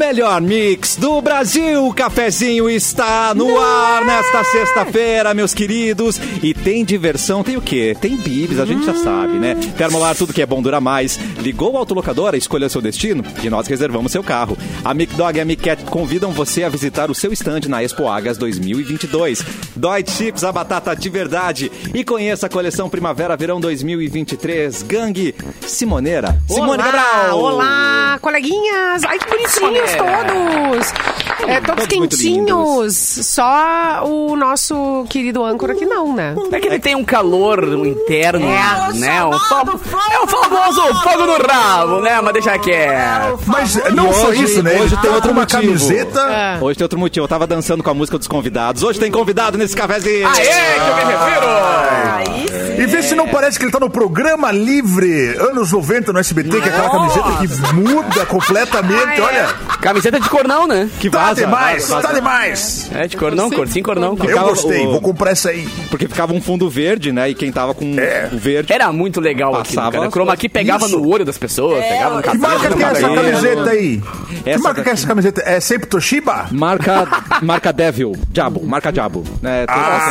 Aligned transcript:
melhor 0.00 0.40
mix 0.40 0.96
do 0.96 1.20
Brasil, 1.20 1.86
o 1.86 1.92
cafezinho 1.92 2.70
está 2.70 3.34
no 3.34 3.60
ar 3.60 4.02
nesta 4.02 4.42
sexta-feira, 4.44 5.34
meus 5.34 5.52
queridos. 5.52 6.18
E 6.42 6.54
tem 6.54 6.86
diversão, 6.86 7.44
tem 7.44 7.58
o 7.58 7.60
quê? 7.60 7.94
Tem 8.00 8.16
bibs, 8.16 8.58
a 8.58 8.64
gente 8.64 8.86
já 8.86 8.94
sabe, 8.94 9.34
né? 9.34 9.54
Termolar, 9.76 10.16
tudo 10.16 10.32
que 10.32 10.40
é 10.40 10.46
bom 10.46 10.62
dura 10.62 10.80
mais. 10.80 11.20
Ligou 11.40 11.74
o 11.74 11.76
autolocadora, 11.76 12.38
escolheu 12.38 12.70
seu 12.70 12.80
destino 12.80 13.22
e 13.42 13.50
nós 13.50 13.66
reservamos 13.66 14.10
seu 14.10 14.24
carro. 14.24 14.56
A 14.82 14.94
Mic 14.94 15.14
Dog 15.14 15.36
e 15.36 15.40
a 15.42 15.44
Mic 15.44 15.62
Cat 15.62 15.84
convidam 15.84 16.32
você 16.32 16.64
a 16.64 16.70
visitar 16.70 17.10
o 17.10 17.14
seu 17.14 17.30
stand 17.34 17.68
na 17.68 17.84
Expo 17.84 18.08
Agas 18.08 18.38
2022. 18.38 19.44
Dói 19.76 20.02
Chips, 20.08 20.44
a 20.44 20.50
batata 20.50 20.96
de 20.96 21.10
verdade. 21.10 21.70
E 21.92 22.02
conheça 22.04 22.46
a 22.46 22.50
coleção 22.50 22.88
Primavera-Verão 22.88 23.60
2023. 23.60 24.82
Gangue 24.82 25.34
Simoneira. 25.60 26.40
Simone 26.48 26.82
olá, 26.82 26.84
Cabral. 26.84 27.38
Olá, 27.38 28.18
coleguinhas! 28.22 29.04
Ai, 29.04 29.18
que 29.18 29.28
bonitinhos 29.28 29.89
todos! 29.96 31.29
É, 31.46 31.60
todos 31.60 31.86
Todos 31.86 31.86
quentinhos. 32.18 32.96
Só 33.22 34.02
o 34.04 34.36
nosso 34.36 35.04
querido 35.08 35.44
âncora 35.44 35.74
que 35.74 35.84
não, 35.86 36.14
né? 36.14 36.34
É 36.52 36.60
que 36.60 36.66
ele 36.68 36.78
tem 36.78 36.94
um 36.94 37.04
calor 37.04 37.64
interno, 37.86 38.46
É. 38.46 38.92
né? 38.94 39.24
Um 39.24 39.32
fogo, 39.38 39.80
é 40.12 40.20
o 40.20 40.26
famoso 40.26 40.82
fogo 41.02 41.26
no 41.26 41.36
rabo, 41.46 42.00
né? 42.00 42.20
Mas 42.20 42.32
deixa 42.34 42.58
quieto. 42.58 43.38
Mas 43.46 43.74
não 43.92 44.10
E 44.10 44.14
só 44.14 44.28
hoje- 44.28 44.44
isso, 44.44 44.62
né? 44.62 44.74
hoje 44.80 44.96
tem 44.96 45.10
tá 45.10 45.14
outro 45.16 45.28
com 45.30 45.34
uma 45.34 45.40
motivo. 45.42 45.62
camiseta. 45.62 46.20
É. 46.20 46.58
Hoje 46.60 46.78
tem 46.78 46.84
outro 46.84 46.98
motivo. 46.98 47.24
Eu 47.24 47.28
tava 47.28 47.46
dançando 47.46 47.82
com 47.82 47.90
a 47.90 47.94
música 47.94 48.18
dos 48.18 48.28
convidados. 48.28 48.82
Hoje 48.82 48.98
tem 49.00 49.10
convidado 49.10 49.56
nesse 49.58 49.74
cafezinho. 49.76 50.28
Aê, 50.28 50.34
que 50.44 50.88
eu 50.90 50.96
me 50.96 51.12
refiro! 51.12 52.80
E 52.82 52.86
vê 52.86 53.02
se 53.02 53.14
não 53.14 53.28
parece 53.28 53.58
que 53.58 53.64
ele 53.64 53.72
tá 53.72 53.78
no 53.80 53.90
programa 53.90 54.50
livre, 54.50 55.36
anos 55.38 55.72
90 55.72 56.12
no 56.12 56.18
SBT, 56.18 56.60
que 56.60 56.68
é 56.68 56.72
aquela 56.72 56.90
camiseta 56.90 57.28
que 57.38 57.74
muda 57.74 58.26
completamente. 58.26 59.04
Ah, 59.06 59.14
é. 59.16 59.20
Olha, 59.20 59.48
Camiseta 59.80 60.20
de 60.20 60.28
cornão, 60.28 60.66
né? 60.66 60.90
Que 61.00 61.08
tá 61.10 61.29
vaza. 61.30 61.44
demais, 61.46 61.88
vaza, 61.88 62.08
tá 62.08 62.14
demais. 62.14 62.90
É, 62.94 63.06
de 63.06 63.16
cor 63.16 63.34
não, 63.34 63.50
cor 63.50 63.68
sim, 63.68 63.82
cor 63.82 63.98
não. 63.98 64.16
Eu 64.22 64.38
gostei, 64.40 64.86
o- 64.86 64.92
vou 64.92 65.00
comprar 65.00 65.30
essa 65.32 65.50
aí. 65.50 65.66
Porque 65.90 66.06
ficava 66.08 66.32
um 66.32 66.40
fundo 66.40 66.68
verde, 66.70 67.12
né? 67.12 67.28
E 67.30 67.34
quem 67.34 67.50
tava 67.52 67.74
com 67.74 67.98
É. 67.98 68.28
o 68.32 68.38
verde. 68.38 68.72
Era 68.72 68.92
muito 68.92 69.20
legal 69.20 69.54
aqui, 69.54 69.74
Passava 69.74 69.92
cara. 69.92 70.04
as 70.04 70.08
O 70.08 70.12
chroma 70.12 70.36
key 70.36 70.48
pegava 70.48 70.86
Isso. 70.86 70.96
no 70.98 71.08
olho 71.08 71.24
das 71.24 71.36
pessoas, 71.38 71.84
pegava 71.84 72.16
no 72.16 72.22
Que 72.22 72.28
cabelo. 72.28 72.48
marca 72.48 72.68
no 72.70 72.76
que 72.76 72.84
é 72.84 72.86
essa 72.86 73.08
camiseta 73.14 73.70
aí? 73.70 74.02
Que 74.44 74.50
Essa 74.50 74.62
marca 74.62 74.82
que 74.82 74.88
é 74.88 74.92
essa 74.92 75.06
camiseta? 75.06 75.42
É 75.44 75.60
sempre 75.60 75.86
Toshiba? 75.88 76.46
Marca, 76.50 77.06
marca 77.42 77.72
Devil. 77.72 78.12
Diabo. 78.30 78.64
Marca 78.66 78.90
Diabo. 78.92 79.24
É, 79.42 79.66
toda 79.66 79.80
essa- 79.80 80.10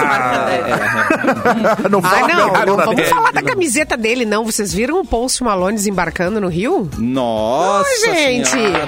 não 1.90 2.00
Ah, 2.00 2.10
fala 2.10 2.28
não, 2.28 2.52
merda, 2.52 2.66
não 2.66 2.78
na 2.78 2.86
vamos 2.86 3.08
falar 3.10 3.32
da 3.32 3.42
camiseta 3.42 3.96
dele, 3.98 4.26
não. 4.26 4.44
Vocês 4.46 4.74
viram 4.74 5.00
o 5.02 5.06
Post 5.06 5.44
Malone 5.44 5.76
desembarcando 5.76 6.40
no 6.42 6.48
Rio? 6.48 6.90
Nossa, 6.98 7.90
Ai, 8.10 8.16
gente. 8.16 8.50
senhora. 8.50 8.86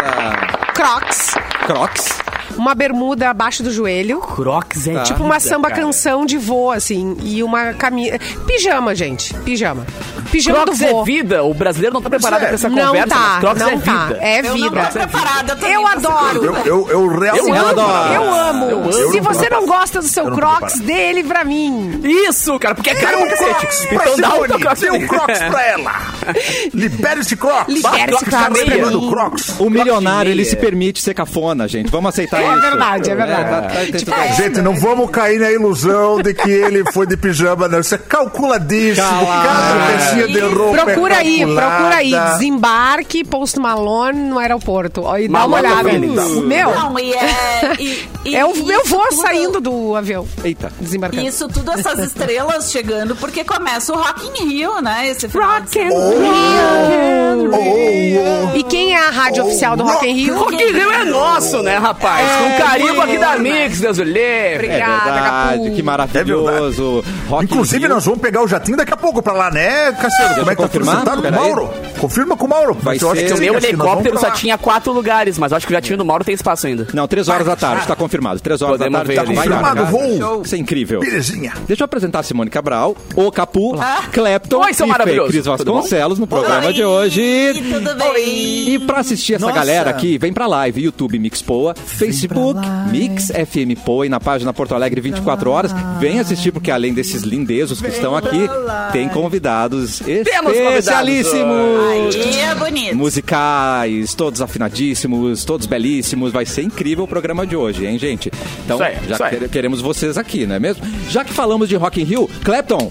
Crocs, 0.73 1.35
Crocs. 1.71 2.30
Uma 2.57 2.73
bermuda 2.75 3.29
abaixo 3.29 3.63
do 3.63 3.71
joelho, 3.71 4.19
Crocs 4.19 4.87
é 4.87 5.03
tipo 5.03 5.23
uma 5.23 5.37
vida, 5.39 5.49
samba 5.49 5.69
cara. 5.69 5.81
canção 5.81 6.25
de 6.25 6.37
voo, 6.37 6.71
assim, 6.71 7.15
e 7.21 7.43
uma 7.43 7.73
camisa... 7.73 8.17
Pijama, 8.45 8.93
gente, 8.95 9.33
pijama. 9.39 9.85
Pijama 10.31 10.59
Crocs 10.63 10.79
do 10.79 10.85
é 10.85 10.91
voo. 10.91 11.03
vida. 11.03 11.43
O 11.43 11.53
brasileiro 11.53 11.93
não 11.93 12.01
tá 12.01 12.09
preparado 12.09 12.43
é. 12.43 12.45
pra 12.45 12.55
essa 12.55 12.69
Não 12.69 12.87
conversa. 12.87 13.07
tá, 13.09 13.19
mas 13.19 13.39
Crocs 13.41 13.61
não 13.61 13.69
é 13.69 13.77
tá. 13.79 14.05
vida. 14.07 14.19
É 14.21 14.39
Eu 14.39 14.43
não 14.43 14.53
vida. 14.55 14.85
tô 14.85 14.91
preparada 14.93 15.55
também. 15.55 15.73
Eu 15.73 15.87
adoro. 15.87 16.45
Eu, 16.45 16.55
eu, 16.65 16.89
eu 16.89 17.07
realmente 17.07 17.47
Eu 17.49 17.53
amo, 17.55 17.69
adoro. 17.69 18.13
eu 18.13 18.33
amo. 18.33 18.65
Eu 18.65 18.79
amo. 18.83 19.11
Se 19.11 19.19
você 19.19 19.49
não 19.49 19.65
gosta 19.65 19.99
do 19.99 20.07
seu 20.07 20.31
Crocs, 20.31 20.79
dê 20.79 20.93
ele 20.93 21.23
pra 21.23 21.43
mim. 21.43 21.99
Isso, 22.03 22.57
cara, 22.59 22.75
porque 22.75 22.91
é 22.91 22.95
caro 22.95 23.17
um 23.23 23.27
pra 23.27 23.37
Crocs 23.37 23.61
cacete. 23.61 23.95
Então 23.95 24.17
dá 24.17 24.35
o 24.35 24.43
Crocs. 24.59 24.79
dê 24.81 24.91
um 24.91 25.07
Crocs 25.07 25.39
pra 25.39 25.65
ela. 25.67 25.91
Libere 26.73 27.19
esse 27.21 27.35
Crocs. 27.35 27.73
Libere 27.73 28.13
esse 28.15 28.25
Crocs 28.25 29.09
Crocs. 29.09 29.59
O 29.59 29.69
milionário, 29.69 30.31
ele 30.31 30.45
se 30.45 30.55
permite 30.55 31.01
ser 31.01 31.13
cafona, 31.13 31.67
gente. 31.67 31.91
Vamos 31.91 32.09
aceitar 32.09 32.40
É 32.41 32.51
isso. 32.53 32.61
verdade, 32.61 33.09
é 33.11 33.15
verdade. 33.15 33.49
tá- 33.49 33.61
tá- 33.61 33.97
tudo 33.99 34.13
a 34.13 34.17
ver. 34.17 34.33
Gente, 34.33 34.61
não 34.61 34.75
vamos 34.75 35.09
cair 35.09 35.39
na 35.39 35.51
ilusão 35.51 36.21
de 36.21 36.33
que 36.33 36.49
ele 36.49 36.83
foi 36.91 37.05
de 37.07 37.15
pijama, 37.17 37.67
não. 37.67 37.79
Isso 37.79 37.95
é 37.95 37.97
calculadíssimo. 37.97 39.07
Cada 39.07 39.87
pecinha 39.87 40.27
de 40.27 40.39
roupa 40.39 40.77
é 40.81 40.83
Procura 40.85 41.17
aí, 41.17 41.39
procura 41.45 41.95
aí. 41.95 42.11
Desembarque 42.33 43.23
Post 43.23 43.59
Malone 43.59 44.19
no 44.19 44.39
aeroporto. 44.39 45.01
E 45.17 45.27
dá 45.27 45.45
uma 45.45 45.47
Malone 45.59 45.67
olhada. 45.67 45.89
Fênix. 45.89 46.23
Meu, 46.43 46.75
Não, 46.75 46.99
e 46.99 47.13
é. 47.13 47.31
E, 47.79 48.09
e 48.25 48.35
é 48.35 48.45
o 48.45 48.55
meu 48.65 48.85
voo 48.85 49.01
tudo- 49.09 49.21
saindo 49.21 49.59
do 49.61 49.95
avião. 49.95 50.27
Eita. 50.43 50.71
Desembarcando. 50.79 51.25
Isso 51.27 51.47
tudo, 51.47 51.71
essas 51.71 51.99
estrelas 51.99 52.71
chegando, 52.71 53.15
porque 53.15 53.43
começa 53.43 53.93
o 53.93 53.97
Rock 53.97 54.27
in 54.41 54.47
Rio, 54.49 54.81
né? 54.81 55.07
Esse 55.09 55.27
final 55.29 55.61
de 55.61 55.79
Rock 55.79 55.79
and 55.79 55.89
semana. 55.89 57.57
Rio. 57.57 58.21
E 58.55 58.63
quem 58.63 58.93
é 58.93 59.07
a 59.07 59.09
rádio 59.11 59.45
oficial 59.45 59.75
do 59.75 59.83
Rock 59.83 60.07
in 60.07 60.13
Rio? 60.13 60.37
Rock 60.37 60.55
in 60.55 60.71
Rio 60.71 60.91
é 60.91 61.05
nosso, 61.05 61.61
né, 61.63 61.77
rapaz? 61.77 62.20
Com 62.21 62.57
carimbo 62.65 63.01
aqui 63.01 63.17
da 63.17 63.37
Mix, 63.37 63.79
Deus 63.79 63.97
o 63.97 64.03
livre. 64.03 64.21
É 64.21 64.55
Obrigada, 64.55 65.11
verdade, 65.11 65.71
que 65.71 65.83
maravilhoso. 65.83 67.03
Rock 67.27 67.43
in 67.43 67.45
Inclusive, 67.45 67.79
Rio. 67.85 67.89
nós 67.89 68.05
vamos 68.05 68.19
pegar 68.21 68.43
o 68.43 68.47
jatinho 68.47 68.77
daqui 68.77 68.93
a 68.93 68.97
pouco 68.97 69.21
pra 69.21 69.33
lá, 69.33 69.51
né, 69.51 69.91
Cassiano? 69.93 70.35
Como 70.35 70.51
é 70.51 70.55
que 70.55 70.61
tá 70.61 70.67
tudo 70.67 70.79
confirmar? 70.85 70.97
sentado 70.99 71.21
com 71.21 71.27
o 71.27 71.31
Peraí. 71.31 71.39
Mauro? 71.49 71.73
Confirma 71.99 72.37
com 72.37 72.45
o 72.45 72.49
Mauro. 72.49 72.73
Vai 72.81 72.97
Eu 72.99 73.11
acho 73.11 73.19
ser- 73.21 73.27
que 73.27 73.33
O 73.33 73.37
meu 73.39 73.55
helicóptero 73.57 74.19
só 74.19 74.31
tinha 74.31 74.57
quatro 74.57 74.91
lugares, 74.91 75.37
mas 75.37 75.51
eu 75.51 75.57
acho 75.57 75.67
que 75.67 75.73
o 75.73 75.75
jatinho 75.75 75.97
do 75.97 76.05
Mauro 76.05 76.23
tem 76.23 76.33
espaço 76.35 76.67
ainda. 76.67 76.87
Não, 76.93 77.07
três 77.07 77.27
horas 77.27 77.45
da 77.47 77.55
tarde, 77.55 77.85
tá 77.87 77.95
confirmado. 77.95 78.39
Três 78.39 78.61
horas 78.61 78.77
Podemos 78.77 78.99
da 78.99 79.05
tarde, 79.05 79.33
ver 79.33 79.35
tá 79.35 79.41
Confirmado 79.41 79.85
voo. 79.85 80.41
Isso 80.43 80.55
é 80.55 80.57
incrível. 80.57 80.99
Belezinha. 80.99 81.53
Deixa 81.67 81.83
eu 81.83 81.85
apresentar 81.85 82.19
a 82.19 82.23
Simone 82.23 82.49
Cabral, 82.49 82.95
o 83.15 83.31
Capu, 83.31 83.75
Clapton 84.11 84.61
Oi, 84.63 84.73
seu 84.73 84.87
e. 84.87 84.93
Cris? 85.27 85.45
Vasconcelos 85.45 86.19
no 86.19 86.27
programa 86.27 86.67
Oi, 86.67 86.73
de 86.73 86.83
hoje. 86.83 87.53
Tudo 87.71 87.95
bem? 87.95 88.69
E 88.73 88.79
pra 88.79 88.99
assistir 88.99 89.35
essa 89.35 89.45
Nossa. 89.45 89.57
galera 89.59 89.89
aqui, 89.89 90.17
vem 90.17 90.33
pra 90.33 90.47
live, 90.47 90.81
YouTube 90.83 91.17
Mix 91.19 91.41
Poa, 91.41 91.73
Facebook 92.11 92.59
Mix 92.91 93.27
FM 93.27 93.79
Poa 93.83 94.05
e 94.05 94.09
na 94.09 94.19
página 94.19 94.53
Porto 94.53 94.75
Alegre 94.75 95.01
24 95.01 95.49
horas. 95.49 95.71
Vem 95.99 96.19
assistir, 96.19 96.51
porque 96.51 96.69
além 96.71 96.93
desses 96.93 97.23
lindezos 97.23 97.81
que 97.81 97.87
estão 97.87 98.15
aqui, 98.15 98.47
tem 98.91 99.07
convidados 99.09 99.31
convidados 99.31 99.99
especialíssimos. 100.01 101.89
Aí 101.89 102.39
é 102.39 102.55
bonito. 102.55 102.95
Musicais, 102.95 104.13
todos 104.13 104.41
afinadíssimos, 104.41 105.45
todos 105.45 105.65
belíssimos. 105.65 106.31
Vai 106.31 106.45
ser 106.45 106.63
incrível 106.63 107.05
o 107.05 107.07
programa 107.07 107.45
de 107.45 107.55
hoje, 107.55 107.85
hein, 107.85 107.97
gente? 107.97 108.31
Então, 108.65 108.77
Isso 108.77 108.83
aí, 108.83 108.95
já 109.07 109.13
isso 109.15 109.23
aí. 109.23 109.29
quere- 109.31 109.49
queremos 109.49 109.81
vocês 109.81 110.17
aqui, 110.17 110.45
não 110.45 110.55
é 110.55 110.59
mesmo? 110.59 110.83
Já 111.09 111.23
que 111.23 111.33
falamos 111.33 111.69
de 111.69 111.75
Rock 111.75 112.01
in 112.01 112.03
Rio, 112.03 112.29
Clapton, 112.43 112.89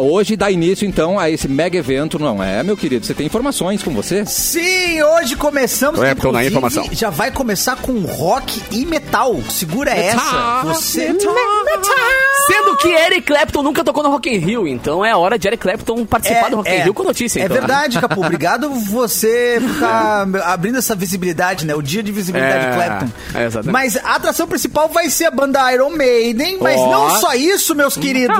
hoje 0.00 0.36
dá 0.36 0.50
início, 0.50 0.86
então, 0.86 1.18
a 1.18 1.30
esse 1.30 1.46
mega 1.48 1.78
evento, 1.78 2.18
não 2.18 2.42
é, 2.42 2.62
meu 2.62 2.76
querido? 2.76 3.06
Você 3.06 3.14
tem 3.14 3.26
informações 3.26 3.82
com 3.82 3.92
você? 3.92 4.24
Sim, 4.26 5.02
hoje 5.02 5.36
começamos. 5.36 6.00
É, 6.02 6.14
porque 6.14 6.26
eu 6.26 6.32
não 6.32 6.40
inclusive, 6.40 6.68
informação. 6.68 6.94
Já 6.94 7.10
vai 7.10 7.30
começar 7.30 7.76
com 7.76 8.00
rock 8.00 8.60
e 8.70 8.84
metal. 8.84 9.40
Segura 9.50 9.90
essa. 9.90 10.62
Você. 10.64 11.14
Sendo 12.46 12.76
que 12.76 12.88
Eric 12.88 13.22
Clapton 13.22 13.62
nunca 13.62 13.84
tocou 13.84 14.02
no 14.02 14.10
Rock 14.10 14.28
in 14.30 14.38
Rio, 14.38 14.66
então 14.66 15.04
é 15.04 15.14
hora 15.14 15.38
de 15.38 15.46
Eric 15.46 15.62
Clapton 15.62 16.04
participar 16.04 16.50
do 16.50 16.56
Rock 16.56 16.70
in 16.70 16.78
Rio 16.80 16.94
com 16.94 17.02
notícia. 17.04 17.40
É 17.40 17.44
então, 17.44 17.54
né? 17.54 17.60
verdade, 17.60 17.98
Capu. 18.00 18.20
Obrigado 18.24 18.70
você 18.70 19.58
por 19.60 19.70
estar 19.74 20.26
abrindo 20.52 20.78
essa 20.78 20.94
visibilidade, 20.94 21.66
né? 21.66 21.74
O 21.74 21.82
dia 21.82 22.02
de 22.02 22.10
visibilidade 22.12 22.66
É, 22.66 22.70
de 22.70 22.76
Clapton. 22.76 23.08
é, 23.34 23.44
exatamente. 23.46 23.72
Mas 23.72 23.96
a 23.96 24.14
atração 24.14 24.46
principal 24.48 24.88
vai 24.88 25.08
ser 25.10 25.26
a 25.26 25.30
banda 25.30 25.72
Iron 25.72 25.90
Maiden. 25.90 26.58
Mas 26.60 26.78
Ó. 26.80 26.90
não 26.90 27.20
só 27.20 27.34
isso, 27.34 27.74
meus 27.74 27.96
queridos. 27.96 28.36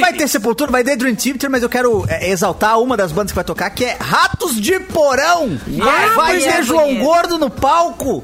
Vai 0.00 0.12
ter 0.12 0.28
Sepultura, 0.28 0.70
vai 0.70 0.84
ter 0.84 0.96
Dream 0.96 1.14
Theater, 1.14 1.50
mas 1.50 1.62
eu 1.62 1.68
quero 1.68 2.04
é, 2.08 2.30
exaltar 2.30 2.78
uma 2.80 2.96
das 2.96 3.12
bandas 3.12 3.32
que 3.32 3.36
vai 3.36 3.44
tocar, 3.44 3.70
que 3.70 3.84
é 3.84 3.96
Ratos 4.00 4.54
de 4.60 4.78
Porão. 4.80 5.58
vai 6.14 6.38
bonito. 6.38 6.52
ter 6.52 6.62
João 6.62 6.96
Gordo 6.98 7.38
no 7.38 7.50
palco. 7.50 8.22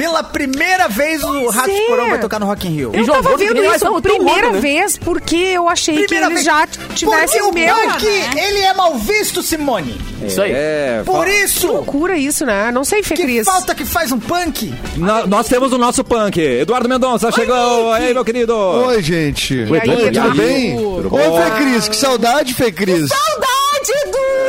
Pela 0.00 0.22
primeira 0.22 0.88
vez 0.88 1.22
o 1.22 1.48
Ratos 1.50 1.74
de. 1.74 1.80
Porão 1.86 2.08
vai 2.10 2.18
tocar 2.20 2.38
no 2.40 2.46
Rock 2.46 2.66
in 2.66 2.70
Rio. 2.70 2.90
Eu 2.94 3.04
João 3.04 3.16
tava 3.22 3.28
Gordo, 3.36 3.44
que 3.46 3.52
vendo 3.60 3.74
isso 3.74 3.84
tão 3.84 4.00
primeira 4.00 4.40
gordo, 4.42 4.54
né? 4.54 4.60
vez 4.60 4.96
porque 4.96 5.36
eu 5.36 5.68
achei 5.68 5.94
Primeira 6.04 6.26
que 6.26 6.32
eles 6.32 6.44
vez. 6.44 6.44
já 6.44 6.66
Porque 6.66 6.94
tivessem 6.94 7.42
o 7.42 7.52
meu. 7.52 7.74
punk, 7.74 8.06
ele 8.06 8.58
é 8.60 8.72
mal 8.74 8.94
visto, 8.96 9.42
Simone. 9.42 10.00
Isso 10.26 10.40
aí. 10.42 10.52
É, 10.54 11.02
Por 11.04 11.26
fa- 11.26 11.32
isso, 11.32 11.66
Loucura 11.66 12.16
isso, 12.16 12.44
né? 12.46 12.70
Não 12.70 12.84
sei, 12.84 13.02
Fê 13.02 13.14
que 13.14 13.22
Cris. 13.22 13.44
falta 13.46 13.74
que 13.74 13.84
faz 13.84 14.10
um 14.12 14.18
punk. 14.18 14.72
nó- 14.96 15.26
nós 15.26 15.48
temos 15.48 15.72
o 15.72 15.78
nosso 15.78 16.02
punk. 16.04 16.38
Eduardo 16.40 16.88
Mendonça 16.88 17.30
chegou. 17.32 17.92
Aí, 17.92 18.12
meu 18.14 18.24
querido. 18.24 18.54
Oi, 18.56 19.02
gente. 19.02 19.54
Oi, 19.70 19.80
tudo 19.80 20.34
bem? 20.36 20.76
Tudo 20.76 21.14
Oi? 21.14 21.22
Fê 21.22 21.50
Cris, 21.62 21.88
que 21.88 21.96
saudade, 21.96 22.54
Fê 22.54 22.70
Cris. 22.72 23.08
Saudade, 23.08 23.59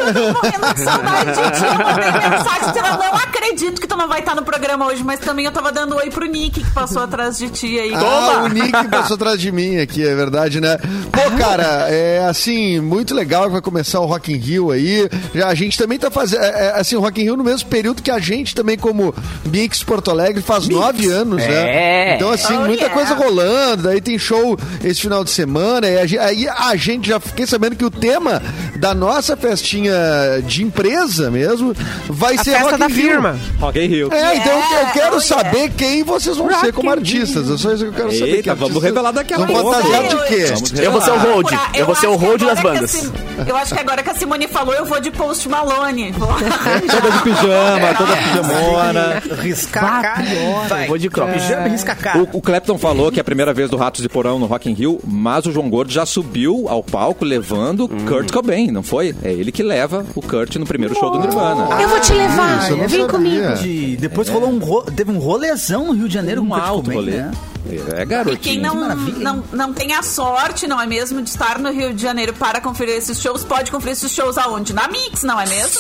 Edu! 0.09 0.33
Tô 0.33 0.41
morrendo 0.41 0.73
de 0.73 0.79
saudade 0.81 1.25
de 1.31 1.59
ti. 1.59 1.65
Eu 1.65 1.85
mandei 1.85 2.29
mensagem 2.29 2.67
dizendo, 2.73 2.97
não 2.97 3.15
acredito 3.15 3.81
que 3.81 3.87
tu 3.87 3.97
não 3.97 4.07
vai 4.07 4.19
estar 4.19 4.35
no 4.35 4.43
programa 4.43 4.85
hoje, 4.87 5.03
mas 5.03 5.19
também 5.19 5.45
eu 5.45 5.51
tava 5.51 5.71
dando 5.71 5.95
oi 5.95 6.09
pro 6.09 6.25
Nick, 6.25 6.63
que 6.63 6.71
passou 6.71 7.01
atrás 7.03 7.37
de 7.37 7.49
ti 7.49 7.79
aí. 7.79 7.93
Ah, 7.93 8.43
o 8.43 8.47
Nick 8.47 8.87
passou 8.89 9.15
atrás 9.15 9.39
de 9.39 9.51
mim 9.51 9.77
aqui, 9.79 10.05
é 10.05 10.13
verdade, 10.15 10.59
né? 10.61 10.77
Pô, 11.11 11.37
cara, 11.37 11.87
é 11.89 12.25
assim, 12.27 12.79
muito 12.79 13.13
legal 13.13 13.45
que 13.45 13.51
vai 13.51 13.61
começar 13.61 13.99
o 13.99 14.05
Rock 14.05 14.31
in 14.33 14.37
Rio 14.37 14.71
aí. 14.71 15.09
Já 15.33 15.47
a 15.47 15.55
gente 15.55 15.77
também 15.77 15.97
tá 15.99 16.09
fazendo, 16.09 16.43
é, 16.43 16.67
é, 16.67 16.79
assim, 16.79 16.95
o 16.95 16.99
Rock 17.01 17.21
in 17.21 17.25
Rio 17.25 17.37
no 17.37 17.43
mesmo 17.43 17.69
período 17.69 18.01
que 18.01 18.11
a 18.11 18.19
gente 18.19 18.53
também, 18.55 18.77
como 18.77 19.13
Mix 19.45 19.83
Porto 19.83 20.11
Alegre, 20.11 20.41
faz 20.41 20.67
nove 20.67 21.09
anos, 21.09 21.41
É. 21.41 21.47
né? 21.47 22.15
Então, 22.15 22.29
assim, 22.31 22.51
Oh, 22.57 22.65
muita 22.65 22.83
yeah. 22.85 22.93
coisa 22.93 23.13
rolando, 23.15 23.83
daí 23.83 24.01
tem 24.01 24.17
show 24.19 24.57
esse 24.83 25.01
final 25.01 25.23
de 25.23 25.29
semana, 25.31 25.87
e 25.87 26.17
a, 26.17 26.23
aí 26.25 26.47
a 26.47 26.75
gente 26.75 27.07
já 27.07 27.19
fiquei 27.19 27.45
sabendo 27.47 27.75
que 27.75 27.85
o 27.85 27.89
tema 27.91 28.41
da 28.75 28.93
nossa 28.93 29.35
festinha 29.37 29.90
festinha 29.91 30.41
de 30.45 30.63
empresa 30.63 31.29
mesmo, 31.31 31.73
vai 32.07 32.35
A 32.35 32.43
ser 32.43 32.51
festa 32.51 32.65
Rock 32.69 32.79
da 32.79 32.85
in 32.85 32.89
Rio. 32.93 33.09
firma. 33.09 33.39
Rock 33.59 33.79
in 33.79 33.87
Rio. 33.87 34.09
É, 34.13 34.35
então 34.37 34.53
eu- 34.53 34.79
eu 34.79 34.85
quero 34.93 35.15
oh, 35.17 35.21
saber 35.21 35.69
quem 35.71 36.03
vocês 36.03 36.37
vão 36.37 36.49
ser 36.59 36.73
como 36.73 36.89
artistas. 36.89 37.49
É 37.49 37.57
só 37.57 37.73
isso 37.73 37.83
que 37.83 37.89
eu 37.89 37.93
quero 37.93 38.11
saber. 38.11 38.35
Eita, 38.35 38.53
que 38.53 38.59
vamos 38.59 38.81
revelar 38.83 39.11
daqui 39.11 39.33
a 39.33 39.37
vão 39.37 39.47
pouco. 39.47 39.71
fantasiar 39.73 40.03
de 40.07 40.13
Eu- 40.15 40.19
quê? 40.23 40.45
Eu 40.81 40.91
vou 40.91 41.01
ser 41.01 41.11
o 41.11 41.17
hold. 41.17 41.47
Eu 41.75 41.85
vou 41.85 41.95
ser 41.95 42.07
o 42.07 42.11
acho 42.11 42.19
que 42.19 42.25
hold 42.25 42.41
das 42.41 42.59
agora 42.59 42.61
que 42.61 42.67
a 42.67 42.73
bandas. 42.73 43.11
Eu 43.47 43.55
acho 43.57 43.73
que 43.75 43.79
agora 43.81 44.03
que 44.03 44.09
a 44.09 44.15
Simone 44.15 44.47
falou, 44.47 44.73
eu 44.73 44.85
vou 44.85 44.99
de 44.99 45.11
Post 45.11 45.49
Malone. 45.49 46.11
Vou- 46.11 46.27
Toda 46.91 47.11
de 47.11 47.21
pijama, 47.23 47.93
toda 47.97 48.17
pijamona. 48.17 49.23
Riscar 49.41 49.83
a 49.83 50.01
cara. 50.01 50.23
Vou 50.87 50.97
de 50.97 51.09
cropped. 51.09 51.39
Pijama 51.39 51.67
risca 51.67 51.91
a 51.91 51.95
cara. 51.95 52.19
O, 52.19 52.37
o 52.37 52.41
Clapton 52.41 52.77
falou 52.77 53.11
que 53.11 53.19
é 53.19 53.21
a 53.21 53.23
primeira 53.23 53.53
vez 53.53 53.69
do 53.69 53.77
Ratos 53.77 54.01
de 54.01 54.09
Porão 54.09 54.39
no 54.39 54.45
Rock 54.45 54.69
in 54.69 54.73
Rio, 54.73 54.99
mas 55.05 55.45
o 55.45 55.51
João 55.51 55.69
Gordo 55.69 55.91
já 55.91 56.05
subiu 56.05 56.65
ao 56.67 56.83
palco 56.83 57.23
levando 57.25 57.87
Kurt 58.07 58.31
Cobain, 58.31 58.71
não 58.71 58.83
foi? 58.83 59.15
É 59.23 59.31
ele 59.31 59.51
que 59.51 59.63
leva 59.63 59.80
o 60.15 60.21
Kurt 60.21 60.55
no 60.57 60.65
primeiro 60.65 60.95
show 60.95 61.11
do 61.11 61.19
Nirvana. 61.19 61.81
Eu 61.81 61.89
vou 61.89 61.99
te 61.99 62.13
levar. 62.13 62.63
Isso, 62.63 62.71
eu 62.71 62.77
não 62.77 62.87
Vem 62.87 63.01
sabia. 63.01 63.07
comigo. 63.07 63.53
De- 63.55 63.97
depois 63.97 64.29
rolou 64.29 64.49
um 64.49 64.59
ro... 64.59 64.83
teve 64.83 65.11
um 65.11 65.19
rolezão 65.19 65.87
no 65.87 65.93
Rio 65.93 66.07
de 66.07 66.13
Janeiro 66.13 66.41
Um 66.41 66.47
com 66.47 66.53
o 66.53 66.57
Kurt 66.57 66.67
alto 66.69 66.81
Cobain, 66.83 66.95
rolê. 66.97 67.11
né? 67.17 67.31
É 67.93 68.01
E 68.01 68.05
garotinho. 68.05 68.39
quem 68.39 68.59
não, 68.59 68.73
maravilha, 68.75 69.17
hein? 69.17 69.23
não, 69.23 69.43
não 69.53 69.71
tem 69.71 69.93
a 69.93 70.01
sorte, 70.01 70.65
não 70.65 70.81
é 70.81 70.87
mesmo, 70.87 71.21
de 71.21 71.29
estar 71.29 71.59
no 71.59 71.71
Rio 71.71 71.93
de 71.93 72.01
Janeiro 72.01 72.33
para 72.33 72.59
conferir 72.59 72.95
esses 72.95 73.21
shows, 73.21 73.43
pode 73.43 73.69
conferir 73.71 73.93
esses 73.93 74.11
shows 74.11 74.35
aonde? 74.37 74.73
Na 74.73 74.87
Mix, 74.87 75.21
não 75.21 75.39
é 75.39 75.45
mesmo? 75.45 75.79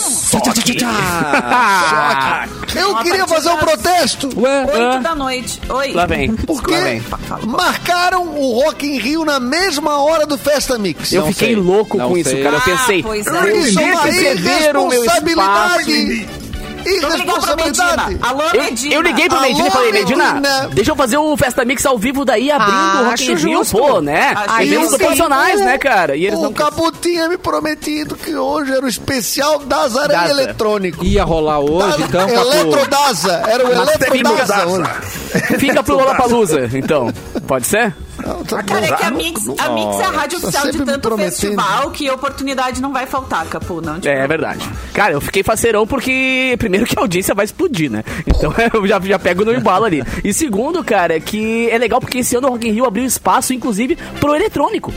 Ah, 1.23 2.47
Eu 2.75 2.91
Uma 2.91 3.03
queria 3.03 3.27
fazer 3.27 3.49
um 3.49 3.57
protesto. 3.57 4.29
Ué, 4.39 4.63
Oito 4.65 5.03
da 5.03 5.15
noite. 5.15 5.59
Oi. 5.69 5.93
Lá 5.93 6.05
vem. 6.05 6.33
Porque 6.35 6.71
Lá 6.71 6.79
vem. 6.81 7.03
marcaram 7.47 8.27
o 8.37 8.61
Rock 8.61 8.85
in 8.85 8.99
Rio 8.99 9.25
na 9.25 9.39
mesma 9.39 10.01
hora 10.03 10.25
do 10.25 10.37
Festa 10.37 10.77
Mix. 10.77 11.11
Eu 11.11 11.21
Não 11.21 11.27
fiquei 11.33 11.53
sei. 11.53 11.55
louco 11.55 11.97
Não 11.97 12.09
com 12.09 12.17
isso, 12.17 12.29
sei. 12.29 12.43
cara. 12.43 12.55
Eu 12.55 12.59
Ah, 12.59 12.63
pensei, 12.63 13.03
pois 13.03 13.25
é. 13.27 13.57
Isso 13.57 13.79
é 13.79 13.90
perderam 13.97 14.85
o 14.85 14.89
meu 14.89 15.03
espaço. 15.05 15.91
Irresponsabilidade. 16.83 18.17
Eu, 18.53 18.63
Medina. 18.63 18.95
eu 18.95 19.01
liguei 19.03 19.27
pro 19.27 19.37
Alô, 19.37 19.47
Medina 19.47 19.67
e 19.67 19.71
falei, 19.71 19.91
Medina, 19.91 20.33
Medina. 20.33 20.69
deixa 20.73 20.91
eu 20.91 20.95
fazer 20.95 21.17
o 21.17 21.37
Festa 21.37 21.63
Mix 21.63 21.85
ao 21.85 21.95
vivo 21.97 22.25
daí, 22.25 22.51
abrindo 22.51 22.73
Ah, 22.75 23.01
o 23.03 23.05
Rock 23.11 23.31
in 23.31 23.35
Rio, 23.35 23.65
pô, 23.67 24.01
né? 24.01 24.33
Acho 24.35 24.61
Eventos 24.63 24.81
justo. 24.85 24.97
proporcionais, 24.97 25.61
O- 25.61 25.63
né, 25.63 25.77
cara? 25.77 26.15
E 26.15 26.25
eles 26.25 26.39
o 26.39 26.41
não... 26.41 26.53
Capu 26.53 26.91
tinha 26.93 27.29
me 27.29 27.37
prometido 27.37 28.15
que 28.15 28.35
hoje 28.35 28.71
era 28.73 28.83
o 28.83 28.89
especial 28.89 29.59
das 29.59 29.95
areias 29.95 30.21
Daza. 30.29 30.41
eletrônico. 30.41 31.05
ia 31.05 31.23
rolar 31.23 31.59
hoje, 31.59 32.01
então, 32.01 32.27
Capu. 32.27 32.47
Eletrodaza. 32.51 33.43
Era 33.47 33.63
o 33.67 33.71
Eletrodaza. 33.71 34.95
Fica 35.59 35.83
pro 35.83 35.95
Lollapalooza, 35.97 36.67
então. 36.73 37.13
Pode 37.47 37.67
ser? 37.67 37.93
Cara, 38.65 38.85
é 38.85 38.95
que 38.95 39.03
a 39.03 39.11
Mix, 39.11 39.47
a 39.57 39.69
Mix 39.69 39.99
é 39.99 40.03
a 40.03 40.09
rádio 40.09 40.39
Tá 40.39 40.47
oficial 40.47 40.71
de 40.71 40.85
tanto 40.85 41.17
festival 41.17 41.91
que 41.91 42.09
oportunidade 42.09 42.81
não 42.81 42.91
vai 42.91 43.05
faltar, 43.05 43.45
Capu. 43.47 43.81
Não 43.81 43.99
te 43.99 44.09
É, 44.09 44.19
é 44.19 44.27
verdade. 44.27 44.67
Cara, 44.93 45.13
eu 45.13 45.21
fiquei 45.21 45.43
faceirão 45.43 45.85
porque, 45.85 46.55
primeiro, 46.57 46.85
que 46.85 46.97
a 46.97 47.01
audiência 47.01 47.33
vai 47.35 47.45
explodir, 47.45 47.89
né? 47.91 48.03
Então 48.25 48.53
eu 48.73 48.87
já, 48.87 48.99
já 48.99 49.19
pego 49.19 49.45
no 49.45 49.53
embalo 49.53 49.85
ali. 49.85 50.03
E 50.23 50.33
segundo, 50.33 50.83
cara, 50.83 51.19
que 51.19 51.69
é 51.69 51.77
legal 51.77 51.99
porque 51.99 52.19
esse 52.19 52.35
ano 52.35 52.47
o 52.47 52.51
Rock 52.51 52.67
in 52.67 52.71
Rio 52.71 52.85
abriu 52.85 53.05
espaço, 53.05 53.53
inclusive, 53.53 53.97
pro 54.19 54.35
eletrônico. 54.35 54.93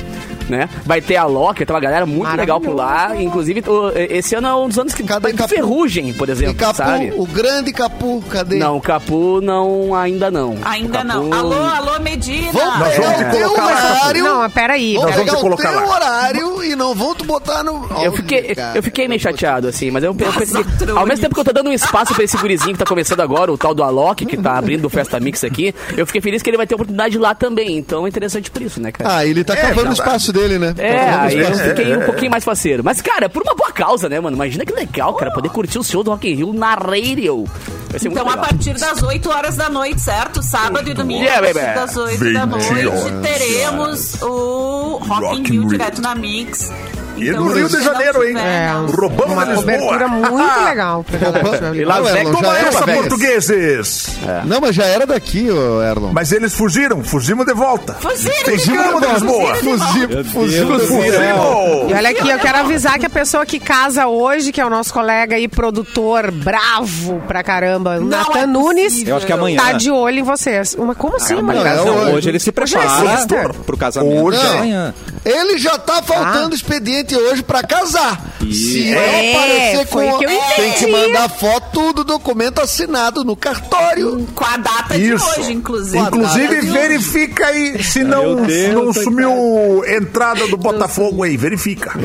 Né? 0.49 0.69
Vai 0.85 1.01
ter 1.01 1.17
a 1.17 1.25
Loki, 1.25 1.65
tem 1.65 1.75
uma 1.75 1.81
galera 1.81 2.05
muito 2.05 2.35
legal 2.37 2.61
por 2.61 2.75
lá. 2.75 3.13
Inclusive, 3.17 3.63
esse 4.11 4.35
ano 4.35 4.47
é 4.49 4.55
um 4.55 4.69
dos 4.69 4.79
anos 4.79 4.93
que 4.95 5.03
Cadê 5.03 5.29
ter 5.31 5.37
Capu? 5.39 5.49
ferrugem, 5.55 6.13
por 6.13 6.29
E 6.29 6.33
exemplo, 6.33 6.55
Capu, 6.55 6.77
sabe? 6.77 7.13
o 7.17 7.27
grande 7.27 7.73
Capu, 7.73 8.23
cadê? 8.31 8.57
Não, 8.59 8.77
o 8.77 8.81
Capu 8.81 9.41
não, 9.41 9.95
ainda 9.95 10.31
não. 10.31 10.57
Ainda 10.65 11.01
O 11.01 11.05
não. 11.05 11.31
Capu- 11.31 11.35
Alô, 11.55 11.63
alô, 11.65 12.01
Medina. 12.01 12.53
Vamos 12.53 12.79
Nós 12.79 12.95
pegar 12.95 13.11
vamos 13.13 13.27
o 13.27 13.31
teu 13.39 13.49
colocar- 13.51 13.65
horário. 14.01 14.25
Não, 14.25 14.39
mas 14.39 14.53
peraí. 14.53 14.95
Vamos 14.95 15.03
Nós 15.07 15.15
vamos 15.17 15.25
pegar 15.31 15.39
o 15.39 15.43
colocar 15.43 15.71
teu 15.73 15.81
lá. 15.89 15.95
horário 15.95 16.65
e 16.65 16.77
não 16.77 16.95
vão 16.95 17.15
te 17.15 17.25
botar 17.25 17.63
no... 17.63 17.89
Eu 18.03 18.13
fiquei, 18.13 18.55
eu 18.75 18.83
fiquei 18.83 19.09
meio 19.09 19.21
chateado, 19.21 19.69
assim, 19.69 19.91
mas 19.91 20.03
eu, 20.05 20.11
eu 20.19 20.33
pensei 20.33 20.65
ao 20.97 21.07
mesmo 21.07 21.23
tempo 21.23 21.35
que 21.35 21.41
eu 21.41 21.45
tô 21.45 21.53
dando 21.53 21.71
um 21.71 21.73
espaço 21.73 22.15
pra 22.15 22.25
esse 22.25 22.37
gurizinho 22.37 22.73
que 22.73 22.79
tá 22.79 22.85
começando 22.87 23.21
agora, 23.21 23.53
o 23.53 23.57
tal 23.59 23.75
do 23.75 23.83
Alok, 23.83 24.27
que 24.27 24.37
tá 24.37 24.59
abrindo 24.59 24.85
o 24.85 24.91
Festa 24.91 25.19
Mix 25.21 25.43
aqui, 25.45 25.75
eu 25.97 26.07
fiquei 26.07 26.21
feliz 26.21 26.43
que 26.43 26.51
ele 26.51 26.57
vai 26.57 26.67
ter 26.67 26.75
oportunidade 26.75 27.17
lá 27.19 27.35
também, 27.35 27.77
então 27.79 28.05
é 28.05 28.09
interessante 28.09 28.51
por 28.51 28.61
isso, 28.63 28.81
né, 28.81 28.93
cara? 28.93 29.17
Ah, 29.17 29.27
ele 29.27 29.43
tá 29.45 29.57
cavando 29.57 29.91
o 29.91 29.93
espaço 29.93 30.33
dele, 30.35 30.59
né? 30.59 30.75
É, 30.77 31.09
aí 31.09 31.39
eu 31.39 31.55
fiquei 31.55 31.97
um 31.97 32.01
pouquinho 32.03 32.31
mais 32.31 32.45
faceiro. 32.45 32.83
Mas, 32.85 33.01
cara, 33.01 33.29
por 33.29 33.43
uma 33.43 33.55
boa 33.55 33.73
causa, 33.73 34.09
né, 34.09 34.21
mano? 34.21 34.37
Imagina 34.37 34.67
que 34.67 34.73
legal, 34.73 35.15
cara, 35.15 35.31
poder 35.33 35.49
curtir 35.49 35.79
o 35.79 35.83
show 35.85 36.03
do 36.05 36.11
Rock 36.11 36.29
in 36.31 36.35
Rio 36.35 36.53
na 36.53 36.75
radio. 36.75 37.45
Vai 37.89 37.99
ser 38.01 38.09
muito 38.09 38.21
Então, 38.21 38.27
a 38.27 38.35
legal. 38.37 38.45
partir 38.49 38.75
das 38.75 39.03
8 39.03 39.31
horas 39.31 39.57
da 39.57 39.69
noite, 39.71 40.01
certo? 40.01 40.43
Sábado 40.43 40.91
e 40.91 40.95
domingo, 40.95 41.23
Yeah, 41.23 41.39
a 41.49 41.53
partir 41.55 41.67
baby. 41.67 41.75
das 41.81 41.97
8 41.97 42.33
da 42.33 42.45
20 42.47 42.73
noite, 42.73 43.13
teremos 43.23 44.23
o 44.23 44.99
Rock, 45.01 45.39
in 45.41 45.43
Rio. 45.45 45.69
direto 45.69 46.03
na 46.03 46.15
Mix. 46.15 46.71
E 47.17 47.29
Então, 47.29 47.45
no 47.45 47.53
Rio 47.53 47.69
de 47.69 47.83
Janeiro, 47.83 48.25
hein? 48.27 48.37
É, 48.39 48.71
Roubamos 48.95 49.33
uma 49.33 49.45
Lisboa. 49.45 49.63
cobertura 49.63 50.09
muito 50.09 50.65
legal. 50.65 51.05
pra 51.05 51.19
galera. 51.31 51.77
E 51.77 51.85
Las 51.85 51.99
Não, 51.99 52.09
Erlon, 52.17 52.33
Toma 52.33 52.59
era 52.59 52.69
essa, 52.69 52.85
Vegas. 52.87 53.01
portugueses! 53.01 54.17
Não, 54.45 54.61
mas 54.61 54.75
já 54.75 54.85
era 54.85 55.07
daqui, 55.07 55.51
ô 55.51 55.83
Erlon. 55.83 56.11
Mas 56.13 56.33
eles 56.33 56.53
fugiram, 56.55 57.03
fugimos 57.05 57.47
de 57.47 57.55
volta. 57.55 57.95
Fugiram 57.95 58.35
de 58.35 58.45
Fugimos 58.45 59.01
de 59.01 59.07
Lisboa. 59.13 59.55
Fugimos, 59.57 60.27
fugimos. 60.33 60.83
Fugimos! 60.83 61.91
E 61.91 61.95
olha 61.95 62.11
aqui, 62.11 62.29
eu 62.29 62.39
quero 62.39 62.59
avisar 62.59 62.99
que 62.99 63.07
a 63.07 63.11
pessoa 63.11 63.45
que 63.47 63.59
casa 63.61 64.07
hoje, 64.07 64.53
que 64.53 64.61
é 64.61 64.67
o 64.67 64.71
nosso 64.71 64.93
colega 64.93 65.39
e 65.39 65.47
produtor 65.49 66.31
bravo 66.31 67.21
pra 67.27 67.43
caramba, 67.43 67.99
Não 68.01 68.07
Nathan 68.09 68.39
é 68.41 68.47
Nunes. 68.47 69.07
Eu 69.07 69.17
acho 69.17 69.27
que 69.27 69.33
amanhã. 69.33 69.57
tá 69.61 69.73
de 69.73 69.91
olho 69.91 70.19
em 70.19 70.23
vocês. 70.23 70.75
Uma, 70.75 70.95
como 70.95 71.17
assim, 71.17 71.39
amanhã? 71.39 71.61
é 71.65 71.77
não, 71.77 71.97
hoje. 71.97 72.13
hoje 72.15 72.29
ele 72.31 72.39
se 72.41 72.51
Hoje 72.57 72.77
é 72.77 72.81
prepara 72.81 73.17
sexta. 73.17 73.51
pro 73.67 73.77
casamento 73.77 74.23
Hoje 74.25 74.39
é. 74.39 74.93
Ele 75.25 75.59
já 75.59 75.79
tá 75.79 76.03
faltando 76.03 76.55
Ah. 76.55 76.57
Expediente 77.05 77.17
hoje 77.17 77.43
pra 77.43 77.63
casar. 77.63 78.21
Se 78.41 78.91
não 78.91 78.99
É, 79.01 79.33
aparecer 79.35 79.87
com... 79.89 80.19
que 80.19 80.25
eu 80.25 80.31
Tem 80.57 80.73
que 80.73 80.87
mandar 80.87 81.29
foto 81.31 81.93
do 81.93 82.05
documento 82.05 82.61
assinado 82.61 83.25
no 83.25 83.35
cartório. 83.37 84.27
Com 84.35 84.45
a 84.45 84.57
data 84.57 84.97
Isso. 84.97 85.35
de 85.35 85.41
hoje, 85.41 85.53
inclusive. 85.53 85.99
Inclusive, 85.99 86.61
verifica 86.63 87.47
aí 87.47 87.83
se 87.83 88.03
não, 88.05 88.37
Deus, 88.37 88.75
não 88.75 88.93
sumiu 88.93 89.83
entrada 89.87 90.47
do 90.49 90.57
Botafogo 90.57 91.23
aí. 91.23 91.37
Verifica. 91.37 91.93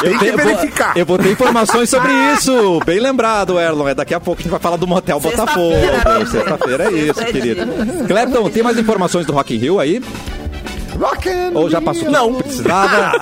Tem 0.00 0.18
que 0.18 0.26
Eu 0.26 0.36
vou- 0.36 0.46
verificar. 0.46 0.96
Eu 0.96 1.06
vou 1.06 1.18
ter 1.18 1.30
informações 1.32 1.88
sobre 1.88 2.12
isso. 2.34 2.80
Bem 2.84 3.00
lembrado, 3.00 3.58
Erlon. 3.58 3.88
É 3.88 3.94
daqui 3.94 4.14
a 4.14 4.20
pouco 4.20 4.40
a 4.40 4.42
gente 4.42 4.50
vai 4.50 4.60
falar 4.60 4.76
do 4.76 4.86
Motel 4.86 5.18
Botafogo. 5.18 5.72
Sexta-feira, 5.74 6.18
né? 6.18 6.26
Sexta-feira 6.26 6.84
é 6.84 6.92
isso, 6.92 7.24
querido. 7.26 8.06
Clepton, 8.06 8.50
tem 8.50 8.62
mais 8.62 8.78
informações 8.78 9.24
do 9.26 9.32
Rock 9.32 9.54
in 9.54 9.58
Rio 9.58 9.80
aí? 9.80 10.02
Ou 11.54 11.68
já 11.70 11.80
passou? 11.80 12.10
Não. 12.10 12.34
Precisava? 12.34 13.12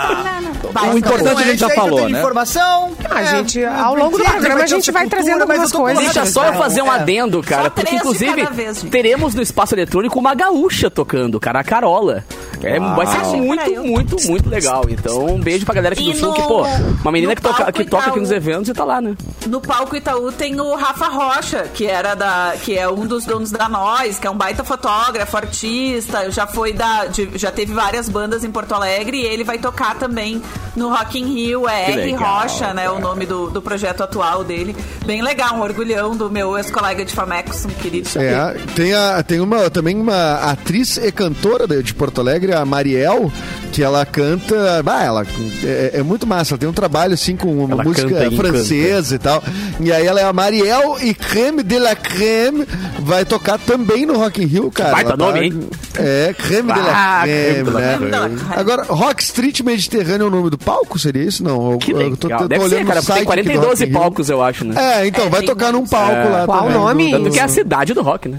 O 0.93 0.99
importante 0.99 1.41
a 1.43 1.47
gente 1.47 1.61
já 1.61 1.69
falou, 1.71 2.09
né? 2.09 2.19
informação. 2.19 2.93
A 3.09 3.21
É, 3.23 3.27
gente, 3.27 3.65
ao 3.65 3.95
longo 3.95 4.19
do 4.19 4.25
programa, 4.25 4.63
a 4.63 4.67
gente 4.67 4.91
vai 4.91 5.07
trazendo 5.07 5.43
algumas 5.43 5.71
coisas. 5.71 6.03
Deixa 6.03 6.27
só 6.27 6.47
eu 6.47 6.55
fazer 6.55 6.83
um 6.83 6.93
É. 6.93 6.97
adendo, 6.97 7.41
cara, 7.43 7.71
porque 7.71 7.95
inclusive 7.95 8.45
teremos 8.91 9.35
no 9.35 9.43
espaço 9.43 9.75
eletrônico 9.75 10.19
uma 10.19 10.35
gaúcha 10.35 10.91
tocando, 10.91 11.39
cara, 11.39 11.61
a 11.61 11.65
Carola. 11.65 12.25
É, 12.63 12.79
vai 12.79 13.07
ser 13.07 13.37
muito, 13.37 13.83
muito, 13.85 14.17
muito 14.31 14.49
legal. 14.49 14.85
Então, 14.89 15.27
um 15.27 15.41
beijo 15.41 15.65
pra 15.65 15.75
galera 15.75 15.95
aqui 15.95 16.05
do 16.05 16.11
E 16.13 16.17
sul, 16.17 16.29
no- 16.29 16.35
que, 16.35 16.43
pô, 16.43 16.63
uma 17.03 17.13
menina 17.13 17.35
que 17.35 17.43
toca, 17.43 17.73
que 17.73 17.85
toca 17.85 18.09
aqui 18.11 18.21
nos 18.21 18.31
eventos 18.31 18.69
e 18.69 18.73
tá 18.75 18.85
lá, 18.85 19.01
né? 19.01 19.17
No 19.47 19.61
palco 19.61 19.95
Itaú 19.97 20.33
tem 20.33 20.59
o 20.61 20.75
Rafa 20.77 21.07
Rocha, 21.09 21.65
que 21.75 21.87
era 21.87 22.15
da, 22.15 22.55
que 22.63 22.77
é 22.79 22.89
um 22.89 23.07
dos 23.07 23.25
donos 23.25 23.51
da 23.51 23.69
Nós, 23.69 24.19
que 24.19 24.27
é 24.27 24.31
um 24.31 24.37
baita 24.37 24.65
fotógrafo, 24.65 25.37
artista, 25.37 26.31
já 26.31 26.47
foi 26.47 26.73
da, 26.73 27.07
de- 27.07 27.31
já 27.35 27.51
teve 27.51 27.73
várias 27.73 28.09
bandas 28.09 28.45
em 28.45 28.51
Porto 28.51 28.73
Alegre 28.73 29.19
e 29.21 29.25
ele 29.27 29.45
vai 29.45 29.59
tocar 29.59 29.97
também 29.97 30.43
no 30.77 30.89
Rock 30.89 31.19
in 31.21 31.27
Rio, 31.27 31.69
é 31.69 31.85
Que 31.85 31.93
R 31.93 32.13
legal, 32.13 32.43
Rocha, 32.43 32.75
né, 32.75 32.91
o 32.91 32.99
nome 32.99 33.27
do, 33.27 33.49
do 33.51 33.63
projeto 33.63 34.03
atual 34.03 34.43
dele. 34.43 34.75
Bem 35.07 35.23
legal, 35.23 35.55
um 35.57 35.61
orgulhão 35.63 36.17
do 36.17 36.29
meu 36.31 36.57
ex-colega 36.59 37.05
de 37.05 37.13
Famex, 37.15 37.65
um 37.67 37.69
querido. 37.71 38.09
É, 38.17 38.57
tem, 38.75 38.93
a, 38.95 39.23
tem 39.23 39.41
uma, 39.41 39.71
também 39.71 39.97
uma 40.01 40.35
atriz 40.51 40.97
e 40.97 41.13
cantora 41.13 41.67
de 41.83 41.95
Porto 41.95 42.21
Alegre, 42.21 42.44
a 42.53 42.65
Mariel, 42.65 43.31
que 43.73 43.83
ela 43.83 44.05
canta. 44.07 44.83
Bah, 44.83 45.03
ela 45.03 45.27
é, 45.65 45.93
é 45.95 46.03
muito 46.03 46.27
massa. 46.27 46.53
Ela 46.55 46.59
tem 46.59 46.69
um 46.69 46.73
trabalho 46.73 47.15
assim 47.15 47.37
com 47.37 47.49
uma 47.65 47.75
Ela 47.75 47.85
música 47.85 48.09
canta 48.09 48.31
francesa 48.37 49.15
e 49.15 49.19
tal. 49.19 49.43
E 49.81 49.93
aí 49.93 50.07
ela 50.07 50.21
é 50.21 50.25
a 50.25 50.33
Mariel 50.33 50.97
e 51.03 51.15
Creme 51.15 51.63
de 51.63 51.79
la 51.79 51.95
Creme 51.97 52.67
vai 53.01 53.25
tocar 53.25 53.59
também 53.59 54.07
no 54.07 54.17
Rock 54.19 54.43
in 54.43 54.47
Rio, 54.47 54.71
cara. 54.71 55.01
Ela 55.01 55.11
tá- 55.11 55.17
nome, 55.17 55.41
hein? 55.41 55.69
É, 55.97 56.35
Creme 56.37 56.73
de 56.73 56.79
la 56.81 57.21
Ah, 57.21 57.23
Creme, 57.25 57.65
de 57.65 57.71
la 57.71 57.81
né? 57.81 57.97
Creme. 57.99 58.41
Agora, 58.57 58.83
Rock 58.85 59.23
Street 59.23 59.61
Mediterrâneo 59.61 60.25
é 60.25 60.29
o 60.29 60.31
nome 60.31 60.51
do 60.51 60.59
palco? 60.59 60.99
Seria 60.99 61.23
isso? 61.23 61.43
Não. 61.45 61.73
Eu- 61.73 61.79
Que 61.79 61.93
eu 61.93 62.17
tô- 62.17 62.29
tô 62.29 62.49
Deve 62.49 62.69
ser, 62.69 62.85
cara, 62.85 62.95
tem 63.01 63.03
site 63.03 63.11
aqui 63.11 63.21
do 63.21 63.27
42 63.27 63.67
Rock 63.69 63.83
in 63.83 63.87
Rio. 63.87 63.95
palcos, 64.01 64.29
eu 64.31 64.43
acho, 64.43 64.65
né? 64.65 64.75
É, 65.03 65.07
então, 65.07 65.27
É, 65.27 65.29
vai 65.29 65.43
tocar 65.43 65.73
num 65.73 65.87
palco 65.87 66.29
lá 66.31 66.45
Qual 66.47 66.67
o 66.67 66.71
nome? 66.71 67.11
Tanto 67.11 67.31
que 67.31 67.39
é 67.39 67.43
a 67.43 67.49
cidade 67.49 67.95
do 67.95 68.03
rock, 68.03 68.29
né? 68.29 68.39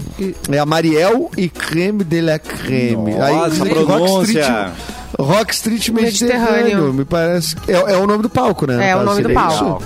É 0.50 0.58
a 0.58 0.66
Mariel 0.66 1.30
e 1.36 1.48
Creme 1.48 2.04
de 2.04 2.20
la 2.20 2.38
Creme. 2.38 3.14
Nossa, 3.14 3.64
Aí. 3.64 3.70
Rock 3.98 4.30
Street, 4.30 4.46
Rock 5.18 5.54
Street 5.54 5.88
Mediterrâneo, 5.90 6.52
Mediterrâneo. 6.52 6.92
me 6.92 7.04
parece. 7.04 7.56
É, 7.68 7.72
é 7.72 7.96
o 7.96 8.06
nome 8.06 8.22
do 8.22 8.30
palco, 8.30 8.66
né? 8.66 8.90
É 8.90 8.96
o 8.96 9.02
nome 9.04 9.22
do 9.22 9.30
palco. 9.30 9.82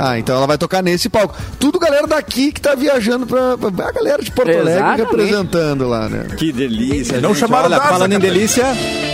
Ah, 0.00 0.18
então 0.18 0.36
ela 0.36 0.46
vai 0.46 0.58
tocar 0.58 0.82
nesse 0.82 1.08
palco. 1.08 1.34
Tudo 1.58 1.78
galera 1.78 2.06
daqui 2.06 2.52
que 2.52 2.60
tá 2.60 2.74
viajando 2.74 3.26
pra. 3.26 3.56
pra- 3.58 3.88
a 3.88 3.92
galera 3.92 4.22
de 4.22 4.30
Porto 4.30 4.50
Alegre 4.50 4.96
representando 4.96 5.86
lá, 5.88 6.08
né? 6.08 6.26
Que 6.36 6.52
delícia. 6.52 7.20
Não 7.20 7.30
gente. 7.30 7.40
chamaram 7.40 7.66
Olha, 7.66 7.80
falando 7.80 8.12
em 8.12 8.18
delícia, 8.18 8.64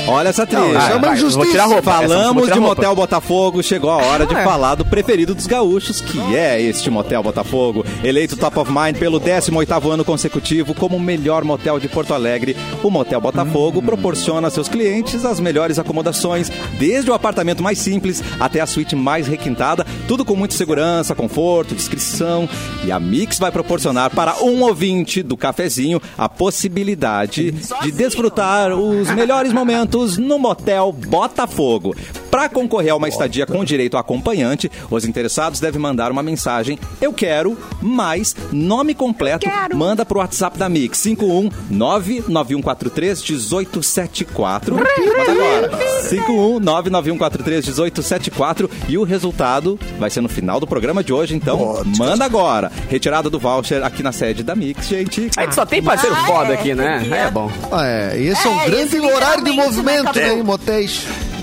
olha 0.07 0.29
essa 0.29 0.47
trilha. 0.47 0.63
Não, 0.73 0.81
chama 0.81 0.99
vai, 0.99 1.13
injustiça. 1.17 1.39
vou 1.39 1.51
tirar 1.51 1.65
a 1.65 1.67
roupa. 1.67 1.91
Falamos 1.93 2.45
tirar 2.45 2.55
de 2.55 2.61
roupa. 2.61 2.75
Motel 2.77 2.95
Botafogo, 2.95 3.63
chegou 3.63 3.91
a 3.91 3.97
hora 3.97 4.27
de 4.27 4.35
Ah. 4.35 4.45
falar 4.45 4.75
do 4.75 4.85
preferido 4.85 5.35
dos 5.35 5.47
gaúchos, 5.47 6.01
que 6.01 6.19
é 6.37 6.61
este 6.61 6.89
Motel 6.91 7.23
Botafogo. 7.23 7.85
Eleito 8.05 8.37
Top 8.37 8.59
of 8.59 8.71
Mind 8.71 8.97
pelo 8.99 9.19
18º 9.21 9.91
ano 9.91 10.05
consecutivo 10.05 10.75
como 10.75 10.97
o 10.97 11.01
melhor 11.01 11.45
motel 11.45 11.79
de 11.79 11.89
Porto 11.89 12.15
Alegre, 12.15 12.57
o 12.83 12.91
Motel 12.91 13.21
Botafogo 13.21 13.83
proporciona 13.83 14.49
a 14.49 14.51
seus 14.51 14.69
clientes 14.69 15.25
as 15.25 15.41
melhores 15.41 15.79
acomodações, 15.79 16.51
desde 16.79 17.11
o 17.11 17.15
apartamento 17.15 17.63
mais 17.63 17.79
simples 17.79 18.23
até 18.39 18.61
a 18.61 18.67
suíte 18.67 18.95
mais 18.97 19.27
requintada, 19.27 19.85
tudo 20.09 20.25
com 20.25 20.35
muita 20.37 20.55
segurança, 20.55 20.70
conforto, 21.17 21.75
discrição. 21.75 22.49
E 22.85 22.93
a 22.93 23.01
Mix 23.01 23.39
vai 23.39 23.51
proporcionar 23.51 24.11
para 24.11 24.43
um 24.43 24.63
ouvinte 24.63 25.23
do 25.23 25.37
cafezinho 25.37 26.01
a 26.17 26.29
possibilidade 26.29 27.51
de 27.51 27.93
desfrutar 27.93 28.73
os 28.73 29.11
melhores 29.11 29.53
momentos 29.53 30.17
no 30.17 30.39
Motel 30.39 30.93
Botafogo. 30.93 31.95
Para 32.31 32.49
concorrer 32.49 32.93
a 32.93 32.97
uma 32.97 33.09
estadia 33.09 33.45
com 33.45 33.65
direito 33.65 33.97
a 33.97 34.01
acompanhante, 34.01 34.71
os 34.89 35.05
interessados 35.05 35.59
devem 35.61 35.81
mandar 35.81 36.13
uma 36.13 36.23
mensagem 36.23 36.79
Eu 37.01 37.13
quero, 37.13 37.59
mais 37.83 38.37
nome 38.53 38.95
completo, 38.95 39.49
quero. 39.49 39.77
manda 39.77 40.07
pro 40.07 40.21
WhatsApp 40.21 40.57
da 40.59 40.69
Mix 40.69 41.03
5199143 41.03 43.21
1874. 43.31 44.77
Manda 44.77 45.33
agora. 45.33 45.71
5199143 46.09 47.67
1874 47.67 48.71
e 48.89 48.97
o 48.97 49.05
resultado 49.05 49.79
vai 49.99 50.11
ser 50.11 50.21
no 50.21 50.29
final 50.29 50.50
do 50.59 50.67
programa 50.67 51.05
de 51.05 51.13
hoje, 51.13 51.37
então 51.37 51.83
manda 51.99 52.25
agora. 52.25 52.73
Retirada 52.89 53.29
do 53.31 53.39
voucher 53.39 53.85
aqui 53.85 54.03
na 54.03 54.11
sede 54.13 54.43
da 54.43 54.57
Mix, 54.57 54.89
gente. 54.89 55.31
A 55.37 55.43
gente 55.43 55.55
só 55.55 55.65
tem 55.67 55.83
parceiro 55.83 56.17
Ah, 56.17 56.25
foda 56.27 56.53
é, 56.53 56.55
aqui, 56.55 56.75
né? 56.75 57.01
queria. 57.01 57.17
É 57.17 57.31
bom. 57.31 57.51
É. 57.73 58.19
Esse 58.19 58.47
é, 58.47 58.51
um 58.51 58.61
É, 58.61 58.65
grande 58.67 58.83
esse 58.83 59.01
horário 59.01 59.45
de 59.45 59.53
movimento, 59.53 60.19
né, 60.19 60.35
né, 60.35 60.43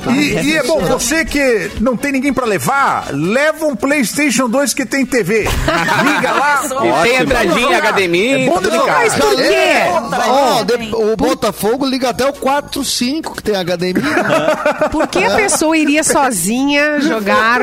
Cabelo? 0.07 0.21
em 0.21 0.29
motéis. 0.33 0.45
E, 0.45 0.49
e 0.49 0.57
é 0.57 0.63
bom, 0.63 0.79
você 0.81 1.25
que 1.25 1.71
não 1.79 1.95
tem 1.97 2.11
ninguém 2.11 2.33
pra 2.33 2.45
levar, 2.45 3.07
leva 3.11 3.65
um 3.65 3.75
PlayStation 3.75 4.49
2 4.49 4.73
que 4.73 4.85
tem 4.85 5.05
TV. 5.05 5.41
Liga 5.43 6.31
lá. 6.31 6.63
E 6.77 7.03
tem 7.09 7.21
entradinha, 7.21 7.79
HDMI, 7.81 8.43
É 8.43 8.45
bom 8.45 8.61
de 8.61 8.69
casa. 8.69 9.17
Por 9.17 9.35
quê? 9.35 9.41
É, 9.43 9.91
ó, 10.27 10.63
de- 10.63 10.95
o 10.95 11.15
Botafogo 11.15 11.85
liga 11.85 12.09
até 12.09 12.25
o 12.25 12.33
4.5, 12.33 13.35
que 13.35 13.43
tem 13.43 13.55
HDMI. 13.55 13.93
né? 13.93 14.87
Por 14.91 15.07
que 15.07 15.23
a 15.23 15.35
pessoa 15.35 15.77
iria 15.77 16.03
sozinha 16.03 16.99
jogar 16.99 17.61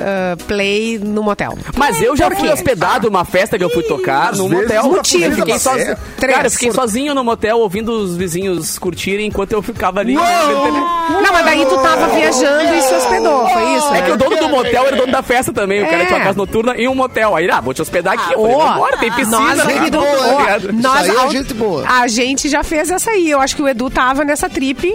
ah, 0.00 0.36
play 0.46 0.98
no 0.98 1.22
motel? 1.22 1.56
Mas 1.76 2.00
eu 2.02 2.16
já 2.16 2.30
fui 2.30 2.48
hospedado 2.50 3.10
numa 3.10 3.24
festa 3.24 3.56
que 3.58 3.64
eu 3.64 3.70
fui 3.70 3.82
tocar 3.82 4.34
no 4.34 4.48
motel. 4.48 4.82
tá 4.82 4.88
Motivo. 4.88 5.24
Eu 5.24 5.32
fiquei 5.32 5.58
sozinho. 5.58 5.96
Cara, 6.20 6.46
eu 6.46 6.50
fiquei 6.50 6.72
sozinho 6.72 7.14
no 7.14 7.24
motel 7.24 7.58
ouvindo 7.58 7.92
os 7.92 8.16
vizinhos 8.16 8.78
curtirem 8.78 9.26
enquanto 9.26 9.52
eu 9.52 9.62
ficava 9.62 10.00
ali. 10.00 10.14
Não, 10.14 11.32
mas 11.32 11.44
daí 11.44 11.64
tu 11.66 11.78
tava 11.82 12.08
viajando 12.08 12.74
e 12.74 12.82
se 12.82 12.94
hospedou, 12.94 13.48
foi 13.48 13.62
isso? 13.76 13.88
É 13.88 13.92
né? 13.92 14.02
que 14.02 14.10
o 14.12 14.16
dono 14.16 14.36
do 14.36 14.48
motel 14.48 14.86
era 14.86 14.94
o 14.96 14.98
dono 14.98 15.12
da 15.12 15.22
festa 15.22 15.52
também. 15.52 15.82
O 15.82 15.86
cara 15.88 16.02
É. 16.02 16.06
tinha 16.06 16.18
uma 16.18 16.24
casa 16.24 16.36
noturna 16.38 16.74
e 16.76 16.88
um 16.88 16.94
motel. 16.94 17.34
Aí, 17.36 17.50
ah, 17.50 17.60
vou 17.60 17.74
te 17.74 17.82
hospedar 17.82 18.14
aqui. 18.14 18.32
Eu 18.32 18.40
falei, 18.40 18.54
Ó, 18.56 18.66
vambora, 18.72 18.96
tem 18.98 19.10
piscina. 19.12 19.38
nós 19.40 19.64
né? 19.64 19.74
aqui 19.78 19.90
do, 19.90 19.98
boa, 20.00 20.34
ó, 20.34 20.40
ligado? 20.40 20.72
nós, 20.72 21.06
Isso 21.06 21.18
aí 21.20 21.26
é 21.26 21.30
gente 21.30 21.54
boa. 21.54 21.84
A 21.88 22.08
gente 22.08 22.48
já 22.48 22.62
fez 22.62 22.90
essa 22.90 23.10
aí. 23.10 23.30
Eu 23.30 23.40
acho 23.40 23.56
que 23.56 23.62
o 23.62 23.68
Edu 23.68 23.90
tava 23.90 24.24
nessa 24.24 24.48
trip. 24.48 24.94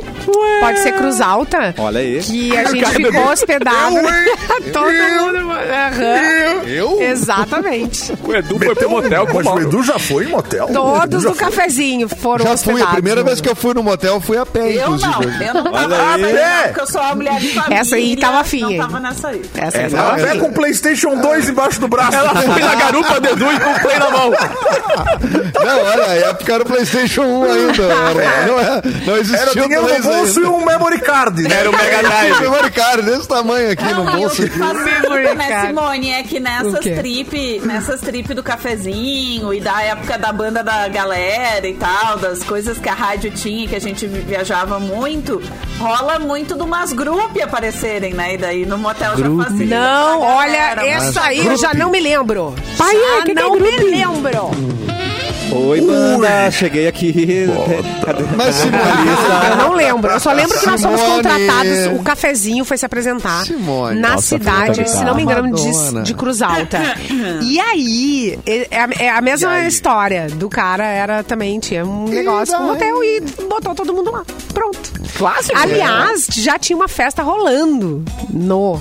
Pode 0.60 0.80
ser 0.80 0.94
Cruz 0.94 1.22
Alta. 1.22 1.74
Olha 1.78 2.00
aí. 2.00 2.22
Que 2.22 2.58
a 2.58 2.66
gente 2.66 2.82
cara 2.84 3.00
do 3.00 3.06
ficou 3.06 3.22
Edu. 3.22 3.32
hospedado. 3.32 3.96
Todo 4.74 4.92
mundo. 4.92 5.52
Aham. 5.52 6.64
Eu? 6.68 7.02
Exatamente. 7.02 8.14
O 8.24 8.34
Edu 8.34 8.58
foi 8.60 8.76
pro 8.76 8.90
motel 8.90 9.28
com 9.28 9.34
Mas 9.38 9.46
o 9.46 9.50
o 9.50 9.52
Mauro. 9.54 9.68
Edu 9.68 9.84
já 9.84 10.00
foi 10.00 10.26
em 10.26 10.28
motel? 10.30 10.68
Todos 10.68 11.04
Edu 11.24 11.30
do 11.30 11.36
foi. 11.36 11.46
cafezinho 11.46 12.08
foram 12.10 12.46
Já 12.46 12.52
hospedados. 12.54 12.82
fui, 12.84 12.90
a 12.90 12.94
primeira 12.94 13.22
no- 13.22 13.28
vez 13.28 13.42
que 13.42 13.50
eu 13.50 13.56
fui 13.56 13.74
no 13.74 13.84
motel 13.84 14.20
fui 14.20 14.38
a 14.38 14.46
pé, 14.46 14.74
Eu 14.76 14.96
inclusive. 14.96 15.12
não, 15.14 15.48
eu 15.48 15.54
não 15.64 15.74
Olha 15.74 15.98
aí. 16.16 16.22
mas 16.22 16.36
É. 16.36 16.74
não, 16.76 16.78
porque 16.78 16.82
eu 16.82 16.88
sou 16.88 17.02
uma 17.02 17.16
mulher 17.16 17.40
de 17.40 17.54
família. 17.54 17.80
Essa 17.80 17.96
aí 17.96 18.16
tava 18.18 18.40
afim, 18.40 18.64
hein? 18.66 18.78
Não 18.78 18.88
tava 18.88 19.00
nessa 19.00 19.28
aí. 19.30 19.42
Essa 19.56 19.78
aí 19.78 19.84
É, 19.86 19.90
tava 19.90 20.18
não, 20.18 20.24
Até 20.26 20.38
com 20.40 20.48
o 20.48 20.54
PlayStation 20.54 21.16
2 21.20 21.50
embaixo 21.50 21.80
do 21.80 21.88
braço. 21.88 22.16
Ela 22.18 22.36
foi 22.36 22.62
na 22.62 22.76
garupa 22.76 23.20
do 23.20 23.30
Edu 23.30 23.52
e 23.52 23.60
com 23.60 23.72
o 23.72 23.80
play 23.80 24.00
na 24.00 24.10
mão. 24.12 24.32
Não, 25.66 25.80
olha, 25.84 26.04
é 26.16 26.30
época 26.30 26.54
era 26.54 26.64
o 26.64 26.66
PlayStation 26.66 27.24
1 27.24 27.44
ainda. 27.52 27.84
Era, 27.84 28.46
não, 28.46 28.60
é, 28.60 28.82
não 29.06 29.14
Era 29.14 29.20
existia 29.22 29.62
o 29.64 29.68
dinheiro 29.68 29.82
no 29.88 30.04
bolso 30.04 30.40
e 30.40 30.44
ainda. 30.46 30.58
um 30.58 30.66
memory 30.66 31.00
card. 31.00 31.42
né? 31.42 31.56
Era 31.60 31.70
o 31.70 31.76
Mega 31.76 32.04
Drive. 32.04 32.40
memory 32.42 32.72
card 32.72 33.02
desse 33.04 33.28
tamanho 33.28 33.72
aqui 33.72 33.84
no 33.84 34.04
Não, 34.04 34.06
e 34.06 34.16
o 34.16 34.20
bolso. 34.20 34.36
que 34.36 34.44
Aqui. 34.44 34.60
faz 34.60 34.78
sentido, 34.84 35.36
né. 35.36 35.66
Simone, 35.68 36.12
é 36.12 36.24
que 36.24 36.38
O 36.38 36.42
nessas 36.42 36.80
quê? 36.80 36.92
trip, 36.96 37.62
nessas 37.66 38.02
trip 38.02 38.34
do 38.34 38.44
cafezinho 38.44 39.54
e 39.54 39.60
da 39.60 39.82
época 39.82 40.18
da 40.20 40.32
banda 40.32 40.64
da 40.64 40.88
galera 40.88 41.68
e 41.68 41.74
tal, 41.74 42.18
das 42.18 42.44
coisas 42.44 42.78
que 42.78 42.90
a 42.90 42.94
rádio 42.94 43.32
tinha, 43.32 43.68
que 43.68 43.76
a 43.76 43.82
gente 43.82 44.06
vi- 44.06 44.20
viajava 44.22 44.80
muito, 44.80 45.42
rola 45.80 46.20
muito 46.20 46.55
de 46.56 46.62
umas 46.64 46.94
grupos 46.94 47.42
aparecerem, 47.42 48.14
né? 48.14 48.34
E 48.34 48.38
daí 48.38 48.66
no 48.66 48.78
motel 48.78 49.18
já 49.18 49.44
facilita. 49.44 49.76
Não, 49.80 50.22
olha, 50.22 50.74
essa 50.86 51.06
mas- 51.06 51.18
aí 51.18 51.46
eu 51.46 51.58
já 51.58 51.74
não 51.74 51.90
me 51.90 52.00
lembro. 52.00 52.54
Pai, 52.78 52.96
já 52.96 53.24
que 53.24 53.34
que 53.34 53.40
é 53.40 53.44
não 53.44 53.54
me 53.56 53.60
grupo? 53.72 53.84
lembro. 53.84 54.95
Oi, 55.56 55.82
banda, 55.82 56.52
cheguei 56.52 56.88
aqui. 56.88 57.46
Cadê? 58.06 58.24
Mas 58.36 58.56
Simone, 58.56 58.82
Eu 59.50 59.56
não 59.58 59.74
lembro. 59.74 60.12
Eu 60.12 60.20
só 60.20 60.32
lembro 60.34 60.60
que 60.60 60.66
nós 60.66 60.82
fomos 60.82 61.00
Simone. 61.00 61.16
contratados. 61.24 62.00
O 62.00 62.04
cafezinho 62.04 62.66
foi 62.66 62.78
se 62.78 62.86
apresentar 62.86 63.46
Simone. 63.46 64.00
na 64.00 64.10
Nossa, 64.12 64.22
cidade, 64.28 64.90
se 64.90 65.04
não 65.04 65.16
me 65.16 65.24
engano, 65.24 65.54
de, 65.54 66.04
de 66.04 66.14
Cruz 66.14 66.42
Alta. 66.42 66.80
E 67.42 67.60
aí, 67.60 68.40
é 68.46 68.80
a, 68.80 68.90
é 69.06 69.10
a 69.10 69.22
mesma 69.22 69.62
história 69.66 70.28
do 70.28 70.50
cara. 70.50 70.84
Era 70.86 71.24
também, 71.24 71.60
tinha 71.60 71.86
um 71.86 72.06
negócio 72.06 72.56
com 72.58 72.64
um 72.64 72.68
daí? 72.68 72.76
hotel 72.92 73.04
e 73.04 73.22
botou 73.48 73.74
todo 73.76 73.94
mundo 73.94 74.12
lá. 74.12 74.24
Pronto. 74.54 74.92
Clássico. 75.18 75.58
Aliás, 75.58 76.28
já 76.32 76.60
tinha 76.60 76.76
uma 76.76 76.88
festa 76.88 77.22
rolando 77.24 78.04
no. 78.30 78.80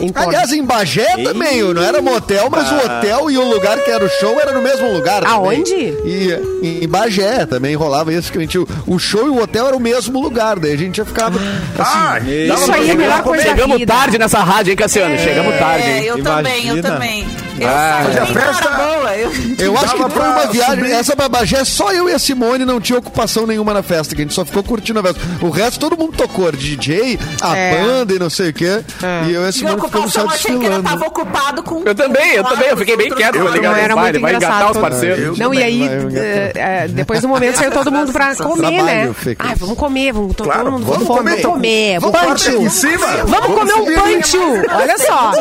Em 0.00 0.08
torno. 0.12 0.28
Aliás, 0.28 0.52
em 0.52 0.62
Bagé 0.64 1.16
também, 1.22 1.62
não 1.62 1.82
era 1.82 2.00
motel, 2.00 2.48
mas 2.50 2.70
o 2.70 2.76
hotel 2.76 3.30
e 3.30 3.38
o 3.38 3.44
lugar 3.48 3.78
que 3.78 3.90
era 3.90 4.04
o 4.04 4.08
show 4.08 4.38
era 4.40 4.52
no 4.52 4.62
mesmo 4.62 4.92
lugar. 4.92 5.22
também. 5.22 5.36
Aonde? 5.36 5.74
E 5.74 6.80
em 6.82 6.88
Bagé 6.88 7.46
também 7.46 7.74
rolava 7.74 8.12
isso, 8.12 8.30
que 8.32 8.38
a 8.38 8.40
gente, 8.40 8.58
o 8.58 8.98
show 8.98 9.26
e 9.26 9.30
o 9.30 9.40
hotel 9.42 9.66
era 9.68 9.76
o 9.76 9.80
mesmo 9.80 10.20
lugar, 10.20 10.58
daí 10.58 10.72
a 10.72 10.76
gente 10.76 10.96
já 10.98 11.04
ficava 11.04 11.38
Ah, 11.78 12.16
assim. 12.16 12.30
Isso 12.52 12.72
aí 12.72 12.88
é 12.88 12.92
a 12.92 12.96
melhor 12.96 13.22
coisa 13.22 13.42
Chegamos 13.44 13.78
vida. 13.78 13.92
tarde 13.92 14.18
nessa 14.18 14.38
rádio, 14.40 14.70
hein, 14.70 14.76
Cassiano? 14.76 15.18
Chegamos 15.18 15.56
tarde, 15.58 15.86
É, 15.86 15.98
hein? 15.98 16.04
eu 16.06 16.22
também, 16.22 16.66
eu 16.68 16.76
Imagina. 16.76 16.82
também. 16.94 17.26
Eu 17.60 17.66
Ah, 17.68 18.04
a 18.22 18.26
festa- 18.26 18.70
boa. 18.70 19.16
Eu... 19.16 19.32
Eu 19.58 19.76
acho 19.76 19.94
que 19.96 20.10
foi 20.10 20.22
uma 20.22 20.46
viagem, 20.46 20.76
subir. 20.76 20.92
essa 20.92 21.16
pra 21.16 21.28
Bagé, 21.28 21.64
só 21.64 21.92
eu 21.92 22.08
e 22.08 22.12
a 22.14 22.18
Simone 22.18 22.64
não 22.64 22.80
tinha 22.80 22.98
ocupação 22.98 23.46
nenhuma 23.46 23.74
na 23.74 23.82
festa, 23.82 24.14
que 24.14 24.20
a 24.20 24.24
gente 24.24 24.32
só 24.34 24.44
ficou 24.44 24.62
curtindo 24.62 25.00
a 25.00 25.02
festa. 25.02 25.20
O 25.42 25.50
resto 25.50 25.80
todo 25.80 25.96
mundo 25.98 26.12
tocou, 26.16 26.50
DJ, 26.52 27.18
a 27.40 27.56
É. 27.56 27.82
banda 27.82 28.14
e 28.14 28.18
não 28.18 28.30
sei 28.30 28.50
o 28.50 28.52
quê. 28.52 28.80
E 29.28 29.32
eu 29.32 29.42
e 29.44 29.48
a 29.48 29.52
Simone 29.52 29.74
ficamos 29.88 30.12
só 30.12 30.20
ocupação, 30.20 30.50
achei 30.52 30.58
que 30.58 30.66
ele 30.66 30.82
tava 30.82 31.06
ocupado 31.06 31.62
com... 31.62 31.82
Eu 31.84 31.94
também, 31.94 32.34
eu 32.34 32.44
também, 32.44 32.68
eu 32.68 32.76
fiquei 32.76 32.96
bem 32.96 33.10
quieto, 33.10 33.36
Eu 33.36 33.46
tá 33.46 33.50
ligado? 33.50 33.76
Era 33.76 33.94
Vai, 33.94 34.04
muito 34.04 34.16
ele 34.16 34.22
vai 34.22 34.34
engatar 34.34 34.56
engraçado. 34.56 34.76
os 34.76 34.80
parceiros. 34.80 35.38
Não, 35.38 35.54
e 35.54 35.62
aí, 35.62 35.82
eh, 35.82 36.52
eh, 36.54 36.88
depois 36.88 37.20
do 37.20 37.28
momento 37.28 37.56
saiu 37.56 37.70
todo 37.70 37.90
mundo 37.90 38.12
pra 38.12 38.34
comer, 38.36 38.82
né? 38.82 39.14
Ai, 39.38 39.54
vamos 39.56 39.76
comer, 39.76 40.12
vamos, 40.12 40.34
todo 40.36 40.46
mundo, 40.48 40.84
vamos 40.84 40.86
vamos 40.86 41.08
comer. 41.08 41.42
comer, 41.42 41.42
comer, 41.42 42.00
Vamos 42.00 42.16
vamos 42.18 42.28
partir 42.28 42.54
em 42.54 42.68
cima. 42.68 43.06
Vamos 43.24 43.54
comer 43.58 43.74
um 43.74 43.94
pancho, 43.94 44.38
olha 44.70 44.98
só. 44.98 45.32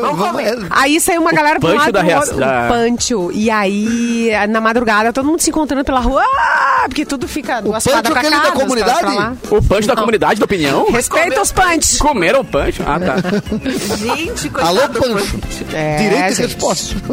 Vamos 0.00 0.28
comer. 0.28 0.58
Aí 0.70 1.00
saiu 1.00 1.20
uma 1.20 1.32
galera 1.32 1.60
pro 1.60 1.74
lado 1.74 1.92
do 1.92 2.38
pancho. 2.68 3.30
E 3.32 3.50
aí, 3.50 4.30
na 4.48 4.60
madrugada, 4.60 5.12
todo 5.12 5.26
mundo 5.26 5.40
se 5.40 5.50
encontrando 5.50 5.84
pela 5.84 6.00
rua. 6.00 6.22
Ah, 6.24 6.84
porque 6.88 7.04
tudo 7.04 7.26
fica 7.28 7.60
duas 7.60 7.84
pancho 7.84 7.96
quadras 7.96 8.12
pra 8.12 8.30
cá, 8.30 8.44
da 8.44 8.52
comunidade? 8.52 9.36
O 9.50 9.62
punch 9.62 9.86
da 9.86 9.96
comunidade 9.96 10.40
da 10.40 10.44
opinião? 10.44 10.86
Respeita 10.90 11.40
os 11.40 11.52
punch. 11.52 11.98
Comeram 11.98 12.40
o 12.40 12.44
punch? 12.44 12.80
Ah, 12.86 12.98
tá. 12.98 13.16
Gente, 13.78 14.48
coitado 14.50 14.78
Alô, 14.80 14.88
Pancho. 14.88 15.38
É, 15.72 15.96
Direito 15.96 16.38
e 16.38 16.42
resposta. 16.42 16.94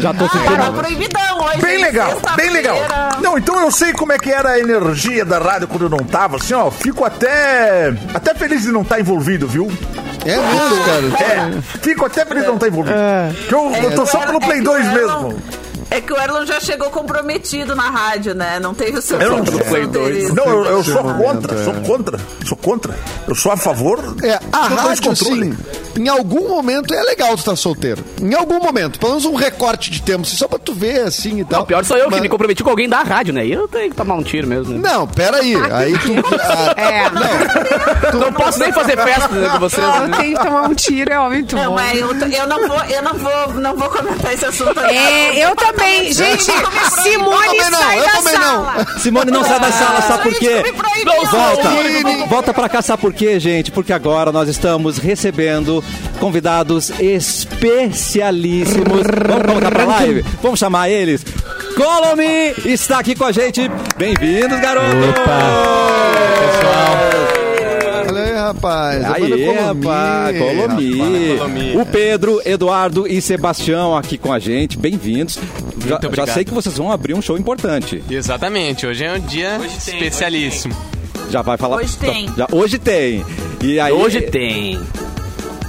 Já 0.00 0.12
tô 0.12 0.24
Ah, 0.24 0.28
sentindo. 0.28 0.52
era 0.54 0.70
proibidão 0.72 1.40
hoje. 1.44 1.58
Bem 1.62 1.78
legal, 1.82 2.20
bem 2.36 2.50
legal. 2.50 2.76
Não, 3.22 3.38
então 3.38 3.58
eu 3.60 3.70
sei 3.70 3.92
como 3.92 4.12
é 4.12 4.18
que 4.18 4.30
era 4.30 4.50
a 4.50 4.58
energia 4.58 5.24
da 5.24 5.38
rádio 5.38 5.66
quando 5.68 5.82
eu 5.82 5.88
não 5.88 5.98
tava, 5.98 6.36
assim, 6.36 6.54
ó. 6.54 6.70
Fico 6.70 7.04
até. 7.04 7.92
Até 8.12 8.34
feliz 8.34 8.62
de 8.62 8.68
não 8.72 8.82
estar 8.82 9.00
envolvido, 9.00 9.46
viu? 9.46 9.70
É 10.24 10.36
mesmo, 10.36 10.84
cara. 10.84 11.06
É, 11.24 11.60
fico 11.80 12.04
até 12.04 12.24
feliz 12.24 12.42
de 12.42 12.48
não 12.48 12.56
estar 12.56 12.68
envolvido. 12.68 12.96
Que 13.48 13.54
eu, 13.54 13.70
eu 13.82 13.94
tô 13.94 14.04
só 14.06 14.18
pelo 14.26 14.38
É 14.38 14.40
Play 14.46 14.58
que 14.58 14.64
2 14.64 14.86
o 14.86 14.90
Erlon- 14.98 15.22
mesmo. 15.28 15.42
É 15.90 16.02
que 16.02 16.12
o 16.12 16.16
Erlon 16.18 16.44
já 16.44 16.60
chegou 16.60 16.90
comprometido 16.90 17.74
na 17.74 17.88
rádio, 17.88 18.34
né? 18.34 18.60
Não 18.60 18.74
teve 18.74 18.98
o 18.98 19.02
seu 19.02 19.18
Eu 19.18 19.30
não 19.38 19.40
de 19.40 19.52
solteirice. 19.52 20.34
Não, 20.34 20.44
eu, 20.46 20.64
eu 20.66 20.84
sou 20.84 21.02
momento, 21.02 21.24
contra, 21.24 21.58
é. 21.58 21.64
sou 21.64 21.74
contra, 21.76 22.20
sou 22.46 22.57
contra. 22.68 22.94
Eu 23.26 23.34
sou 23.34 23.50
a 23.50 23.56
favor 23.56 23.98
É, 24.22 24.38
a 24.52 24.66
rádio, 24.68 25.10
assim, 25.12 25.56
em 25.98 26.08
algum 26.08 26.48
momento 26.48 26.92
é 26.94 27.02
legal 27.02 27.30
tu 27.30 27.38
estar 27.38 27.56
solteiro. 27.56 28.04
Em 28.20 28.34
algum 28.34 28.60
momento, 28.62 28.98
pelo 28.98 29.12
menos 29.12 29.24
um 29.24 29.34
recorte 29.34 29.90
de 29.90 30.02
tempo, 30.02 30.20
assim, 30.22 30.36
só 30.36 30.46
pra 30.46 30.58
tu 30.58 30.74
ver, 30.74 31.00
assim 31.00 31.40
e 31.40 31.44
tal. 31.44 31.60
Não, 31.60 31.66
pior 31.66 31.82
sou 31.84 31.96
eu 31.96 32.04
que 32.06 32.10
Mas- 32.12 32.20
me 32.20 32.28
comprometi 32.28 32.62
com 32.62 32.68
alguém 32.70 32.88
da 32.88 33.02
rádio, 33.02 33.32
né? 33.32 33.46
E 33.46 33.52
eu 33.52 33.66
tenho 33.68 33.88
que 33.90 33.96
tomar 33.96 34.14
um 34.16 34.22
tiro 34.22 34.46
mesmo. 34.46 34.74
Né? 34.74 34.80
Não, 34.92 35.06
peraí. 35.06 35.54
Aí 35.72 35.92
tu. 35.98 36.12
ah, 36.40 36.74
É, 36.78 38.12
Não 38.16 38.32
posso 38.32 38.58
nem 38.58 38.70
fazer 38.72 38.96
festa 38.98 39.28
né, 39.34 39.48
com 39.48 39.58
vocês. 39.60 39.82
eu 39.86 40.06
né? 40.08 40.16
tenho 40.20 40.36
que 40.38 40.44
tomar 40.44 40.62
um 40.68 40.74
tiro, 40.74 41.12
é 41.12 41.28
muito 41.28 41.56
Não, 41.56 41.64
bom. 41.70 41.74
mas 41.74 41.98
eu, 41.98 42.08
eu 42.12 42.46
não 42.46 42.68
vou, 42.68 42.84
eu 42.84 43.02
não 43.02 43.14
vou, 43.14 43.54
não 43.54 43.76
vou 43.76 43.88
comentar 43.88 44.34
esse 44.34 44.44
assunto. 44.44 44.78
É, 44.80 45.38
eu 45.44 45.56
também. 45.56 46.12
Gente, 46.12 46.44
Simone 47.02 47.58
não, 47.70 47.78
sai 47.78 47.98
eu 47.98 48.04
da 48.04 48.10
também 48.12 48.34
não. 48.34 48.64
sala. 48.64 48.86
Simone 48.98 49.30
não 49.30 49.44
sai 49.44 49.60
da 49.60 49.72
sala, 49.72 50.02
sabe 50.02 50.22
por 50.22 50.34
quê? 50.38 50.62
Volta, 51.30 51.68
volta 52.28 52.52
pra 52.58 52.68
cá, 52.68 52.82
sabe 52.82 53.00
por 53.00 53.14
quê, 53.14 53.38
gente? 53.38 53.70
Porque 53.70 53.92
agora 53.92 54.32
nós 54.32 54.48
estamos 54.48 54.98
recebendo 54.98 55.80
convidados 56.18 56.90
especialíssimos. 56.98 59.04
Vamos 59.26 59.46
colocar 59.46 59.70
pra 59.70 59.84
live? 59.84 60.24
Vamos 60.42 60.58
chamar 60.58 60.90
eles? 60.90 61.24
Colomi 61.76 62.52
está 62.64 62.98
aqui 62.98 63.14
com 63.14 63.26
a 63.26 63.30
gente. 63.30 63.70
Bem-vindos, 63.96 64.58
garotos! 64.58 64.90
Olha 68.08 68.22
aí, 68.24 68.32
rapaz. 68.32 69.04
Aí, 69.04 69.54
rapaz, 69.54 70.36
Colomi. 70.36 71.80
O 71.80 71.86
Pedro, 71.86 72.42
Eduardo 72.44 73.06
e 73.06 73.22
Sebastião 73.22 73.96
aqui 73.96 74.18
com 74.18 74.32
a 74.32 74.40
gente. 74.40 74.76
Bem-vindos. 74.76 75.38
Já, 75.86 76.00
já 76.12 76.26
sei 76.26 76.44
que 76.44 76.52
vocês 76.52 76.76
vão 76.76 76.90
abrir 76.90 77.14
um 77.14 77.22
show 77.22 77.38
importante. 77.38 78.02
Exatamente, 78.10 78.84
hoje 78.84 79.04
é 79.04 79.12
um 79.12 79.20
dia 79.20 79.60
especialíssimo. 79.64 80.74
Já 81.30 81.42
vai 81.42 81.56
falar. 81.56 81.76
Hoje 81.76 81.96
tem. 81.96 82.28
Já, 82.36 82.46
hoje 82.52 82.78
tem. 82.78 83.24
E 83.62 83.78
aí, 83.80 83.92
Hoje 83.92 84.20
tem. 84.22 84.80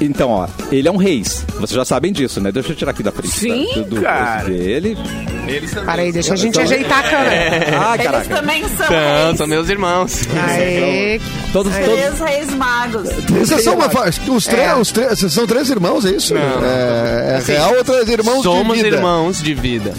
Então, 0.02 0.30
ó, 0.30 0.48
ele 0.72 0.88
é 0.88 0.92
um 0.92 0.96
reis. 0.96 1.46
Vocês 1.56 1.72
já 1.72 1.84
sabem 1.84 2.14
disso, 2.14 2.40
né? 2.40 2.54
Deixa 2.54 2.72
eu 2.72 2.76
tirar 2.76 2.92
aqui 2.92 3.04
da 3.04 3.12
frente. 3.12 3.34
Sim, 3.34 3.68
tá? 3.68 3.80
do, 3.82 3.96
do 3.96 4.02
cara. 4.02 4.46
dele. 4.50 4.98
Eles 5.46 5.72
também. 5.72 5.86
Peraí, 5.88 6.12
deixa 6.14 6.34
a 6.34 6.38
gente 6.38 6.58
ajeitar 6.62 7.00
a 7.00 7.10
câmera. 7.10 7.66
Ah, 7.78 7.96
Eles 7.96 8.06
caraca. 8.06 8.36
também 8.36 8.62
são 8.70 8.88
São, 8.88 9.26
reis, 9.26 9.38
são 9.38 9.48
meus 9.48 9.68
irmãos. 9.70 10.22
Aê, 10.48 11.20
Todos, 11.52 11.74
todos, 11.76 11.90
três 11.90 12.20
reis 12.22 12.54
magos. 12.54 13.10
Vocês 13.30 13.62
são, 13.64 13.74
uma, 13.76 13.88
os 14.36 14.46
três, 14.46 14.68
É. 14.70 14.76
os 14.76 14.92
três, 14.92 15.20
são 15.34 15.46
três 15.48 15.70
irmãos, 15.70 16.06
é 16.06 16.12
isso? 16.12 16.34
Não. 16.34 16.42
É, 16.66 17.42
é 17.46 17.52
real 17.52 17.74
ou 17.76 17.84
três 17.84 18.08
irmãos 18.08 18.44
Somos 18.44 18.78
de 18.78 18.84
vida? 18.84 18.96
irmãos 18.96 19.42
de 19.44 19.54
vida. 19.54 19.94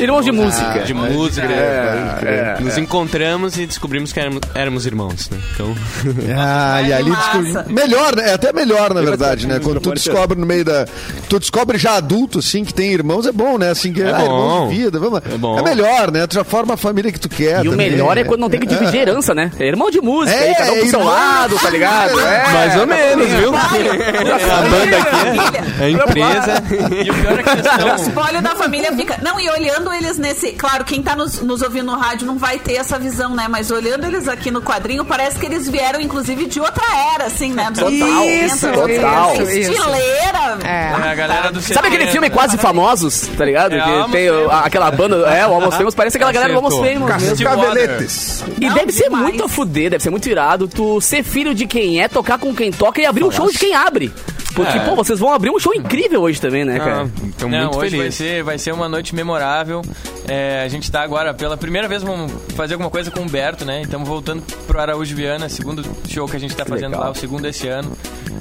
Irmãos 0.00 0.24
de 0.24 0.32
música. 0.32 0.80
De 0.80 0.94
música. 0.94 1.46
é, 1.46 2.56
Nos 2.60 2.76
encontramos 2.76 3.56
e 3.56 3.66
descobrimos 3.66 4.12
que 4.12 4.18
éramos, 4.18 4.40
éramos 4.54 4.86
irmãos, 4.86 5.30
né? 5.30 5.38
Então, 5.54 5.74
Ah, 6.36 6.82
e 6.82 6.92
ali 6.92 7.10
descobri... 7.10 7.72
Melhor, 7.72 8.16
né? 8.16 8.30
É 8.30 8.34
até 8.34 8.52
melhor, 8.52 8.92
na 8.94 9.00
verdade, 9.02 9.46
né? 9.46 9.60
Quando 9.62 9.80
tu 9.80 9.92
descobre 9.92 10.38
no 10.38 10.46
meio 10.46 10.64
da. 10.64 10.86
Tu 11.28 11.38
descobre 11.38 11.78
já 11.78 11.96
adulto, 11.96 12.38
assim, 12.40 12.64
que 12.64 12.74
tem 12.74 12.92
irmãos, 12.92 13.26
é 13.26 13.32
bom, 13.32 13.58
né? 13.58 13.70
Assim, 13.70 13.92
que 13.92 14.02
É 14.02 14.12
ah, 14.12 14.22
irmãos 14.22 14.70
de 14.70 14.76
vida. 14.76 14.98
Vamos... 14.98 15.20
É 15.24 15.36
bom. 15.38 15.62
melhor, 15.62 16.10
né? 16.10 16.26
Tu 16.26 16.34
já 16.34 16.44
forma 16.44 16.74
a 16.74 16.76
família 16.76 17.12
que 17.12 17.20
tu 17.20 17.28
quer. 17.28 17.64
E 17.64 17.68
o 17.68 17.72
também. 17.72 17.90
melhor 17.90 18.16
é 18.18 18.24
quando 18.24 18.40
não 18.40 18.50
tem 18.50 18.58
que 18.60 18.66
dividir 18.66 19.00
herança, 19.02 19.34
né? 19.34 19.50
É 19.58 19.66
irmão 19.66 19.90
de 19.90 20.00
música, 20.00 20.36
É, 20.36 20.48
aí 20.48 20.54
cada 20.56 20.72
um 20.72 20.78
pro 20.80 20.88
seu 20.90 21.04
lado, 21.04 21.58
tá 21.58 21.70
ligado? 21.70 22.18
É. 22.20 22.52
mais 22.52 22.76
ou 22.76 22.86
menos, 22.86 23.26
viu? 23.28 23.52
A 23.54 24.62
banda 24.62 24.96
aqui, 24.98 25.82
a 25.82 25.88
empresa. 25.90 26.62
E 27.04 27.10
o 27.10 27.14
pior 27.14 27.38
é 27.38 27.42
que 27.42 27.50
eles 27.50 27.66
O 27.72 27.78
estão. 27.78 27.96
espólio 27.96 28.42
da 28.42 28.54
família 28.56 28.92
fica. 28.96 29.18
Não, 29.22 29.38
e 29.38 29.48
olhando 29.50 29.91
eles 29.92 30.18
nesse. 30.18 30.52
Claro, 30.52 30.84
quem 30.84 31.02
tá 31.02 31.14
nos, 31.16 31.40
nos 31.40 31.62
ouvindo 31.62 31.86
no 31.92 31.98
rádio 31.98 32.26
não 32.26 32.38
vai 32.38 32.58
ter 32.58 32.74
essa 32.74 32.98
visão, 32.98 33.34
né? 33.34 33.46
Mas 33.48 33.70
olhando 33.70 34.04
eles 34.06 34.28
aqui 34.28 34.50
no 34.50 34.60
quadrinho, 34.62 35.04
parece 35.04 35.38
que 35.38 35.46
eles 35.46 35.68
vieram, 35.68 36.00
inclusive, 36.00 36.46
de 36.46 36.60
outra 36.60 36.84
era, 37.14 37.24
assim, 37.26 37.52
né? 37.52 37.70
Dos 37.70 37.80
Total, 37.80 38.20
80, 38.22 38.44
isso, 38.46 38.68
total. 38.72 39.32
isso. 39.34 39.42
Estileira. 39.52 40.58
É. 40.64 40.92
É 40.92 41.10
a 41.10 41.14
galera 41.14 41.52
do 41.52 41.60
Sabe 41.60 41.88
aquele 41.88 42.04
70, 42.04 42.12
filme 42.12 42.28
né? 42.28 42.34
Quase 42.34 42.56
Famosos, 42.58 43.28
tá 43.36 43.44
ligado? 43.44 43.74
É, 43.74 43.80
que 44.04 44.10
tem 44.12 44.30
o- 44.30 44.50
aquela 44.50 44.90
banda, 44.90 45.16
é, 45.28 45.46
o 45.46 45.52
Almost 45.54 45.76
Famous, 45.78 45.94
parece 45.94 46.16
aquela 46.16 46.32
galera 46.32 46.52
do 46.52 46.56
Almost 46.56 46.80
Acertou. 46.80 47.08
Famous. 47.08 47.22
Cascaveletes. 47.42 48.44
E 48.60 48.66
Não, 48.68 48.74
deve 48.74 48.92
ser 48.92 49.04
demais. 49.04 49.22
muito 49.24 49.44
a 49.44 49.48
fuder, 49.48 49.90
deve 49.90 50.02
ser 50.02 50.10
muito 50.10 50.28
irado 50.28 50.68
tu 50.68 51.00
ser 51.00 51.22
filho 51.22 51.54
de 51.54 51.66
quem 51.66 52.00
é, 52.02 52.08
tocar 52.08 52.38
com 52.38 52.54
quem 52.54 52.70
toca 52.70 53.00
e 53.00 53.06
abrir 53.06 53.24
um 53.24 53.30
show 53.30 53.50
de 53.50 53.58
quem 53.58 53.74
abre. 53.74 54.12
Porque, 54.54 54.76
É. 54.78 54.80
pô, 54.80 54.94
vocês 54.94 55.18
vão 55.18 55.32
abrir 55.32 55.50
um 55.50 55.58
show 55.58 55.74
incrível 55.74 56.20
hoje 56.22 56.40
também, 56.40 56.64
né, 56.64 56.78
cara? 56.78 57.02
Ah, 57.04 57.08
então, 57.24 57.48
Não, 57.48 57.58
muito 57.64 57.78
hoje 57.78 57.90
vai 57.96 57.98
feliz. 58.06 58.14
ser, 58.14 58.42
vai 58.42 58.58
ser 58.58 58.72
uma 58.72 58.88
noite 58.88 59.14
memorável. 59.14 59.82
É, 60.28 60.62
a 60.64 60.68
gente 60.68 60.90
tá 60.90 61.02
agora, 61.02 61.32
pela 61.34 61.56
primeira 61.56 61.88
vez, 61.88 62.02
vamos 62.02 62.30
fazer 62.54 62.74
alguma 62.74 62.90
coisa 62.90 63.10
com 63.10 63.20
o 63.20 63.22
Humberto, 63.22 63.64
né? 63.64 63.82
Estamos 63.82 64.06
voltando 64.08 64.42
pro 64.66 64.78
Araújo 64.80 65.14
Viana, 65.16 65.48
segundo 65.48 65.84
show 66.08 66.26
que 66.28 66.36
a 66.36 66.40
gente 66.40 66.54
tá 66.54 66.64
fazendo 66.64 66.90
legal. 66.92 67.04
lá, 67.06 67.10
o 67.10 67.14
segundo 67.14 67.46
esse 67.46 67.66
ano. 67.68 67.90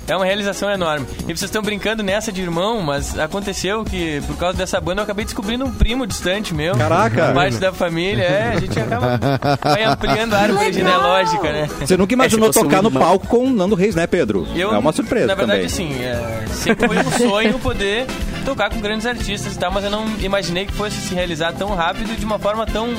É 0.08 0.16
uma 0.16 0.26
realização 0.26 0.70
enorme. 0.70 1.06
E 1.22 1.24
vocês 1.26 1.44
estão 1.44 1.62
brincando 1.62 2.02
nessa 2.04 2.32
de 2.32 2.42
irmão, 2.42 2.82
mas 2.82 3.18
aconteceu 3.18 3.84
que, 3.84 4.22
por 4.28 4.38
causa 4.38 4.58
dessa 4.58 4.80
banda, 4.82 5.02
eu 5.02 5.04
acabei 5.04 5.26
descobrindo 5.26 5.66
um 5.66 5.72
primo 5.72 6.06
distante 6.08 6.54
meu. 6.54 6.76
Caraca. 6.76 7.34
Parte 7.34 7.58
da 7.58 7.72
família, 7.72 8.24
é, 8.24 8.54
a 8.56 8.60
gente 8.60 8.80
acaba 8.80 9.20
vai 9.64 9.84
ampliando 9.84 10.34
a 10.34 10.40
árvore 10.40 10.74
genealógica, 10.74 11.52
né? 11.52 11.70
Você 11.80 11.96
nunca 11.98 12.14
imaginou 12.14 12.50
É, 12.50 12.52
tocar 12.52 12.80
um 12.80 12.84
no 12.84 12.90
irmão. 12.90 13.04
palco 13.04 13.28
com 13.28 13.46
o 13.46 13.50
Nando 13.50 13.76
Reis, 13.76 13.96
né, 13.96 14.08
Pedro? 14.08 14.48
Eu, 14.56 14.74
é 14.74 14.78
uma 14.78 14.92
surpresa 14.92 15.28
Na 15.28 15.36
verdade, 15.36 15.68
também. 15.68 15.88
assim, 15.94 16.04
é, 16.04 16.46
sempre 16.52 16.88
foi 16.88 16.98
um 16.98 17.12
sonho 17.30 17.60
poder 17.60 18.06
tocar 18.46 18.70
com 18.70 18.80
grandes 18.82 19.06
artistas 19.06 19.56
e 19.56 19.60
tal, 19.60 19.72
mas 19.72 19.84
eu 19.84 19.90
não 19.92 20.06
imaginei 20.20 20.66
que 20.66 20.74
fosse 20.74 20.98
se 20.98 21.14
realizar 21.14 21.54
tão 21.54 21.74
rápido 21.76 22.12
e 22.12 22.16
de 22.16 22.26
uma 22.26 22.40
forma 22.40 22.66
tão 22.66 22.90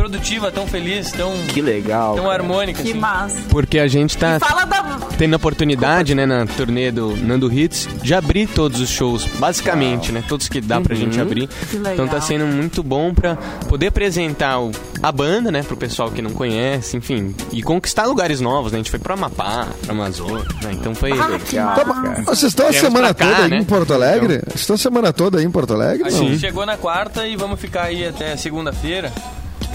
produtiva, 0.00 0.50
tão 0.50 0.66
feliz, 0.66 1.10
tão, 1.12 1.32
Que 1.48 1.60
legal. 1.60 2.14
tão 2.14 2.24
cara. 2.24 2.36
harmônica. 2.42 2.82
Que 2.82 2.90
assim. 2.90 2.98
massa. 2.98 3.40
Porque 3.50 3.78
a 3.78 3.86
gente 3.86 4.16
tá 4.16 4.38
Fala 4.40 4.64
da. 4.64 4.82
tendo 5.18 5.34
a 5.34 5.36
oportunidade, 5.36 6.14
né, 6.14 6.24
na 6.24 6.46
turnê 6.46 6.90
do 6.90 7.14
Nando 7.16 7.52
Hits, 7.52 7.86
de 8.02 8.14
abrir 8.14 8.46
todos 8.48 8.80
os 8.80 8.88
shows, 8.88 9.26
basicamente, 9.38 10.10
né? 10.12 10.24
Todos 10.26 10.48
que 10.48 10.60
dá 10.60 10.80
pra 10.80 10.94
gente 10.94 11.20
abrir. 11.20 11.48
legal. 11.72 11.92
Então 11.92 12.08
tá 12.08 12.20
sendo 12.20 12.46
muito 12.46 12.82
bom 12.82 13.12
pra 13.12 13.36
poder 13.68 13.88
apresentar 13.88 14.58
o- 14.60 14.70
a 15.02 15.12
banda, 15.12 15.50
né, 15.50 15.62
pro 15.62 15.76
pessoal 15.76 16.10
que 16.10 16.22
não 16.22 16.30
conhece, 16.32 16.96
enfim, 16.96 17.34
e 17.52 17.62
conquistar 17.62 18.06
lugares 18.06 18.40
novos, 18.40 18.72
né? 18.72 18.76
A 18.78 18.80
gente 18.80 18.90
foi 18.90 18.98
pro 18.98 19.12
Amapá, 19.14 19.68
pro 19.82 19.92
Amazonas, 19.92 20.44
né? 20.62 20.70
Então 20.72 20.94
foi 20.94 21.12
Ah, 21.12 21.38
que 21.44 21.56
Tá, 21.56 21.84
massa. 21.84 22.00
mas 22.16 22.24
Vocês 22.24 22.42
estão 22.52 22.68
a 22.68 22.72
semana 22.72 23.12
pra 23.14 23.26
cá, 23.26 23.32
toda 23.34 23.44
aí 23.44 23.50
né? 23.50 23.58
em 23.58 23.64
Porto 23.64 23.92
Alegre? 23.92 24.38
Vocês 24.46 24.60
estão 24.60 24.74
a 24.74 24.78
semana 24.78 25.12
toda 25.12 25.38
aí 25.38 25.44
em 25.44 25.50
Porto 25.50 25.74
Alegre? 25.74 26.06
A 26.08 26.10
gente 26.10 26.38
chegou 26.38 26.64
na 26.64 26.76
quarta 26.76 27.26
e 27.26 27.36
vamos 27.36 27.60
ficar 27.60 27.84
aí 27.84 28.06
até 28.06 28.36
segunda-feira. 28.36 29.12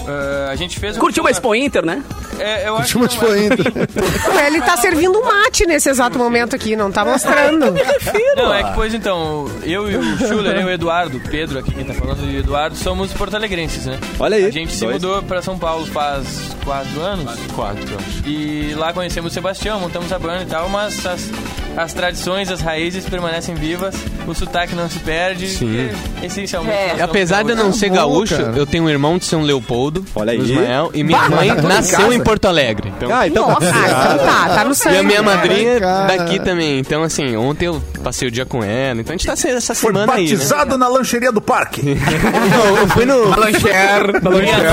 Ah, 0.06 0.48
a 0.50 0.56
gente 0.56 0.78
fez 0.78 0.96
Curtiu 0.96 1.22
uma 1.22 1.30
Expo 1.30 1.54
Inter, 1.54 1.84
né? 1.84 2.02
É, 2.38 2.68
eu 2.68 2.76
que 2.76 2.82
de 2.82 2.96
não 2.96 3.06
é- 3.06 3.34
ainda. 3.38 3.56
Ele 4.46 4.60
tá 4.60 4.76
servindo 4.76 5.20
mate 5.24 5.66
nesse 5.66 5.88
exato 5.88 6.18
momento 6.18 6.54
aqui, 6.54 6.76
não 6.76 6.90
tá 6.92 7.04
mostrando. 7.04 7.66
Não, 8.36 8.52
é 8.52 8.62
que, 8.62 8.74
pois 8.74 8.92
então, 8.92 9.50
eu 9.62 9.90
e 9.90 9.96
o 9.96 10.18
Schuller, 10.18 10.56
eu 10.56 10.60
e 10.60 10.64
o 10.64 10.70
Eduardo, 10.70 11.16
o 11.16 11.20
Pedro 11.20 11.58
aqui, 11.58 11.72
quem 11.74 11.84
tá 11.84 11.94
falando, 11.94 12.22
e 12.30 12.36
o 12.36 12.38
Eduardo, 12.40 12.76
somos 12.76 13.12
porto-alegrenses, 13.14 13.86
né? 13.86 13.98
Olha 14.20 14.36
aí, 14.36 14.44
A 14.44 14.50
gente 14.50 14.72
se 14.74 14.80
dois. 14.84 14.94
mudou 15.02 15.22
pra 15.22 15.40
São 15.40 15.58
Paulo 15.58 15.86
faz 15.86 16.54
quatro 16.62 17.00
anos. 17.00 17.34
quatro. 17.54 17.96
E 18.26 18.74
lá 18.76 18.92
conhecemos 18.92 19.32
o 19.32 19.34
Sebastião, 19.34 19.80
montamos 19.80 20.12
a 20.12 20.18
banda 20.18 20.42
e 20.42 20.46
tal, 20.46 20.68
mas 20.68 21.04
as, 21.06 21.30
as 21.76 21.92
tradições, 21.92 22.50
as 22.50 22.60
raízes 22.60 23.04
permanecem 23.08 23.54
vivas, 23.54 23.94
o 24.26 24.34
sotaque 24.34 24.74
não 24.74 24.88
se 24.88 24.98
perde. 25.00 25.48
Sim. 25.48 25.90
essencialmente. 26.22 26.76
É. 26.76 26.86
nós 26.86 26.86
E 26.86 26.98
somos 26.98 27.10
apesar 27.10 27.42
de 27.44 27.50
eu 27.50 27.56
não 27.56 27.72
ser 27.72 27.90
gaúcho, 27.90 28.36
cara. 28.36 28.52
eu 28.56 28.66
tenho 28.66 28.84
um 28.84 28.88
irmão 28.90 29.18
de 29.18 29.24
São 29.26 29.42
Leopoldo, 29.42 30.04
Olha 30.14 30.32
aí. 30.32 30.38
Ismael, 30.40 30.90
e 30.94 31.04
minha 31.04 31.28
mãe 31.28 31.48
nasceu 31.62 32.12
em 32.12 32.20
Porto 32.22 32.46
Alegre. 32.46 32.92
Então, 32.96 33.14
Ah, 33.14 33.26
então. 33.26 33.48
Nossa, 33.50 33.66
ah, 33.74 34.14
então 34.14 34.26
tá, 34.26 34.48
tá 34.54 34.64
no 34.64 34.74
sangue. 34.74 34.96
e 34.96 34.98
a 34.98 35.02
minha 35.02 35.22
madrinha 35.22 35.80
cara. 35.80 36.16
daqui 36.16 36.38
também. 36.40 36.78
Então, 36.78 37.02
assim, 37.02 37.36
ontem 37.36 37.66
eu 37.66 37.82
passei 38.02 38.28
o 38.28 38.30
dia 38.30 38.44
com 38.46 38.62
ela. 38.64 39.00
Então 39.00 39.14
a 39.14 39.16
gente 39.16 39.26
tá 39.26 39.36
sendo 39.36 39.56
essa 39.56 39.74
Foi 39.74 39.92
semana 39.92 40.12
aí, 40.14 40.24
né? 40.24 40.30
batizado 40.32 40.78
na 40.78 40.88
lancheria 40.88 41.30
do 41.32 41.40
parque. 41.40 41.82
Não, 41.86 42.76
eu 42.76 42.88
fui 42.88 43.04
no 43.04 43.28
Lancher, 43.28 44.20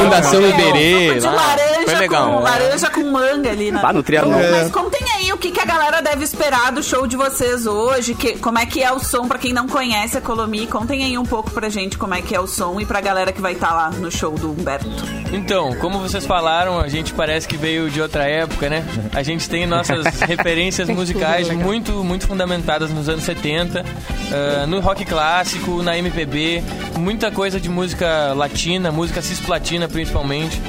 Fundação 0.01 0.41
É, 0.43 0.49
Iberê. 0.49 1.19
de 1.19 1.25
lá. 1.25 1.31
laranja 1.33 1.85
Foi 1.85 1.95
legal. 1.95 2.31
com 2.31 2.39
laranja 2.39 2.89
com 2.89 3.03
manga 3.11 3.49
ali 3.49 3.71
na. 3.71 3.81
Lá 3.81 3.93
no 3.93 4.03
Trianon. 4.03 4.31
Mas 4.51 4.71
contem 4.71 5.01
aí 5.17 5.31
o 5.33 5.37
que, 5.37 5.51
que 5.51 5.59
a 5.59 5.65
galera 5.65 6.01
deve 6.01 6.23
esperar 6.23 6.71
do 6.71 6.81
show 6.83 6.92
de 7.01 7.17
vocês 7.17 7.65
hoje, 7.65 8.13
que, 8.13 8.37
como 8.37 8.59
é 8.59 8.67
que 8.67 8.81
é 8.81 8.91
o 8.91 8.99
som 8.99 9.27
pra 9.27 9.39
quem 9.39 9.51
não 9.51 9.67
conhece 9.67 10.15
a 10.15 10.21
Colomi, 10.21 10.67
contem 10.67 11.03
aí 11.03 11.17
um 11.17 11.25
pouco 11.25 11.49
pra 11.49 11.67
gente 11.67 11.97
como 11.97 12.13
é 12.13 12.21
que 12.21 12.35
é 12.35 12.39
o 12.39 12.45
som 12.45 12.79
e 12.79 12.85
pra 12.85 13.01
galera 13.01 13.33
que 13.33 13.41
vai 13.41 13.53
estar 13.53 13.73
lá 13.73 13.89
no 13.89 14.11
show 14.11 14.31
do 14.37 14.51
Humberto. 14.51 14.87
Então, 15.33 15.75
como 15.77 15.99
vocês 15.99 16.23
falaram, 16.23 16.79
a 16.79 16.87
gente 16.87 17.11
parece 17.11 17.47
que 17.47 17.57
veio 17.57 17.89
de 17.89 17.99
outra 17.99 18.25
época, 18.25 18.69
né? 18.69 18.85
A 19.11 19.23
gente 19.23 19.49
tem 19.49 19.65
nossas 19.65 20.05
referências 20.21 20.87
musicais 20.87 21.49
muito, 21.49 22.03
muito 22.03 22.27
fundamentadas 22.27 22.91
nos 22.91 23.09
anos 23.09 23.23
70, 23.23 23.83
ah, 24.31 24.67
no 24.67 24.79
rock 24.79 25.03
clássico, 25.03 25.81
na 25.81 25.97
MPB, 25.97 26.63
muita 26.99 27.31
coisa 27.31 27.59
de 27.59 27.69
música 27.69 28.33
latina, 28.33 28.91
música 28.91 29.21
cisplatina 29.21 29.87
principalmente. 29.87 30.61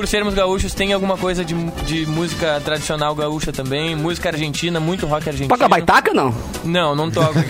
Por 0.00 0.08
sermos 0.08 0.32
gaúchos, 0.32 0.72
tem 0.72 0.94
alguma 0.94 1.18
coisa 1.18 1.44
de, 1.44 1.52
de 1.84 2.06
música 2.06 2.58
tradicional 2.64 3.14
gaúcha 3.14 3.52
também, 3.52 3.94
música 3.94 4.30
argentina, 4.30 4.80
muito 4.80 5.06
rock 5.06 5.28
argentino. 5.28 5.50
Toca 5.54 5.68
baitaca 5.68 6.14
não? 6.14 6.34
Não, 6.64 6.94
não 6.96 7.10
toco. 7.10 7.34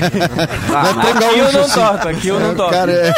Não 0.71 1.01
tem 1.01 1.13
aqui 1.13 1.39
eu 1.39 1.45
gaúcho 1.45 1.53
não 1.53 1.61
assim. 1.65 1.81
toco, 1.81 2.09
aqui 2.09 2.29
eu 2.29 2.41
não 2.41 2.55
toco. 2.57 2.71
Cara, 2.73 2.91
é, 2.93 3.13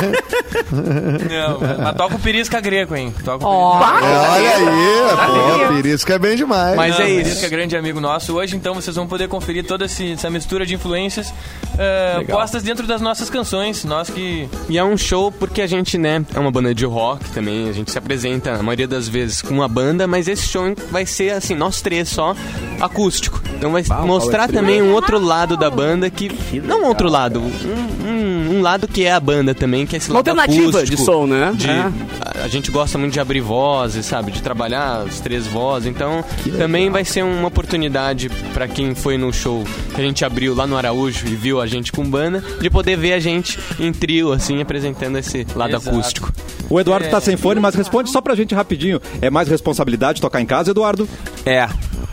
Não, 0.71 1.61
mas 1.83 1.95
toco 1.97 2.19
pirisca 2.19 2.61
greco, 2.61 2.95
hein? 2.95 3.15
Toco 3.25 3.45
é, 3.45 3.49
olha 3.49 4.51
aí, 4.57 5.67
pô, 5.69 5.75
Pirisca 5.75 6.15
é 6.15 6.19
bem 6.19 6.37
demais. 6.37 6.77
Mas 6.77 6.99
Não, 6.99 7.05
é 7.05 7.09
o 7.09 7.09
isso. 7.09 7.23
Pirisca 7.25 7.47
é 7.47 7.49
grande 7.49 7.75
amigo 7.77 8.01
nosso 8.01 8.35
hoje, 8.35 8.55
então 8.55 8.75
vocês 8.75 8.95
vão 8.97 9.07
poder 9.07 9.29
conferir 9.29 9.65
toda 9.65 9.87
esse- 9.87 10.13
essa 10.13 10.29
mistura 10.29 10.67
de 10.67 10.75
influências 10.75 11.33
eh, 11.79 12.23
postas 12.31 12.63
dentro 12.63 12.87
das 12.87 13.01
nossas 13.01 13.31
canções. 13.31 13.83
Nós 13.85 14.11
que. 14.11 14.47
E 14.69 14.77
é 14.77 14.85
um 14.85 14.97
show 14.99 15.33
porque 15.33 15.63
a 15.63 15.67
gente, 15.67 15.97
né, 15.97 16.23
é 16.35 16.39
uma 16.39 16.51
banda 16.51 16.75
de 16.75 16.85
rock 16.85 17.31
também, 17.31 17.69
a 17.69 17.73
gente 17.73 17.91
se 17.91 17.97
apresenta 17.99 18.53
a 18.53 18.63
maioria 18.63 18.87
das 18.89 19.09
vezes 19.09 19.22
com 19.43 19.55
uma 19.55 19.69
banda, 19.69 20.07
mas 20.07 20.27
esse 20.27 20.49
show 20.49 20.65
vai 20.91 21.07
ser 21.07 21.31
assim, 21.35 21.55
nós 21.55 21.81
três 21.81 22.09
só, 22.09 22.35
acústico. 22.81 23.41
Então 23.57 23.71
vai 23.71 23.85
mostrar 24.05 24.49
também 24.49 24.83
um 24.83 24.93
outro 24.93 25.19
lado 25.21 25.57
da 25.57 25.71
banda 25.71 26.11
que. 26.11 26.31
não 26.65 26.83
um 26.83 26.87
outro 26.87 27.09
lado, 27.09 27.41
um, 27.41 28.09
um- 28.09 28.42
um 28.51 28.61
lado 28.61 28.87
que 28.89 29.05
é 29.05 29.13
a 29.13 29.21
banda 29.21 29.55
também, 29.55 29.87
que 29.87 29.97
é 29.97 29.99
esse 29.99 30.09
Uma 30.11 30.17
lado 30.19 30.29
alternativa 30.31 30.69
acústico, 30.79 30.97
de 30.97 31.03
som, 31.05 31.27
né? 31.27 31.53
de- 31.55 31.69
É. 31.69 31.91
a, 32.21 32.45
a 32.45 32.49
gente 32.49 32.71
gosta 32.71 32.99
muito 32.99 33.13
de 33.13 33.21
abrir 33.21 33.41
vozes, 33.41 34.05
sabe? 34.07 34.31
De 34.33 34.43
trabalhar 34.43 35.05
as 35.07 35.21
três 35.21 35.47
vozes. 35.47 35.89
Então 35.89 36.25
também 36.59 36.91
vai 36.91 37.05
ser 37.05 37.23
uma 37.25 37.49
oportunidade 37.49 38.29
pra 38.55 38.67
quem 38.69 38.95
foi 38.95 39.17
no 39.17 39.33
show 39.33 39.65
que 39.95 40.01
a 40.01 40.05
gente 40.05 40.25
abriu 40.25 40.55
lá 40.55 40.67
no 40.67 40.77
Araújo 40.77 41.27
e 41.27 41.35
viu 41.35 41.61
a 41.61 41.67
gente 41.67 41.93
com 41.93 42.05
banda, 42.09 42.43
de 42.61 42.69
poder 42.71 42.97
ver 42.97 43.13
a 43.15 43.21
gente 43.21 43.59
em 43.79 43.93
trio, 43.93 44.33
assim, 44.33 44.61
apresentando 44.61 45.19
esse 45.19 45.47
lado 45.55 45.75
Exato. 45.77 45.91
acústico. 45.91 46.33
O 46.71 46.81
Eduardo 46.81 47.09
tá 47.09 47.21
sem 47.21 47.37
fone, 47.37 47.61
mas 47.61 47.75
responde 47.75 48.11
só 48.11 48.21
pra 48.21 48.35
gente 48.35 48.55
rapidinho. 48.55 49.01
É 49.21 49.29
mais 49.29 49.49
responsabilidade 49.49 50.21
tocar 50.21 50.41
em 50.41 50.47
casa, 50.47 50.71
Eduardo? 50.71 51.07
É, 51.45 51.69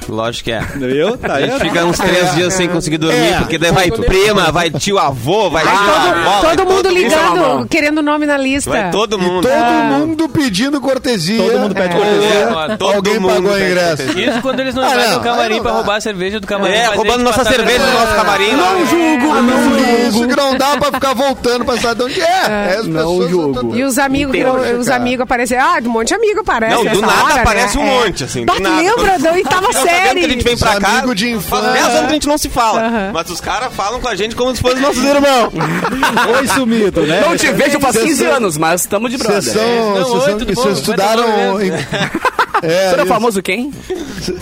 lógico 0.09 0.45
que 0.45 0.51
é. 0.51 0.61
Eu? 0.81 1.17
Tá 1.17 1.33
A 1.33 1.35
aí? 1.37 1.49
gente 1.49 1.59
fica 1.61 1.85
uns 1.85 1.97
três 1.97 2.33
dias 2.35 2.53
sem 2.53 2.67
conseguir 2.67 2.97
dormir, 2.97 3.33
É. 3.33 3.37
porque 3.39 3.57
daí 3.57 3.71
vai 3.71 3.89
prima, 3.91 4.51
vai 4.51 4.69
tio 4.69 4.97
avô, 4.97 5.49
vai 5.49 5.63
tio 5.63 5.71
avó, 5.71 6.41
vai 6.41 6.55
Todo 6.55 6.65
mundo 6.69 6.87
isso 6.89 6.97
é 6.97 7.01
ligando, 7.01 7.35
normal. 7.35 7.65
querendo 7.69 8.01
nome 8.01 8.25
na 8.25 8.37
lista. 8.37 8.69
Vai 8.69 8.91
todo 8.91 9.17
E 9.17 9.21
mundo. 9.21 9.47
todo 9.47 9.97
mundo 10.07 10.29
pedindo 10.29 10.81
cortesia. 10.81 11.41
Todo 11.41 11.59
mundo 11.59 11.75
pede 11.75 11.95
É, 11.95 11.97
cortesia. 11.97 12.77
Todo 12.77 12.95
Alguém 12.95 13.19
mundo 13.19 13.33
pagou 13.35 13.51
o 13.51 13.57
ingresso. 13.57 13.97
cortesia. 14.03 14.29
Isso 14.31 14.41
quando 14.41 14.59
eles 14.59 14.75
não 14.75 14.83
Ah, 14.83 14.91
invaem 14.91 15.09
não, 15.11 15.17
o 15.17 15.21
camarim 15.21 15.55
não 15.55 15.63
pra 15.63 15.71
roubar 15.71 15.95
a 15.97 16.01
cerveja 16.01 16.39
do 16.39 16.47
camarim. 16.47 16.73
É, 16.73 16.85
roubando 16.87 17.23
nossa 17.23 17.43
cerveja 17.45 17.79
do 17.85 17.91
nosso 17.91 18.15
camarim. 18.15 18.51
Não 18.53 18.85
julgo, 18.85 19.41
não 19.41 20.09
Isso 20.09 20.27
que 20.27 20.35
não 20.35 20.57
dá 20.57 20.77
pra 20.77 20.91
ficar 20.91 21.13
voltando 21.13 21.65
pra 21.65 21.77
saber 21.77 21.95
de 21.95 22.03
onde 22.03 22.21
é. 22.21 22.75
As 22.79 22.87
Não 22.87 22.93
pessoas 23.01 23.29
julgo. 23.29 23.75
E 23.75 23.83
os 23.83 23.97
amigos, 23.97 24.35
os 24.79 24.89
amigos 24.89 25.23
aparecem. 25.23 25.57
Ah, 25.57 25.79
um 25.83 25.89
monte 25.89 26.07
de 26.09 26.13
amigo 26.15 26.41
aparece. 26.41 26.75
Não, 26.75 26.85
do 26.85 27.01
nada 27.01 27.41
aparece 27.41 27.77
né? 27.77 27.83
um 27.83 27.87
É. 27.87 27.91
monte, 28.05 28.23
assim, 28.23 28.45
lembra 28.45 29.19
da 29.19 29.31
oitava 29.33 29.61
Não, 29.73 29.73
sabendo 29.99 30.07
série? 30.07 30.19
que 30.19 30.25
a 30.25 30.29
gente 30.29 30.43
vem 30.43 30.57
pra 30.57 30.79
cá, 30.79 31.01
de 31.01 31.07
faz 31.07 31.21
infância. 31.23 31.71
10 31.71 31.85
anos 31.85 31.99
que 31.99 32.05
a 32.05 32.13
gente 32.13 32.27
não 32.27 32.37
se 32.37 32.49
fala. 32.49 33.11
Mas 33.13 33.29
os 33.29 33.41
caras 33.41 33.73
falam 33.73 33.99
com 33.99 34.07
a 34.07 34.15
gente 34.15 34.35
como 34.35 34.55
se 34.55 34.61
fossem 34.61 34.79
nossos 34.81 35.03
irmãos. 35.03 35.51
Oi, 36.39 36.47
sumido, 36.47 37.01
né? 37.01 37.21
Não 37.21 37.35
te 37.37 37.51
vejo 37.51 37.79
faz 37.79 37.97
15 37.97 38.15
Sessão- 38.15 38.35
anos, 38.35 38.57
mas 38.57 38.81
estamos 38.81 39.11
de 39.11 39.17
brother. 39.17 39.41
Vocês 39.41 39.55
são, 39.55 39.63
Não, 39.95 40.03
vocês 40.03 40.07
oi, 40.23 40.29
são- 40.29 40.37
tudo 40.39 40.53
bom? 40.53 40.61
vocês 40.61 40.77
estudaram 40.79 41.23
Em, 42.63 42.67
Você 42.67 42.73
é, 42.75 42.91
é 42.91 42.95
isso. 42.97 43.05
famoso 43.05 43.41
quem? 43.41 43.71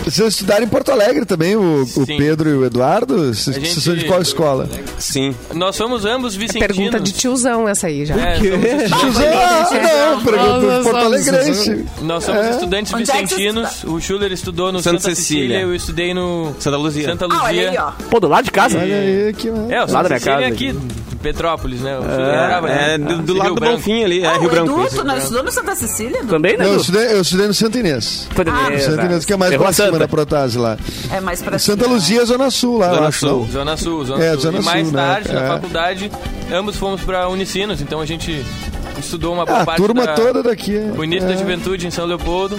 vocês 0.04 0.28
estudaram 0.34 0.64
em 0.64 0.68
Porto 0.68 0.90
Alegre 0.90 1.24
também, 1.24 1.56
o, 1.56 1.82
o. 1.96 2.06
Pedro 2.06 2.50
e 2.50 2.54
o 2.54 2.64
Eduardo? 2.64 3.32
Vocês 3.34 3.72
são 3.82 3.94
de 3.94 4.04
qual 4.06 4.20
escola? 4.20 4.68
Sim. 4.98 5.34
Nós 5.54 5.76
somos 5.76 6.04
ambos 6.04 6.34
vicentinos. 6.34 6.66
Pergunta 6.76 6.98
de 7.00 7.12
tiozão 7.12 7.68
essa 7.68 7.86
aí 7.86 8.04
já. 8.04 8.14
É, 8.16 8.38
José, 8.88 9.32
ah, 9.34 10.10
não, 10.14 10.22
pergunta 10.24 10.78
de 10.78 10.82
Porto 10.84 10.96
Alegrense. 10.96 11.84
nós 12.02 12.24
somos 12.24 12.46
É. 12.46 12.50
estudantes 12.50 12.92
Onde 12.92 13.10
é 13.10 13.14
vicentinos. 13.22 13.84
O 13.84 14.00
Schuller 14.00 14.32
estudou 14.32 14.72
no 14.72 14.80
Santa 14.80 14.98
Santa, 15.00 15.14
Cecília. 15.14 15.42
Cecília. 15.48 15.60
Eu 15.60 15.74
estudei 15.74 16.12
no 16.14 16.54
Santa 16.58 16.76
Luzia. 16.76 17.04
Santa 17.08 17.26
Ah, 17.30 17.44
olha 17.44 17.60
aí, 17.60 17.66
Luzia. 17.66 17.84
ó. 17.84 17.90
Pô, 18.10 18.20
do 18.20 18.28
lado 18.28 18.44
de 18.44 18.50
casa? 18.50 18.78
Olha 18.78 18.94
aí, 18.96 19.32
que 19.36 19.50
massa. 19.50 19.72
É, 19.74 19.84
o 19.84 19.88
Santa 19.88 20.02
da 20.02 20.08
minha 20.08 20.18
Cecília 20.18 20.34
é 20.36 20.40
casa, 20.42 20.54
aqui, 20.54 20.72
de 20.72 21.16
Petrópolis, 21.16 21.80
né? 21.80 21.98
É, 22.68 22.94
ali. 22.94 23.04
do, 23.04 23.18
do 23.18 23.32
Rio 23.32 23.42
lado 23.42 23.54
do 23.54 23.60
Branco. 23.60 23.76
Bonfim 23.76 24.04
ali, 24.04 24.22
é 24.22 24.26
Ah, 24.26 24.38
Rio 24.38 24.50
Branco. 24.50 24.72
Edu, 24.72 24.86
isso. 24.86 24.96
tu 24.96 25.04
não 25.04 25.16
estudou 25.16 25.42
no 25.44 25.50
Santa 25.52 25.74
Cecília? 25.74 26.18
Edu? 26.18 26.28
Também, 26.28 26.56
né? 26.56 26.64
Não, 26.64 26.66
eu 26.66 26.72
Edu? 26.74 26.80
estudei, 26.80 27.12
eu 27.12 27.20
estudei 27.20 27.46
no 27.46 27.54
Santa 27.54 27.78
Inês. 27.78 28.07
Beleza. 28.36 28.90
Santa 28.92 29.04
Inês, 29.06 29.24
que 29.24 29.32
é 29.32 29.36
mais 29.36 29.52
Errou 29.52 29.62
pra 29.64 29.70
a 29.70 29.72
cima 29.72 29.86
Santa. 29.86 29.98
da 29.98 30.08
Protase 30.08 30.58
lá. 30.58 30.76
É 31.12 31.20
mais 31.20 31.42
pra 31.42 31.58
Santa 31.58 31.84
cima. 31.84 31.94
Luzia, 31.94 32.24
Zona 32.24 32.50
Sul 32.50 32.78
lá, 32.78 32.88
eu 32.88 32.94
Zona 32.94 33.08
acho. 33.08 33.18
Sul. 33.18 33.28
não? 33.28 33.48
Zona 33.52 33.76
Sul, 33.76 34.04
Zona 34.04 34.24
É, 34.24 34.32
Sul. 34.32 34.40
Zona 34.40 34.58
e 34.58 34.62
mais 34.62 34.86
Sul, 34.88 34.96
né? 34.96 35.02
tarde, 35.06 35.32
na 35.32 35.40
É. 35.42 35.48
faculdade, 35.48 36.12
ambos 36.52 36.76
fomos 36.76 37.00
pra 37.02 37.28
Unicinos. 37.28 37.80
Então 37.80 38.00
a 38.00 38.06
gente 38.06 38.44
estudou 38.98 39.32
uma 39.34 39.44
boa 39.44 39.58
Ah, 39.58 39.62
a 39.62 39.66
parte 39.66 39.76
turma 39.80 40.04
da, 40.06 40.14
toda 40.14 40.42
daqui. 40.42 40.76
é. 40.76 40.92
o 40.96 41.04
início 41.04 41.28
É. 41.28 41.32
da 41.32 41.36
juventude 41.36 41.86
em 41.86 41.90
São 41.90 42.06
Leopoldo. 42.06 42.58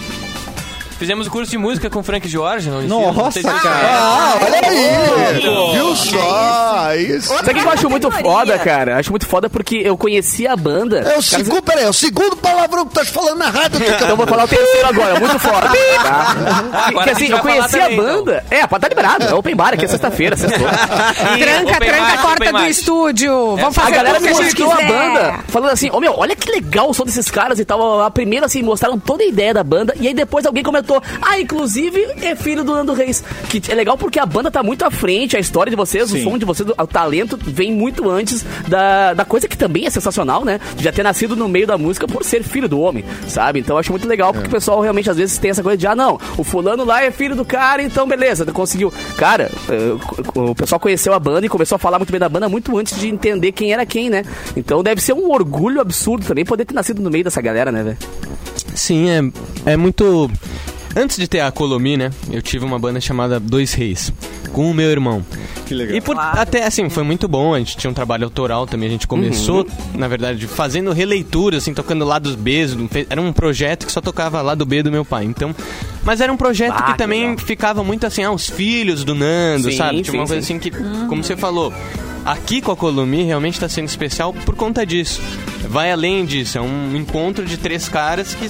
Fizemos 1.00 1.28
o 1.28 1.32
curso 1.32 1.50
de 1.50 1.58
música 1.58 1.90
com 1.90 2.00
o 2.00 2.04
Frank 2.04 2.28
Jorge. 2.28 2.70
Não, 2.70 2.82
não 2.82 3.14
Nossa, 3.14 3.42
você 3.42 3.48
cara. 3.48 3.88
Ah, 3.90 4.34
olha 4.44 4.60
aí! 4.70 5.74
Viu 5.74 5.96
só? 5.96 6.94
Isso. 6.96 7.30
Sabe 7.30 7.52
o 7.52 7.54
que 7.56 7.66
eu 7.66 7.72
acho 7.72 7.90
muito 7.90 8.12
foda, 8.12 8.60
cara? 8.60 8.98
Acho 8.98 9.10
muito 9.10 9.26
foda 9.26 9.50
porque 9.50 9.78
eu 9.78 9.98
conheci 9.98 10.46
a 10.46 10.58
banda. 10.58 11.00
É 11.00 11.18
o 11.18 11.22
segundo, 11.22 11.62
peraí, 11.62 11.86
é 11.86 11.90
o 11.90 11.94
segundo 11.94 12.36
palavrão 12.36 12.86
que 12.86 12.94
tu 12.94 13.00
tá 13.00 13.06
falando 13.06 13.38
na 13.38 13.50
rádio. 13.50 13.80
Então 13.82 14.10
eu 14.10 14.18
vou 14.18 14.28
falar 14.28 14.44
o 14.44 14.48
terceiro 14.50 14.88
agora, 14.90 15.20
muito 15.22 15.40
foda. 15.40 15.70
Tá? 16.04 16.92
Que 17.04 17.10
a 17.10 17.14
assim, 17.14 17.28
eu 17.28 17.40
conheci 17.40 17.80
a 17.80 17.84
também, 17.84 17.94
então. 17.94 18.06
banda. 18.06 18.44
É, 18.52 18.68
pode 18.68 18.82
tá 18.82 18.90
liberado. 18.90 19.24
É 19.26 19.34
open 19.34 19.56
bar 19.56 19.74
aqui, 19.74 19.86
é 19.86 19.88
sexta-feira, 19.88 20.36
sextou. 20.38 20.68
Tranca, 20.68 21.80
tranca 21.80 22.14
a 22.14 22.18
porta 22.18 22.52
do 22.52 22.66
estúdio. 22.66 23.56
Vamos 23.56 23.78
A 23.78 23.82
fazer 23.82 23.96
galera 23.96 24.16
tudo 24.20 24.26
me 24.26 24.32
a 24.32 24.44
mostrou 24.44 24.72
a 24.72 24.82
banda, 24.82 25.40
falando 25.48 25.72
assim, 25.72 25.90
ô 25.92 26.02
meu, 26.02 26.14
olha 26.18 26.36
que 26.36 26.52
legal 26.52 26.90
o 26.90 26.94
som 26.94 27.06
desses 27.06 27.32
caras 27.32 27.58
e 27.58 27.64
tal. 27.64 28.02
A 28.02 28.12
primeira, 28.12 28.46
assim, 28.48 28.62
mostraram 28.62 29.00
toda 29.00 29.24
a 29.24 29.26
ideia 29.28 29.54
da 29.54 29.64
banda. 29.64 29.94
E 29.98 30.08
aí 30.08 30.14
depois 30.14 30.46
alguém 30.46 30.62
comentou, 30.64 30.89
ah, 31.22 31.40
inclusive 31.40 32.00
é 32.22 32.36
filho 32.36 32.64
do 32.64 32.74
Nando 32.74 32.94
Reis. 32.94 33.24
Que 33.50 33.62
é 33.72 33.76
legal 33.76 33.98
porque 33.98 34.20
a 34.20 34.26
banda 34.26 34.50
tá 34.50 34.64
muito 34.64 34.84
à 34.84 34.92
frente, 34.92 35.38
a 35.38 35.40
história 35.40 35.70
de 35.70 35.76
vocês, 35.76 36.10
Sim. 36.10 36.20
o 36.20 36.24
som 36.24 36.38
de 36.38 36.46
vocês, 36.46 36.70
o 36.70 36.88
talento 36.88 37.38
vem 37.42 37.72
muito 37.72 38.10
antes 38.10 38.46
da, 38.68 39.14
da 39.14 39.26
coisa 39.26 39.48
que 39.48 39.58
também 39.58 39.86
é 39.86 39.90
sensacional, 39.90 40.44
né? 40.46 40.60
De 40.76 40.84
já 40.84 40.92
ter 40.92 41.04
nascido 41.04 41.36
no 41.36 41.48
meio 41.48 41.68
da 41.68 41.78
música 41.78 42.08
por 42.08 42.24
ser 42.24 42.44
filho 42.44 42.68
do 42.68 42.80
homem, 42.80 43.04
sabe? 43.28 43.60
Então 43.60 43.76
eu 43.76 43.80
acho 43.80 43.92
muito 43.92 44.08
legal 44.08 44.34
porque 44.34 44.48
o 44.48 44.52
pessoal 44.52 44.82
realmente 44.82 45.10
às 45.10 45.18
vezes 45.18 45.38
tem 45.38 45.52
essa 45.52 45.64
coisa 45.64 45.78
de, 45.78 45.88
ah, 45.88 45.96
não, 45.96 46.20
o 46.38 46.44
fulano 46.44 46.84
lá 46.84 47.04
é 47.04 47.12
filho 47.12 47.36
do 47.36 47.46
cara, 47.46 47.82
então 47.82 48.08
beleza, 48.08 48.46
conseguiu. 48.46 48.94
Cara, 49.18 49.50
eh, 49.70 49.96
o 50.36 50.56
pessoal 50.56 50.80
conheceu 50.80 51.14
a 51.14 51.20
banda 51.20 51.46
e 51.46 51.50
começou 51.50 51.76
a 51.76 51.80
falar 51.80 52.00
muito 52.00 52.12
bem 52.12 52.20
da 52.20 52.30
banda 52.30 52.50
muito 52.50 52.78
antes 52.78 53.00
de 53.00 53.08
entender 53.08 53.52
quem 53.52 53.74
era 53.74 53.86
quem, 53.86 54.10
né? 54.10 54.24
Então 54.56 54.84
deve 54.84 55.02
ser 55.02 55.14
um 55.14 55.30
orgulho 55.32 55.82
absurdo 55.82 56.26
também 56.26 56.46
poder 56.46 56.66
ter 56.66 56.74
nascido 56.74 57.02
no 57.02 57.10
meio 57.10 57.24
dessa 57.24 57.42
galera, 57.42 57.72
né, 57.72 57.84
velho? 57.84 57.98
Sim, 58.76 59.10
é, 59.10 59.72
é 59.74 59.78
muito. 59.78 60.30
Antes 60.96 61.18
de 61.18 61.28
ter 61.28 61.40
a 61.42 61.52
Colomi, 61.52 61.96
né? 61.98 62.10
Eu 62.32 62.42
tive 62.42 62.66
uma 62.66 62.80
banda 62.80 63.00
chamada 63.00 63.40
Dois 63.40 63.74
Reis, 63.74 64.12
com 64.52 64.70
o 64.70 64.74
meu 64.74 64.90
irmão. 64.90 65.24
Que 65.66 65.74
legal. 65.76 65.96
E 65.96 66.02
por, 66.02 66.18
até 66.18 66.66
assim, 66.66 66.90
foi 66.90 67.04
muito 67.04 67.28
bom. 67.28 67.54
A 67.54 67.60
gente 67.60 67.78
tinha 67.78 67.92
um 67.92 67.94
trabalho 67.94 68.24
autoral 68.26 68.66
também. 68.66 68.90
A 68.90 68.92
gente 68.92 69.08
começou, 69.08 69.68
na 69.94 70.08
verdade, 70.08 70.48
fazendo 70.48 70.92
releituras, 70.92 71.62
assim, 71.64 71.74
tocando 71.76 72.04
lados 72.06 72.34
B. 72.36 72.66
Era 73.10 73.22
um 73.22 73.32
projeto 73.32 73.86
que 73.86 73.92
só 73.92 74.02
tocava 74.02 74.42
lado 74.42 74.66
B 74.66 74.82
do 74.82 74.92
meu 74.92 75.06
pai. 75.06 75.26
Então. 75.26 75.56
Mas 76.04 76.22
era 76.22 76.34
um 76.34 76.38
projeto 76.38 76.74
Ah, 76.76 76.82
que 76.84 76.92
que 76.94 76.98
também 76.98 77.30
legal. 77.32 77.46
ficava 77.46 77.84
muito 77.84 78.08
assim, 78.08 78.24
ah, 78.24 78.32
os 78.32 78.50
filhos 78.50 79.04
do 79.04 79.14
Nando, 79.14 79.70
Sim, 79.70 79.78
sabe? 79.78 79.98
Tipo, 79.98 80.12
sim, 80.12 80.18
uma 80.18 80.28
coisa 80.28 80.42
sim. 80.42 80.58
assim 80.58 80.60
que, 80.60 80.72
como 81.08 81.24
você 81.24 81.38
falou. 81.38 81.72
Aqui 82.26 82.62
com 82.62 82.72
a 82.72 82.76
Columi 82.76 83.24
realmente 83.24 83.54
está 83.54 83.70
sendo 83.70 83.88
especial 83.88 84.34
por 84.34 84.56
conta 84.56 84.86
disso. 84.86 85.22
Vai 85.68 85.92
além 85.92 86.26
disso, 86.26 86.58
é 86.58 86.62
um 86.62 86.96
encontro 86.96 87.46
de 87.46 87.58
três 87.58 87.88
caras 87.88 88.34
que 88.34 88.50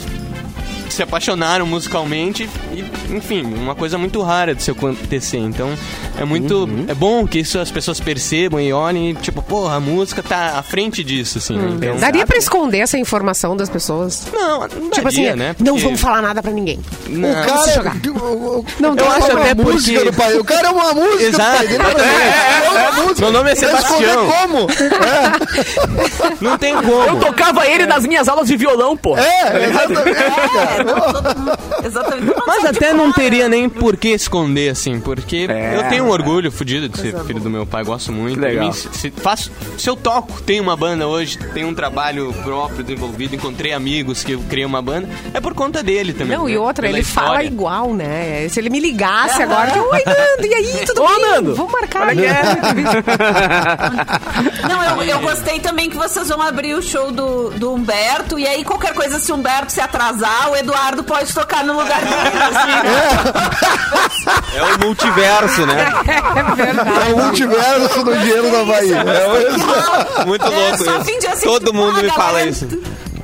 se 0.94 1.04
apaixonaram 1.04 1.66
musicalmente 1.66 2.50
e, 2.74 2.84
enfim, 3.16 3.44
uma 3.44 3.76
coisa 3.76 3.98
muito 3.98 4.22
rara 4.22 4.54
de 4.56 4.64
se 4.64 4.72
acontecer. 4.72 5.38
Então, 5.38 5.74
é 6.18 6.26
muito. 6.26 6.68
É 6.88 6.94
bom 6.94 7.26
que 7.28 7.40
isso 7.40 7.60
as 7.60 7.72
pessoas 7.72 8.00
percebam 8.00 8.60
e 8.60 8.72
olhem 8.74 9.12
e, 9.12 9.14
tipo, 9.16 9.42
porra, 9.42 9.76
a 9.76 9.80
música 9.80 10.22
tá 10.24 10.54
à 10.58 10.64
frente 10.64 11.04
disso, 11.04 11.38
assim. 11.38 11.58
né? 11.58 11.70
Então, 11.76 11.96
Daria 11.98 12.26
pra 12.26 12.38
esconder 12.38 12.80
essa 12.80 12.98
informação 12.98 13.56
das 13.56 13.70
pessoas? 13.70 14.28
Não, 14.34 14.60
não 14.62 14.90
Tipo 14.90 15.08
assim, 15.08 15.24
daria, 15.24 15.36
né? 15.36 15.56
não 15.60 15.74
Porque- 15.74 15.84
vamos 15.84 16.00
falar 16.00 16.22
nada 16.22 16.42
pra 16.42 16.52
ninguém. 16.52 16.80
Não. 17.08 17.30
O 17.30 17.36
se 17.44 17.48
cara, 17.50 17.72
jogar. 17.74 17.96
o- 18.22 18.66
Não, 18.80 18.96
cara 18.96 19.12
acho 19.18 19.32
é 19.32 19.42
até 19.42 19.54
música 19.56 20.00
porque- 20.00 20.12
do 20.12 20.18
pai. 20.18 20.38
O 20.38 20.44
cara 20.44 20.68
é 20.68 20.72
uma 20.72 20.94
música 20.94 21.24
Exato, 21.24 21.58
pai. 21.66 21.76
É 21.76 22.70
uma 22.70 22.92
música. 23.04 23.22
Meu 23.22 23.32
nome 23.32 23.52
é 23.52 23.56
Sebastião. 23.56 24.28
como? 24.32 24.68
Não 26.42 26.58
tem 26.58 26.74
Eu 26.74 26.82
como. 26.84 27.20
tocava 27.20 27.68
ele 27.68 27.86
nas 27.86 28.06
minhas 28.06 28.28
aulas 28.28 28.48
de 28.48 28.56
violão, 28.58 28.96
pô. 28.96 29.18
É, 29.18 29.66
exatamente. 29.70 30.20
É, 30.80 31.86
exatamente. 31.88 32.34
Mas 32.48 32.66
até 32.66 32.94
não 32.94 33.12
teria 33.12 33.48
nem 33.50 33.68
por 33.70 33.98
que 33.98 34.10
esconder, 34.10 34.70
assim, 34.70 35.00
porque 35.00 35.48
É, 35.50 35.76
eu 35.78 35.90
tenho 35.90 36.06
um 36.06 36.10
orgulho 36.10 36.52
fudido 36.52 36.88
de 36.90 37.00
ser 37.00 37.18
filho 37.26 37.40
do 37.40 37.50
meu 37.50 37.66
pai, 37.66 37.84
gosto 37.84 38.12
muito. 38.12 38.40
Legal. 38.40 38.66
Mim, 38.68 38.72
se, 38.74 38.90
se 38.94 39.12
faço, 39.12 39.52
se 39.78 39.90
eu 39.90 39.96
toco, 39.96 40.42
tenho 40.42 40.64
uma 40.64 40.76
banda 40.76 41.08
hoje, 41.08 41.38
tenho 41.54 41.68
um 41.68 41.74
trabalho 41.74 42.34
próprio 42.44 42.84
desenvolvido, 42.84 43.36
encontrei 43.36 43.74
amigos 43.74 44.24
que 44.24 44.34
eu 44.34 44.40
criei 44.50 44.66
uma 44.66 44.82
banda, 44.82 45.08
é 45.34 45.40
por 45.40 45.54
conta 45.54 45.82
dele 45.84 46.14
também. 46.14 46.38
Não, 46.38 46.48
e 46.50 46.54
né? 46.54 46.60
outra, 46.60 46.84
Pela 46.86 46.98
ele 46.98 47.06
fala 47.06 47.28
história. 47.30 47.48
igual, 47.48 47.94
né? 47.94 48.48
Se 48.50 48.60
ele 48.60 48.70
me 48.70 48.80
ligasse 48.80 49.42
agora, 49.42 49.72
que, 49.72 49.80
oi, 49.80 50.04
Nando, 50.06 50.48
e 50.48 50.54
aí, 50.54 50.86
tudo 50.86 51.04
Ô, 51.04 51.08
bem? 51.08 51.22
Nando, 51.22 51.56
Vamos 51.56 51.72
marcar. 51.72 52.08
olha 52.08 52.16
que 52.16 52.26
é. 52.26 52.42
Não, 54.68 54.84
eu, 54.84 55.04
eu 55.04 55.20
gostei 55.20 55.60
também 55.60 55.90
que 55.90 55.98
vocês 55.98 56.28
vão 56.30 56.42
abrir 56.42 56.74
o 56.76 56.82
show 56.82 57.12
do, 57.12 57.50
do 57.52 57.74
Humberto. 57.74 58.38
E 58.40 58.48
aí, 58.48 58.64
qualquer 58.64 58.94
coisa, 58.94 59.20
se 59.20 59.32
o 59.32 59.36
Humberto 59.36 59.72
se 59.72 59.82
atrasar, 59.82 60.52
o 60.52 60.56
Eduardo 60.70 61.04
pode 61.04 61.34
tocar 61.34 61.64
no 61.64 61.74
lugar 61.74 62.00
dele. 62.00 62.44
assim. 62.44 64.30
É 64.56 64.64
o 64.64 64.80
multiverso, 64.86 65.66
né? 65.66 65.86
É 66.36 66.56
verdade. 66.56 66.90
É 67.10 67.14
o 67.14 67.18
multiverso 67.18 68.04
do 68.04 68.18
dinheiro 68.18 68.52
da 68.52 68.64
Bahia. 68.66 68.98
É 70.22 70.26
muito 70.26 70.46
É, 70.46 70.50
louco 70.50 70.78
só 70.84 71.00
isso. 71.00 71.28
assim, 71.28 71.46
Todo 71.46 71.74
mundo 71.74 72.02
me 72.02 72.10
fala 72.12 72.34
galera, 72.40 72.52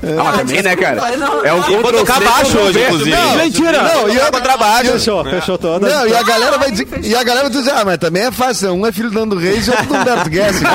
Ah, 0.02 0.22
mas 0.24 0.36
também, 0.38 0.62
né, 0.62 0.76
cara? 0.76 1.00
É 1.44 1.52
um 1.54 1.70
E 1.70 1.76
vou 1.82 1.92
tocar 1.92 2.20
baixo 2.20 2.58
hoje, 2.58 2.80
inclusive. 2.82 3.10
Não, 3.10 3.36
mentira. 3.36 3.82
Não, 3.82 4.08
e 4.08 4.20
a, 4.20 4.30
contrabaixo. 4.30 4.92
Fechou, 4.92 5.24
fechou 5.24 5.58
toda. 5.58 5.88
não, 5.88 6.06
e 6.06 6.14
a 6.14 6.22
galera 6.22 6.58
vai 6.58 6.70
dizer, 6.70 6.86
e 7.02 7.14
a 7.14 7.22
galera 7.24 7.48
vai 7.48 7.58
dizer, 7.58 7.72
ah, 7.72 7.84
mas 7.84 7.98
também 7.98 8.24
é 8.24 8.30
fácil, 8.32 8.72
um 8.72 8.86
é 8.86 8.92
filho 8.92 9.10
do 9.10 9.18
Nando 9.18 9.36
Reis 9.36 9.66
e 9.66 9.70
outro 9.70 9.86
do 9.86 9.94
Humberto 9.94 10.30
Guess. 10.30 10.60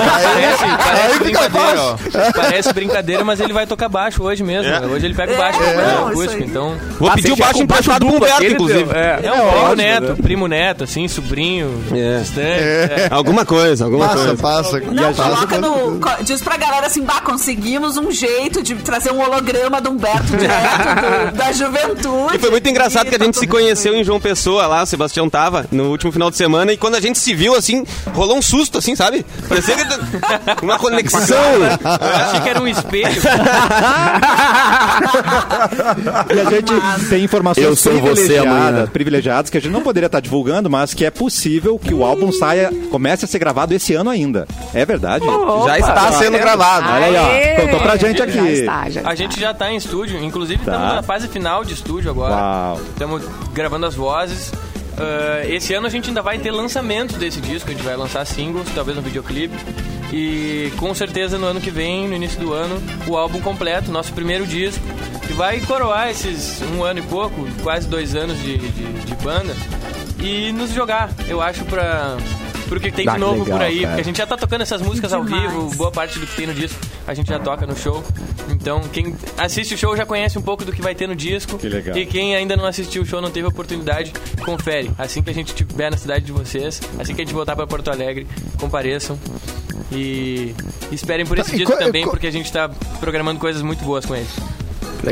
Parece, 0.84 1.20
brincadeira, 1.20 1.82
ó. 1.82 1.98
Parece 2.34 2.74
brincadeira, 2.74 3.24
mas 3.24 3.40
ele 3.40 3.54
vai 3.54 3.66
tocar 3.68 3.90
baixo 3.90 4.24
hoje 4.24 4.44
mesmo. 4.44 4.72
É. 4.72 4.86
Hoje 4.86 5.06
ele 5.06 5.14
pega 5.16 5.34
o 5.34 5.38
baixo 5.38 5.62
É, 5.64 5.74
no 5.76 5.82
não, 5.82 6.08
acústico, 6.08 6.24
isso 6.24 6.36
aí. 6.44 6.44
então... 6.50 6.78
Vou 7.00 7.10
Ah, 7.10 7.14
pedir 7.14 7.32
o 7.32 7.36
baixo 7.36 7.62
emprestado 7.64 8.06
pro 8.06 8.16
Humberto, 8.16 8.44
inclusive. 8.44 8.92
É. 8.94 9.20
É 9.24 9.34
um 9.34 9.50
primo 9.52 9.76
neto, 9.76 10.16
primo 10.24 10.48
neto, 10.48 10.84
assim, 10.84 11.08
sobrinho, 11.08 11.84
É. 11.94 12.20
distante. 12.20 12.42
é. 12.48 13.08
Alguma 13.12 13.46
coisa, 13.46 13.86
alguma 13.86 14.10
coisa. 14.10 14.36
passa. 14.36 14.80
Não, 14.80 15.14
passa, 15.14 15.24
coloca 15.24 15.48
passa. 15.48 15.62
no. 15.62 16.00
Diz 16.24 16.42
pra 16.42 16.58
galera 16.58 16.88
assim, 16.88 17.04
bah, 17.04 17.22
conseguimos 17.22 17.98
um 17.98 18.12
jeito 18.12 18.62
de 18.64 18.76
trazer 18.76 19.11
um 19.12 19.22
holograma 19.22 19.80
do 19.82 19.90
Humberto 19.92 20.36
direto 20.38 21.32
do- 21.32 21.38
da 21.38 21.52
juventude. 21.52 22.36
E 22.36 22.40
foi 22.40 22.50
muito 22.52 22.68
engraçado 22.70 23.10
que 23.10 23.16
a 23.16 23.24
gente 23.24 23.38
se 23.38 23.48
conheceu 23.48 23.94
em 23.96 24.04
João 24.04 24.20
Pessoa 24.20 24.68
lá, 24.68 24.84
o 24.84 24.86
Sebastião 24.86 25.30
tava 25.30 25.66
no 25.72 25.90
último 25.90 26.12
final 26.12 26.30
de 26.32 26.38
semana, 26.38 26.72
e 26.74 26.78
quando 26.78 26.96
a 26.96 27.02
gente 27.02 27.18
se 27.20 27.34
viu 27.34 27.56
assim, 27.56 27.86
rolou 28.14 28.38
um 28.38 28.42
susto, 28.42 28.78
assim, 28.78 28.96
sabe? 28.96 29.26
Parecia 29.48 29.76
que 29.76 29.84
uma 30.64 30.78
conexão. 30.78 31.38
Eu 31.38 31.66
achei 32.26 32.40
que 32.42 32.50
era 32.50 32.62
um 32.62 32.68
espelho. 32.68 33.22
E 36.34 36.40
a 36.40 36.50
gente 36.50 36.74
tem 37.10 37.24
informações 37.24 37.66
Eu 37.66 37.76
sou 37.76 37.94
você 38.00 38.22
privilegiadas, 38.24 38.90
privilegiadas 38.90 39.50
que 39.50 39.58
a 39.58 39.62
gente 39.62 39.72
não 39.72 39.82
poderia 39.82 40.06
estar 40.08 40.20
divulgando, 40.20 40.70
mas 40.70 40.94
que 40.94 41.06
é 41.06 41.12
possível 41.12 41.78
que 41.80 41.94
o 41.94 42.04
álbum 42.04 42.32
saia, 42.32 42.72
comece 42.90 43.26
a 43.26 43.28
ser 43.28 43.40
gravado 43.40 43.74
esse 43.74 43.94
ano 43.94 44.10
ainda. 44.10 44.48
É 44.74 44.86
verdade? 44.86 45.26
Já 45.66 45.80
está 45.80 46.12
sendo 46.14 46.38
gravado. 46.38 46.88
Olha 46.90 47.06
aí, 47.06 47.58
ó. 47.58 47.62
Contou 47.62 47.80
pra 47.80 47.96
gente 47.98 48.18
Já 48.18 48.24
aqui. 48.24 48.38
está, 48.40 48.90
já 48.90 49.01
A 49.04 49.16
gente 49.16 49.40
já 49.40 49.54
tá 49.54 49.72
em 49.72 49.76
estúdio, 49.76 50.22
inclusive 50.24 50.64
Tá. 50.64 50.72
estamos 50.74 50.96
na 50.96 51.04
fase 51.04 51.28
final 51.28 51.64
de 51.64 51.74
estúdio 51.74 52.10
agora. 52.12 52.34
Uau. 52.36 52.82
Estamos 52.82 53.24
gravando 53.54 53.86
as 53.86 53.96
vozes. 53.96 54.52
Ah, 54.98 55.42
esse 55.48 55.74
ano 55.74 55.88
a 55.88 55.90
gente 55.90 56.10
ainda 56.10 56.22
vai 56.22 56.38
ter 56.38 56.52
lançamento 56.52 57.18
desse 57.18 57.42
disco, 57.42 57.70
a 57.70 57.74
gente 57.74 57.84
vai 57.84 57.96
lançar 57.96 58.26
singles, 58.26 58.68
talvez 58.76 58.98
um 58.98 59.02
videoclipe. 59.02 59.56
E 60.14 60.72
com 60.78 60.94
certeza 60.94 61.38
no 61.38 61.48
ano 61.48 61.62
que 61.62 61.72
vem, 61.72 62.08
no 62.08 62.16
início 62.16 62.40
do 62.40 62.54
ano, 62.54 62.76
o 63.08 63.18
álbum 63.18 63.40
completo, 63.40 63.90
nosso 63.92 64.12
primeiro 64.14 64.46
disco, 64.46 64.84
que 65.26 65.34
vai 65.34 65.62
coroar 65.62 66.10
esses 66.10 66.62
um 66.76 66.84
ano 66.84 67.00
e 67.00 67.04
pouco, 67.04 67.48
quase 67.64 67.88
dois 67.88 68.14
anos 68.14 68.38
de, 68.42 68.58
de, 68.58 68.94
de 69.06 69.16
banda, 69.24 69.56
e 70.20 70.52
nos 70.52 70.72
jogar, 70.72 71.10
eu 71.30 71.42
acho, 71.42 71.64
pra. 71.66 72.18
Pro 72.72 72.80
que 72.80 72.90
tem 72.90 73.06
Ah, 73.06 73.12
de 73.12 73.16
que 73.18 73.20
novo 73.20 73.44
legal, 73.44 73.58
por 73.60 73.66
aí, 73.66 73.76
cara. 73.82 73.88
porque 73.90 74.02
a 74.02 74.04
gente 74.06 74.18
já 74.18 74.26
tá 74.26 74.38
tocando 74.38 74.62
essas 74.62 74.82
músicas 74.82 75.12
ao 75.12 75.26
vivo, 75.26 75.70
boa 75.76 75.92
parte 75.92 76.18
do 76.18 76.26
que 76.26 76.36
tem 76.38 76.48
no 76.48 76.54
disco 76.54 76.80
a 77.06 77.14
gente 77.14 77.28
já 77.28 77.38
toca 77.38 77.68
no 77.68 77.76
show. 77.76 78.02
Então, 78.50 78.80
quem 78.94 79.14
assiste 79.38 79.74
o 79.74 79.78
show 79.78 79.98
já 79.98 80.06
conhece 80.06 80.38
um 80.40 80.42
pouco 80.42 80.64
do 80.64 80.72
que 80.72 80.82
vai 80.82 80.96
ter 80.96 81.06
no 81.08 81.14
disco. 81.16 81.58
Que 81.58 81.68
legal. 81.68 81.98
E 81.98 82.06
quem 82.06 82.34
ainda 82.34 82.56
não 82.56 82.66
assistiu 82.66 83.02
o 83.02 83.06
show, 83.06 83.20
não 83.22 83.30
teve 83.30 83.46
oportunidade, 83.48 84.14
confere. 84.46 84.90
Assim 84.98 85.22
que 85.22 85.30
a 85.30 85.34
gente 85.34 85.50
estiver 85.50 85.92
na 85.92 85.98
cidade 85.98 86.24
de 86.24 86.32
vocês, 86.32 86.80
assim 86.98 87.14
que 87.14 87.22
a 87.22 87.26
gente 87.26 87.34
voltar 87.34 87.56
para 87.58 87.68
Porto 87.68 87.92
Alegre, 87.92 88.26
compareçam. 88.58 89.20
E 89.92 90.56
esperem 90.92 91.26
por 91.26 91.38
esse 91.40 91.52
Tá, 91.52 91.58
disco 91.58 91.74
co- 91.74 91.78
também, 91.80 92.06
porque 92.06 92.28
a 92.28 92.32
gente 92.32 92.50
tá 92.52 92.70
programando 93.02 93.40
coisas 93.40 93.62
muito 93.62 93.84
boas 93.84 94.06
com 94.06 94.16
ele. 94.16 94.28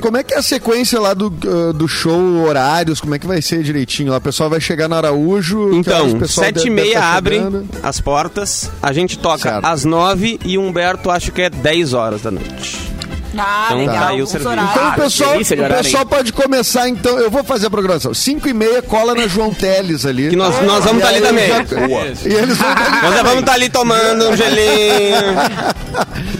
Como 0.02 0.18
é 0.18 0.24
que 0.24 0.34
é 0.34 0.38
a 0.38 0.42
sequência 0.42 1.00
lá 1.00 1.14
do, 1.14 1.28
uh, 1.28 1.74
do 1.74 1.88
show, 1.88 2.44
horários, 2.44 3.02
como 3.02 3.16
é 3.16 3.20
que 3.20 3.26
vai 3.26 3.42
ser 3.42 3.64
direitinho? 3.64 4.12
lá? 4.12 4.18
O 4.18 4.22
pessoal 4.22 4.50
vai 4.50 4.62
chegar 4.62 4.88
no 4.88 4.96
Araújo... 4.96 5.74
Então, 5.74 6.26
sete 6.28 6.68
e 6.68 6.70
meia 6.70 7.00
tá 7.00 7.14
abre 7.14 7.42
as 7.82 8.00
portas, 8.00 8.70
a 8.82 8.94
gente 8.94 9.18
toca 9.18 9.50
Certo. 9.50 9.66
às 9.66 9.86
nove 9.86 10.40
e 10.46 10.58
Humberto 10.58 11.10
acho 11.10 11.32
que 11.32 11.42
é 11.42 11.50
10 11.50 11.94
horas 11.94 12.22
da 12.22 12.32
noite. 12.32 12.89
Ah, 13.38 13.64
Então 13.68 13.78
legal. 13.80 13.96
tá 13.96 14.08
aí 14.10 14.22
o 14.22 14.28
serviço. 14.28 14.50
horários. 14.50 14.72
Então 14.76 14.90
o 14.90 14.94
pessoal, 14.96 15.32
delícia 15.34 15.56
de 15.56 15.62
o 15.62 15.68
pessoal 15.68 16.06
pode 16.06 16.34
começar, 16.34 16.90
então. 16.90 17.20
Eu 17.20 17.30
vou 17.30 17.44
fazer 17.44 17.68
a 17.68 17.70
programação. 17.70 18.14
5 18.14 18.48
e 18.50 18.54
meia, 18.54 18.82
cola 18.82 19.14
na 19.14 19.28
João 19.28 19.54
Teles 19.54 20.06
ali. 20.06 20.30
Que 20.30 20.36
nós, 20.36 20.60
nós 20.64 20.84
vamos 20.84 20.98
estar 21.04 21.10
ali 21.10 21.18
aí 21.18 21.22
também. 21.22 21.48
já- 21.48 22.30
E 22.30 22.34
eles 22.34 22.58
vão 22.58 22.70
Nós 23.04 23.16
já 23.16 23.24
vamos 23.24 23.40
estar 23.42 23.54
ali 23.54 23.70
tomando 23.70 24.30
um 24.30 24.36
gelinho. 24.36 25.16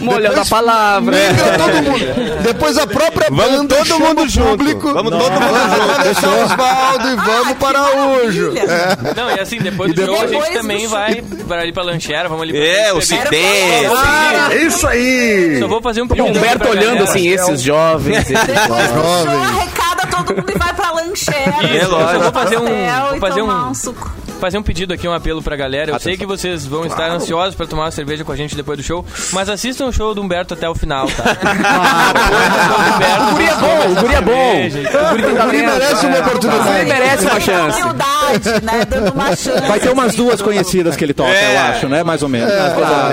Molhando 0.00 0.40
a 0.40 0.44
palavra. 0.46 1.16
Todo. 1.58 2.42
Depois 2.42 2.78
a 2.78 2.86
própria 2.86 3.28
Vamos 3.30 3.52
banda 3.56 3.74
todo 3.76 3.86
chama 3.86 4.06
mundo 4.08 4.28
junto. 4.28 4.48
público. 4.50 4.92
Vamos 4.94 5.10
todo 5.12 5.30
mundo 5.32 5.76
junto. 5.76 5.90
atravessar 5.90 6.28
Osvaldo 6.44 7.08
e 7.08 7.16
vamos 7.16 7.48
que 7.48 7.54
para 7.54 7.78
maravilha. 7.80 8.58
É. 8.58 9.14
Não, 9.16 9.30
e 9.30 9.40
assim, 9.40 9.58
depois 9.58 9.90
E 9.90 9.94
do 9.94 10.06
show 10.06 10.20
a 10.20 10.26
gente 10.26 10.52
também 10.52 10.80
show. 10.80 10.88
vai 10.90 11.22
para 11.46 11.62
ali 11.62 11.72
pra 11.72 11.82
lancheira, 11.82 12.28
vamos 12.28 12.42
ali 12.44 12.56
É, 12.58 12.92
o 12.92 13.00
Cidê. 13.00 13.86
Ah, 13.94 14.54
isso 14.54 14.86
aí! 14.86 15.58
Só 15.60 15.68
vou 15.68 15.82
fazer 15.82 16.02
um 16.02 16.06
E 16.06 16.08
pedido 16.08 16.26
o 16.26 16.30
Humberto 16.30 16.68
olhando 16.88 17.04
assim, 17.04 17.28
esses 17.28 17.62
jovens. 17.62 18.18
esses 18.30 18.38
show, 18.38 19.26
jovens. 19.26 19.42
arrecada 19.48 20.06
todo 20.10 20.36
mundo 20.36 20.50
e 20.54 20.58
vai 20.58 20.74
pra 20.74 20.90
lancheira. 20.92 21.56
Isso, 21.64 21.66
É 21.66 21.84
eu 21.84 21.90
só 21.90 22.18
vou 22.18 22.32
fazer 22.32 22.58
um, 22.58 23.08
vou 23.10 23.18
fazer 23.20 23.42
um, 23.42 23.68
um 23.68 23.74
suco. 23.74 24.12
Fazer 24.40 24.58
um 24.58 24.62
pedido 24.62 24.92
aqui, 24.94 25.06
um 25.06 25.12
apelo 25.12 25.42
pra 25.42 25.54
galera. 25.54 25.92
Eu 25.92 26.00
sei 26.00 26.16
que 26.16 26.26
vocês 26.26 26.66
vão 26.66 26.84
estar 26.84 27.10
ansiosos 27.10 27.54
pra 27.54 27.66
tomar 27.66 27.84
uma 27.84 27.90
cerveja 27.90 28.24
com 28.24 28.32
a 28.32 28.36
gente 28.36 28.56
depois 28.56 28.78
do 28.78 28.82
show, 28.82 29.04
mas 29.32 29.48
assistam 29.48 29.86
o 29.86 29.92
show 29.92 30.14
do 30.14 30.22
Humberto 30.22 30.54
até 30.54 30.68
o 30.68 30.74
final, 30.74 31.06
tá? 31.08 31.36
O 33.20 33.32
guri 33.32 33.44
é 33.44 33.54
bom, 33.54 33.90
o 33.90 33.94
guri 34.00 34.14
é 34.14 34.20
bom. 34.20 34.56
O 35.40 35.46
guri 35.46 35.62
merece 35.62 36.06
uma 36.06 36.18
oportunidade. 36.18 36.88
merece 36.88 37.24
uma 37.26 37.40
chance. 37.40 37.82
Humildade, 37.82 38.64
né? 38.64 38.84
Dando 38.84 39.12
uma 39.12 39.36
chance. 39.36 39.66
Vai 39.66 39.80
ter 39.80 39.90
umas 39.90 40.14
duas 40.14 40.40
conhecidas 40.42 40.96
que 40.96 41.04
ele 41.04 41.14
toca, 41.14 41.30
eu 41.30 41.60
acho, 41.60 41.88
né? 41.88 42.02
Mais 42.02 42.22
ou 42.22 42.28
menos. 42.28 42.50
Tá, 42.50 42.70
tá, 42.70 43.10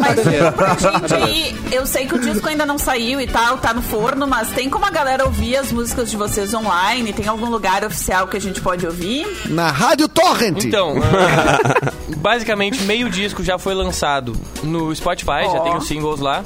mas 0.00 0.52
pra 0.52 0.76
gente 1.18 1.54
eu 1.72 1.86
sei 1.86 2.06
que 2.06 2.14
o 2.14 2.18
disco 2.18 2.48
ainda 2.48 2.64
não 2.64 2.78
saiu 2.78 3.20
e 3.20 3.26
tal, 3.26 3.58
tá 3.58 3.74
no 3.74 3.82
forno, 3.82 4.26
mas 4.26 4.48
tem 4.50 4.70
como 4.70 4.86
a 4.86 4.90
galera 4.90 5.24
ouvir 5.24 5.56
as 5.56 5.72
músicas 5.72 6.10
de 6.10 6.16
vocês 6.16 6.54
online? 6.54 7.12
Tem 7.12 7.26
algum 7.26 7.46
lugar 7.50 7.84
oficial 7.84 8.28
que 8.28 8.36
a 8.36 8.40
gente 8.40 8.60
pode 8.60 8.86
ouvir? 8.86 9.26
Na 9.46 9.70
Rádio 9.70 10.08
Então, 10.48 10.94
ah, 11.02 11.92
basicamente, 12.16 12.80
meio 12.82 13.08
disco 13.08 13.42
já 13.42 13.58
foi 13.58 13.74
lançado 13.74 14.34
no 14.62 14.94
Spotify, 14.94 15.44
já 15.52 15.60
tem 15.60 15.76
os 15.76 15.86
singles 15.86 16.20
lá. 16.20 16.44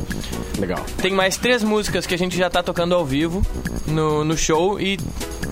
Legal. 0.59 0.85
Tem 1.01 1.13
mais 1.13 1.37
três 1.37 1.63
músicas 1.63 2.07
que 2.07 2.15
a 2.15 2.19
gente 2.19 2.37
já 2.37 2.51
tá 2.51 2.63
tocando 2.63 2.95
ao 2.95 3.05
vivo 3.05 3.43
no, 3.87 4.25
no 4.25 4.37
show 4.37 4.81
e 4.81 4.97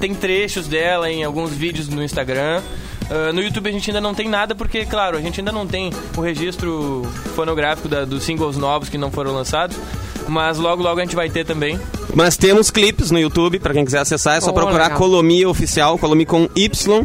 tem 0.00 0.14
trechos 0.14 0.66
dela 0.66 1.10
em 1.10 1.22
alguns 1.24 1.50
vídeos 1.52 1.88
no 1.88 2.02
Instagram. 2.02 2.60
Ah, 3.08 3.32
no 3.32 3.40
YouTube 3.40 3.68
a 3.68 3.72
gente 3.72 3.88
ainda 3.90 4.00
não 4.00 4.14
tem 4.14 4.28
nada 4.28 4.54
porque, 4.54 4.84
claro, 4.84 5.16
a 5.16 5.20
gente 5.20 5.40
ainda 5.40 5.52
não 5.52 5.66
tem 5.66 5.92
o 6.16 6.20
registro 6.20 7.02
fonográfico 7.36 7.88
da- 7.88 8.04
dos 8.04 8.24
singles 8.24 8.56
novos 8.56 8.88
que 8.88 8.98
não 8.98 9.10
foram 9.10 9.32
lançados. 9.32 9.76
Mas 10.28 10.58
logo, 10.58 10.82
logo 10.82 10.98
a 10.98 11.04
gente 11.04 11.14
vai 11.14 11.30
ter 11.30 11.44
também. 11.44 11.78
Mas 12.16 12.34
temos 12.38 12.70
clipes 12.70 13.10
no 13.10 13.18
YouTube, 13.18 13.58
pra 13.58 13.74
quem 13.74 13.84
quiser 13.84 13.98
acessar, 13.98 14.36
é 14.36 14.40
só 14.40 14.48
Oh, 14.50 14.54
procurar 14.54 14.84
legal. 14.84 14.98
Colomia 14.98 15.46
Oficial, 15.50 15.98
Colomi 15.98 16.24
com 16.24 16.48
Y. 16.56 17.04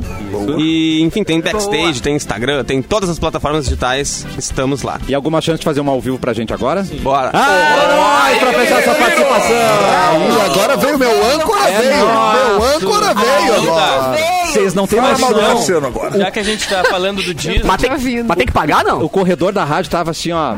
E, 0.57 1.01
enfim, 1.01 1.21
tem 1.21 1.41
backstage, 1.41 1.81
Boa. 1.91 2.01
tem 2.01 2.15
Instagram, 2.15 2.63
tem 2.63 2.81
todas 2.81 3.09
as 3.09 3.19
plataformas 3.19 3.65
digitais, 3.65 4.25
estamos 4.37 4.83
lá. 4.83 5.01
E 5.09 5.13
alguma 5.13 5.41
chance 5.41 5.59
de 5.59 5.65
fazer 5.65 5.81
uma 5.81 5.91
ao 5.91 5.99
vivo 5.99 6.17
pra 6.17 6.31
gente 6.31 6.53
agora? 6.53 6.87
Bora! 7.01 7.29
Ai, 7.33 8.39
pra 8.39 8.53
fechar 8.53 8.79
essa 8.79 8.95
participação! 8.95 9.51
E 9.51 10.41
agora 10.49 10.77
veio 10.77 10.97
meu 10.97 11.25
âncora, 11.33 11.69
É 11.69 11.81
veio. 11.81 12.05
Meu 12.05 12.63
âncora 12.63 13.13
veio 13.13 13.55
agora. 13.69 14.17
Vocês 14.47 14.73
não 14.73 14.87
têm 14.87 15.01
noção. 15.01 15.33
Cassiano 15.33 15.87
agora. 15.87 16.17
Já 16.19 16.31
que 16.31 16.39
a 16.39 16.43
gente 16.43 16.67
tá 16.69 16.83
falando 16.85 17.21
do 17.21 17.33
disco. 17.33 17.67
Mas 17.67 17.81
tem, 17.81 17.89
Tá 17.89 17.97
mas 18.27 18.37
tem 18.37 18.45
que 18.47 18.53
pagar, 18.53 18.83
não? 18.85 19.01
O 19.03 19.09
corredor 19.09 19.51
da 19.51 19.63
rádio 19.65 19.91
tava 19.91 20.11
assim, 20.11 20.31
ó, 20.31 20.55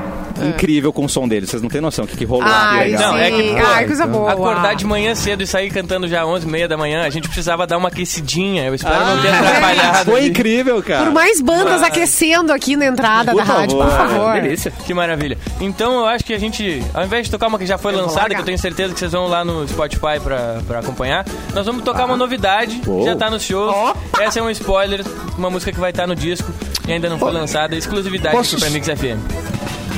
incrível 0.50 0.92
com 0.94 1.06
o 1.06 1.10
som 1.10 1.28
dele. 1.28 1.46
Vocês 1.48 1.62
não 1.62 1.70
têm 1.70 1.82
noção 1.82 2.06
o 2.06 2.08
que, 2.08 2.18
que 2.18 2.26
rolou. 2.26 2.46
Ai, 2.48 2.94
aqui. 2.94 3.04
Não, 3.04 3.18
é 3.18 3.32
que, 3.32 3.44
pô, 3.56 3.66
Ai, 3.66 3.86
coisa 3.86 4.06
boa. 4.08 4.32
Acordar 4.32 4.76
de 4.76 4.86
manhã 4.86 5.14
cedo 5.16 5.44
e 5.44 5.48
sair 5.48 5.70
cantando 5.70 6.08
já 6.08 6.26
11 6.26 6.46
e 6.48 6.50
meia 6.50 6.68
da 6.68 6.78
manhã, 6.78 7.04
a 7.06 7.10
gente 7.10 7.28
precisava 7.28 7.66
dar 7.68 7.78
uma 7.78 7.90
aquecidinha. 7.90 8.66
Eu 8.66 8.76
espero 8.76 9.06
não 9.06 9.22
ter 9.22 9.30
atrapalhado. 9.30 10.06
Foi 10.12 10.20
ali. 10.22 10.30
incrível, 10.30 10.82
cara. 10.84 11.06
Por 11.06 11.14
mais 11.14 11.42
bandas 11.42 11.82
aquecendo 11.84 12.52
aqui 12.52 12.76
na 12.76 12.86
entrada 12.86 13.32
Por 13.32 13.38
da 13.38 13.44
rádio, 13.44 13.78
por 13.78 13.90
favor. 13.90 14.08
favor. 14.10 14.42
Delícia. 14.42 14.72
Que 14.86 14.94
maravilha. 14.94 15.38
Então 15.62 16.00
eu 16.00 16.06
acho 16.06 16.24
que 16.24 16.34
a 16.34 16.40
gente, 16.40 16.84
ao 16.94 17.04
invés 17.04 17.26
de 17.26 17.32
tocar 17.32 17.48
uma 17.48 17.58
que 17.60 17.66
já 17.66 17.78
foi 17.78 17.94
vou 17.94 18.02
lançada, 18.04 18.34
que 18.34 18.42
eu 18.42 18.46
tenho 18.46 18.58
certeza 18.60 18.94
que 18.94 19.00
vocês 19.00 19.12
vão 19.12 19.28
lá 19.28 19.44
no 19.46 19.68
Spotify 19.68 20.20
pra, 20.24 20.60
pra 20.68 20.80
acompanhar, 20.80 21.26
nós 21.54 21.66
vamos 21.66 21.84
tocar 21.84 22.06
uma 22.06 22.18
novidade, 22.18 22.82
Uou. 22.88 23.06
já 23.06 23.16
tá 23.16 23.30
nos 23.30 23.44
shows. 23.44 23.74
Essa 24.20 24.40
é 24.40 24.44
um 24.44 24.50
spoiler, 24.50 25.04
uma 25.38 25.50
música 25.50 25.72
que 25.72 25.80
vai 25.80 25.90
estar 25.92 26.08
no 26.08 26.16
disco. 26.16 26.52
e 26.88 26.92
ainda 26.92 27.10
não 27.10 27.18
foi 27.18 27.32
lançada. 27.32 27.76
Exclusividade 27.76 28.36
Posso- 28.36 28.56
aqui 28.56 28.64
pra 28.66 28.72
Mix 28.72 28.88
FM. 28.88 29.53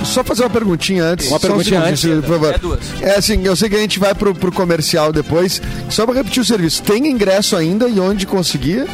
Só 0.06 0.24
fazer 0.24 0.44
uma 0.44 0.50
perguntinha 0.50 1.04
antes. 1.04 1.28
Uma 1.28 1.38
um 1.38 1.40
perguntinha 1.40 1.82
segundinho, 1.82 2.14
antes. 2.18 2.26
por 2.30 2.34
favor. 2.36 2.54
É 2.54 2.58
duas. 2.58 2.80
É 3.02 3.16
assim, 3.18 3.46
eu 3.46 3.56
sei 3.56 3.70
que 3.70 3.76
a 3.76 3.80
gente 3.80 4.00
vai 4.00 4.14
pro, 4.16 4.34
pro 4.34 4.52
comercial 4.52 5.12
depois. 5.12 5.62
Só 5.90 6.06
pra 6.06 6.16
repetir 6.16 6.42
o 6.42 6.46
serviço. 6.46 6.82
Tem 6.84 7.06
ingresso 7.08 7.56
ainda 7.58 7.88
e 7.88 8.00
onde 8.00 8.26
conseguir? 8.26 8.88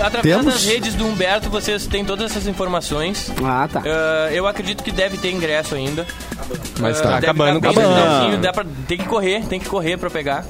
Através 0.00 0.22
Temos? 0.36 0.54
das 0.54 0.64
redes 0.64 0.94
do 0.94 1.04
Humberto, 1.06 1.50
vocês 1.50 1.86
têm 1.86 2.04
todas 2.04 2.30
essas 2.30 2.46
informações. 2.46 3.32
Ah, 3.42 3.68
tá. 3.72 3.82
Ah, 3.84 4.28
eu 4.32 4.46
acredito 4.46 4.84
que 4.84 4.92
deve 4.92 5.16
ter 5.16 5.32
ingresso 5.32 5.74
ainda. 5.74 6.06
Mas 6.78 7.00
Ah, 7.00 7.02
tá 7.02 7.08
deve 7.14 7.26
acabando. 7.26 7.60
tá 7.60 7.70
acabando. 7.70 8.36
dá 8.40 8.52
pra- 8.52 8.64
tem 8.86 8.96
que 8.98 9.06
correr, 9.06 9.42
tem 9.46 9.58
que 9.58 9.68
correr 9.68 9.96
pra 9.96 10.08
pegar. 10.08 10.44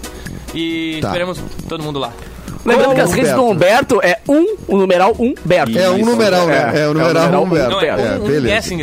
E 0.54 0.98
Tá. 1.00 1.08
esperamos 1.08 1.38
todo 1.66 1.82
mundo 1.82 1.98
lá. 1.98 2.12
Lembrando 2.64 2.94
que 2.94 3.00
as 3.00 3.12
redes 3.12 3.32
do 3.32 3.44
Humberto 3.44 4.00
é 4.02 4.18
um, 4.28 4.56
o 4.66 4.76
numeral 4.76 5.16
Humberto. 5.18 5.78
É 5.78 5.88
um 5.88 6.04
numeral, 6.04 6.46
né? 6.46 6.82
É 6.82 6.88
o 6.88 6.92
numeral 6.92 7.42
Humberto. 7.42 7.70
Não, 7.70 7.80
é, 7.80 7.86
É, 7.88 7.92
um, 8.20 8.24
um 8.24 8.28
beleza. 8.28 8.74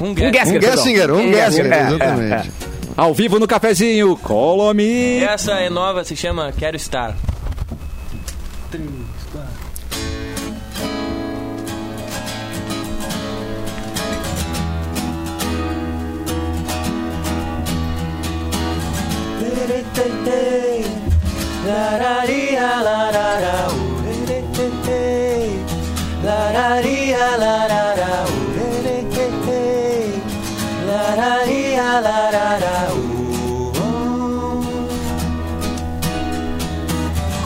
Um 0.00 0.10
Um 0.10 0.16
Gessinger. 0.16 0.58
Um 0.58 0.60
Gessinger, 0.60 1.10
um. 1.12 1.32
Gessinger, 1.32 1.72
É, 1.72 1.76
é, 1.76 1.86
exatamente. 1.86 2.48
é. 2.62 2.66
Ao 2.96 3.12
vivo 3.12 3.38
no 3.38 3.46
cafezinho, 3.46 4.16
Colomi. 4.16 5.22
Essa 5.22 5.52
é 5.60 5.68
nova, 5.68 6.02
se 6.02 6.16
chama 6.16 6.50
Quero 6.52 6.76
Estar. 6.76 7.14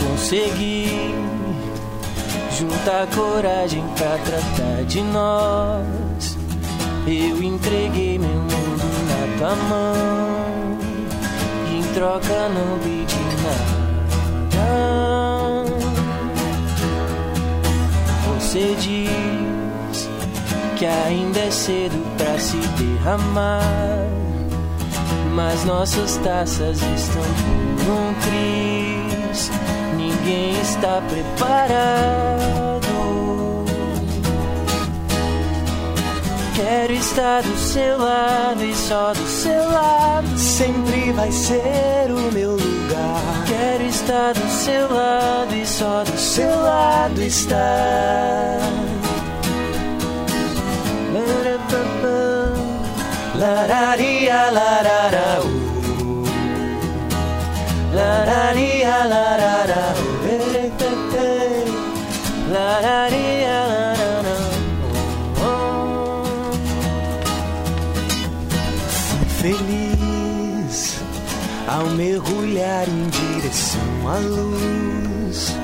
Consegui 0.02 1.14
juntar 2.58 3.06
coragem 3.14 3.84
pra 3.96 4.18
tratar 4.18 4.82
de 4.86 5.02
nós. 5.02 6.36
Eu 7.06 7.40
entreguei 7.40 8.18
meu 8.18 8.28
mundo 8.28 8.84
na 9.08 9.38
tua 9.38 9.54
mão. 9.54 10.78
E 11.70 11.78
em 11.78 11.82
troca 11.94 12.48
não 12.48 12.78
pedi 12.80 13.22
nada. 13.44 13.80
Você 18.26 18.74
diz 18.80 20.08
que 20.76 20.86
ainda 20.86 21.38
é 21.38 21.50
cedo 21.52 22.04
pra 22.16 22.36
se 22.36 22.56
derramar. 22.56 24.20
Mas 25.34 25.64
nossas 25.64 26.16
taças 26.18 26.78
estão 26.82 27.22
por 27.22 27.92
um. 27.92 28.10
Ninguém 29.96 30.60
está 30.60 31.00
preparado. 31.08 32.86
Quero 36.54 36.92
estar 36.92 37.42
do 37.42 37.56
seu 37.56 37.98
lado 37.98 38.64
e 38.64 38.74
só 38.74 39.12
do 39.12 39.26
seu 39.26 39.70
lado 39.70 40.38
sempre 40.38 41.12
vai 41.12 41.32
ser 41.32 42.10
o 42.10 42.32
meu 42.32 42.52
lugar. 42.52 43.44
Quero 43.46 43.84
estar 43.84 44.34
do 44.34 44.48
seu 44.50 44.92
lado 44.92 45.54
e 45.54 45.66
só 45.66 46.04
do 46.04 46.18
seu 46.18 46.50
lado 46.50 47.22
estar. 47.22 48.60
Lararia, 54.30 54.52
larara, 54.52 55.40
uh. 55.42 56.24
Lararia, 57.92 59.04
larara, 59.12 59.94
uh. 59.98 60.28
Eh, 60.28 60.70
eh, 60.78 60.94
eh. 61.18 61.64
Lararia, 62.52 63.58
larara, 63.72 64.38
uh. 65.42 66.22
Fui 68.88 69.26
feliz 69.42 70.78
ao 71.66 71.86
mergulhar 71.86 72.86
em 72.88 73.08
direção 73.08 73.90
à 74.06 74.18
luz. 74.18 75.56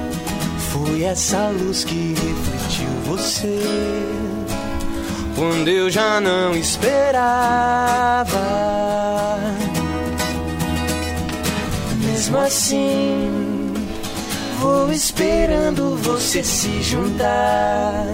Foi 0.73 1.05
essa 1.05 1.51
luz 1.51 1.85
que 1.85 2.15
refletiu 2.15 2.91
você 3.05 4.16
quando 5.37 5.69
eu 5.69 5.89
já 5.91 6.19
não 6.21 6.57
esperava. 6.57 6.97
Mesmo 12.01 12.39
assim, 12.39 13.75
vou 14.59 14.91
esperando 14.91 15.97
você 15.99 16.43
se 16.43 16.83
juntar. 16.83 18.07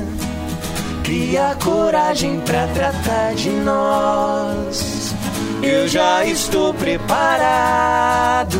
Cria 1.04 1.56
coragem 1.62 2.40
pra 2.40 2.66
tratar 2.68 3.34
de 3.34 3.50
nós. 3.50 5.14
Eu 5.62 5.86
já 5.86 6.24
estou 6.24 6.74
preparado. 6.74 8.58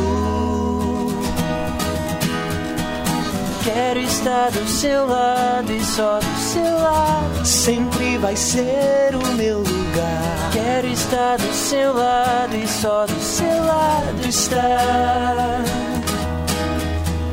Quero 3.63 3.99
estar 3.99 4.51
do 4.51 4.67
seu 4.67 5.05
lado 5.05 5.71
e 5.71 5.83
só 5.83 6.19
seu 6.53 6.77
lado 6.77 7.45
sempre 7.45 8.17
vai 8.19 8.35
ser 8.35 9.15
o 9.15 9.27
meu 9.35 9.59
lugar. 9.59 10.51
Quero 10.51 10.87
estar 10.87 11.37
do 11.37 11.53
seu 11.53 11.93
lado 11.93 12.55
e 12.55 12.67
só 12.67 13.05
do 13.07 13.19
seu 13.19 13.65
lado 13.65 14.27
estar. 14.27 15.63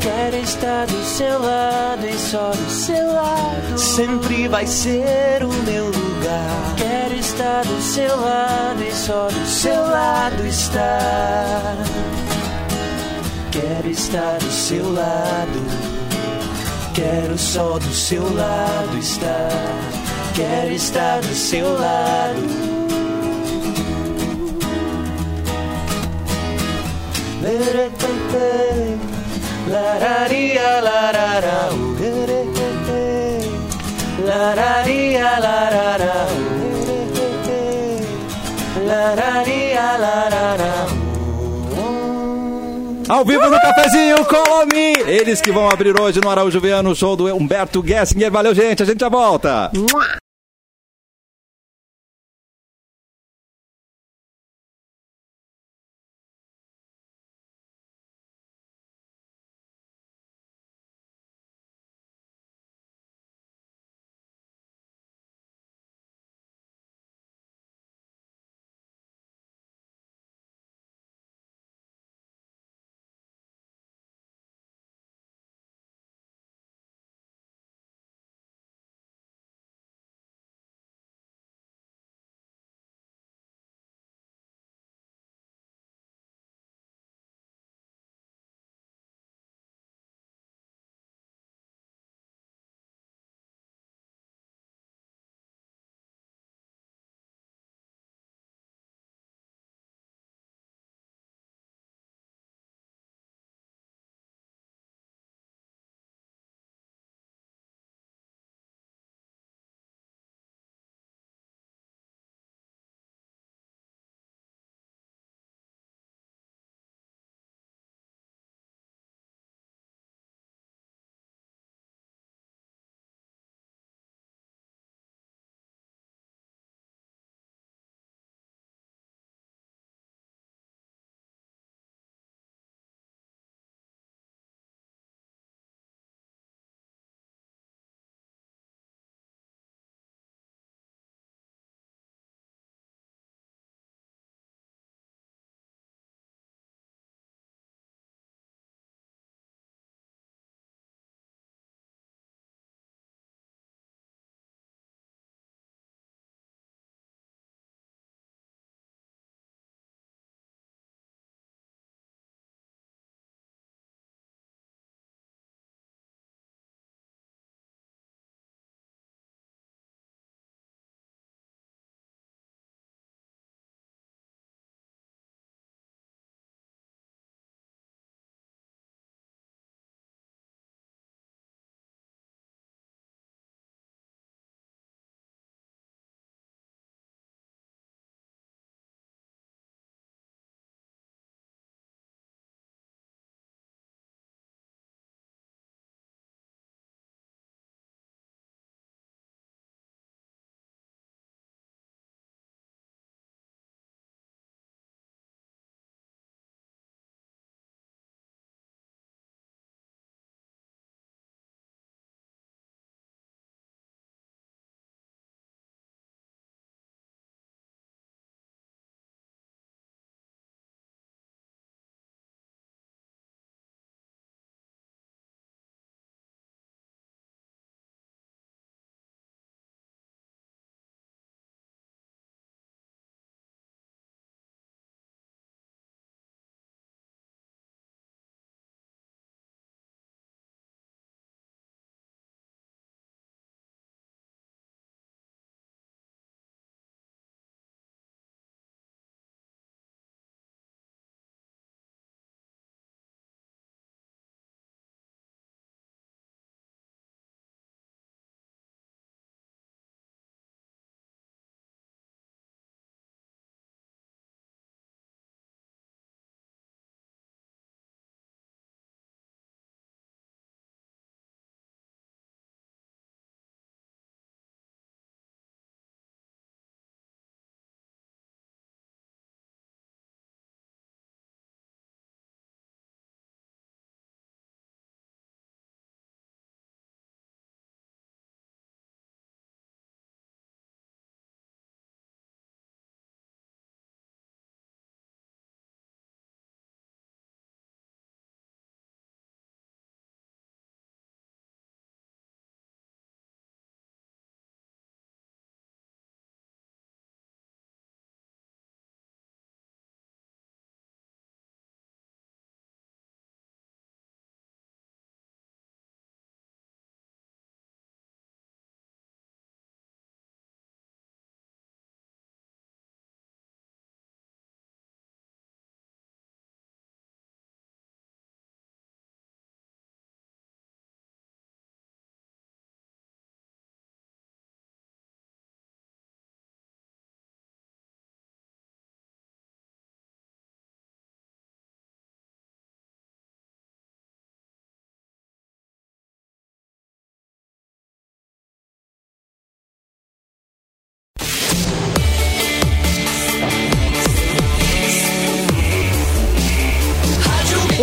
Quero 0.00 0.36
estar 0.36 0.86
do 0.86 1.04
seu 1.04 1.38
lado 1.38 2.06
e 2.06 2.18
só 2.18 2.50
do 2.50 2.70
seu 2.70 3.12
lado 3.12 3.78
sempre 3.78 4.48
vai 4.48 4.66
ser 4.66 5.44
o 5.44 5.52
meu 5.64 5.86
lugar. 5.86 6.74
Quero 6.78 7.14
estar 7.14 7.62
do 7.64 7.80
seu 7.82 8.16
lado 8.16 8.82
e 8.82 8.92
só 8.92 9.28
do 9.28 9.46
seu 9.46 9.82
lado 9.82 10.46
estar. 10.46 11.76
Quero 13.50 13.90
estar 13.90 14.38
do 14.38 14.50
seu 14.50 14.90
lado. 14.92 15.89
Quero 17.00 17.38
só 17.38 17.78
do 17.78 17.94
seu 17.94 18.22
lado 18.34 18.98
estar. 18.98 19.48
Quero 20.34 20.70
estar 20.74 21.18
do 21.22 21.34
seu 21.34 21.66
lado. 21.78 22.36
Lararia, 29.66 30.80
larara, 30.82 31.70
uh, 31.72 31.96
Lararia, 34.26 35.38
larara, 35.40 36.26
uh, 36.28 37.08
Lararia, 38.86 39.96
larara, 39.96 40.84
uh. 40.84 40.99
Ao 43.10 43.24
vivo 43.24 43.50
no 43.50 43.60
cafezinho, 43.60 44.24
Colomi. 44.24 44.92
Eles 45.04 45.40
que 45.40 45.50
vão 45.50 45.68
abrir 45.68 46.00
hoje 46.00 46.20
no 46.20 46.30
Araújo 46.30 46.60
Viano, 46.60 46.90
o 46.90 46.94
show 46.94 47.16
do 47.16 47.26
Humberto 47.34 47.84
Gessinger. 47.84 48.30
Valeu, 48.30 48.54
gente. 48.54 48.84
A 48.84 48.86
gente 48.86 49.00
já 49.00 49.08
volta. 49.08 49.68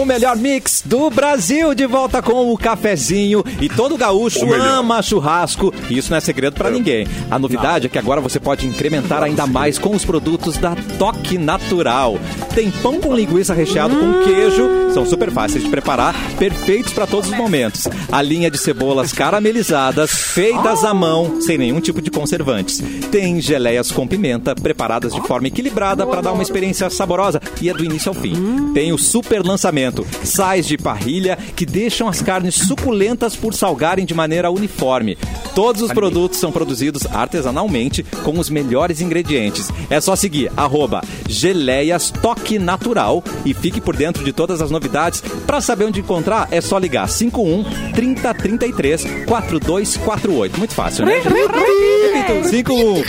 Melhor 0.08 0.38
mix 0.38 0.82
do 0.84 1.10
Brasil, 1.10 1.76
de 1.76 1.86
volta 1.86 2.22
com 2.22 2.51
o 2.51 2.58
cafezinho. 2.58 3.43
E 3.62 3.68
todo 3.68 3.97
gaúcho 3.97 4.51
ama 4.53 5.01
churrasco. 5.01 5.74
E 5.89 5.97
isso 5.97 6.10
não 6.10 6.18
é 6.18 6.22
segredo 6.22 6.55
pra 6.55 6.72
ninguém. 6.72 7.05
A 7.30 7.38
novidade 7.38 7.88
é 7.88 7.89
que 7.89 7.99
agora 7.99 8.22
você 8.22 8.39
pode 8.39 8.66
incrementar 8.66 9.22
ainda 9.22 9.45
mais 9.45 9.78
com 9.78 9.93
os 9.93 10.05
produtos 10.05 10.58
da 10.58 10.76
Toque 10.97 11.38
Natural. 11.38 12.18
Tem 12.55 12.72
pão 12.72 12.99
com 12.99 13.14
linguiça 13.14 13.53
recheado 13.53 13.95
com 13.95 14.24
queijo. 14.24 14.93
São 14.93 15.05
super 15.05 15.30
fáceis 15.30 15.64
de 15.64 15.70
preparar, 15.70 16.16
perfeitos 16.39 16.93
para 16.93 17.05
todos 17.05 17.30
os 17.30 17.38
momentos. 17.38 17.88
A 18.12 18.22
linha 18.22 18.49
de 18.49 18.58
cebolas 18.58 19.12
caramelizadas, 19.12 20.10
feitas 20.10 20.84
à 20.86 20.93
mão, 20.93 21.41
sem 21.41 21.58
nenhum 21.58 21.82
tipo 21.82 22.01
de 22.01 22.10
conservantes. 22.10 22.82
Tem 23.12 23.39
geleias 23.41 23.91
com 23.91 24.08
pimenta, 24.08 24.55
preparadas 24.55 25.14
de 25.14 25.22
forma 25.22 25.47
equilibrada 25.47 26.08
para 26.08 26.22
dar 26.22 26.32
uma 26.32 26.43
experiência 26.43 26.89
saborosa 26.89 27.41
e 27.62 27.70
é 27.70 27.74
do 27.74 27.84
início 27.84 28.10
ao 28.10 28.16
fim. 28.16 28.72
Tem 28.74 28.93
o 28.93 28.97
super 28.97 29.43
lançamento, 29.43 29.97
sais 30.24 30.66
de 30.68 30.78
parrilha 30.78 31.38
que 31.56 31.66
deixam 31.66 32.08
as 32.08 32.22
carnes 32.22 32.56
suculentas 32.56 33.36
por 33.36 33.54
salgarem 33.54 34.06
de 34.06 34.14
maneira 34.14 34.52
uniforme. 34.52 35.18
Todos 35.56 35.82
os 35.82 35.91
produtos 35.91 36.39
são 36.39 36.52
produzidos 36.52 37.06
artesanalmente 37.08 38.04
com 38.24 38.38
os 38.38 38.50
melhores 38.50 39.02
ingredientes. 39.02 39.70
É 39.89 40.00
só 40.00 40.16
seguir 40.16 40.52
arroba 40.56 41.02
Geleias 41.28 42.12
Toque 42.12 42.60
Natural 42.60 43.24
e 43.45 43.54
fique 43.54 43.82
por 43.82 43.95
dentro 43.95 44.24
de 44.24 44.32
todas 44.32 44.62
as 44.62 44.70
novidades. 44.70 45.22
Para 45.45 45.62
saber 45.62 45.86
onde 45.86 46.00
encontrar, 46.00 46.48
é 46.52 46.62
só 46.62 46.78
ligar 46.78 47.08
51 47.10 47.64
3033 47.93 49.04
4248. 49.26 50.58
Muito 50.58 50.74
fácil, 50.74 51.06
né? 51.06 51.22
Repito, 51.24 52.50
51 52.50 53.02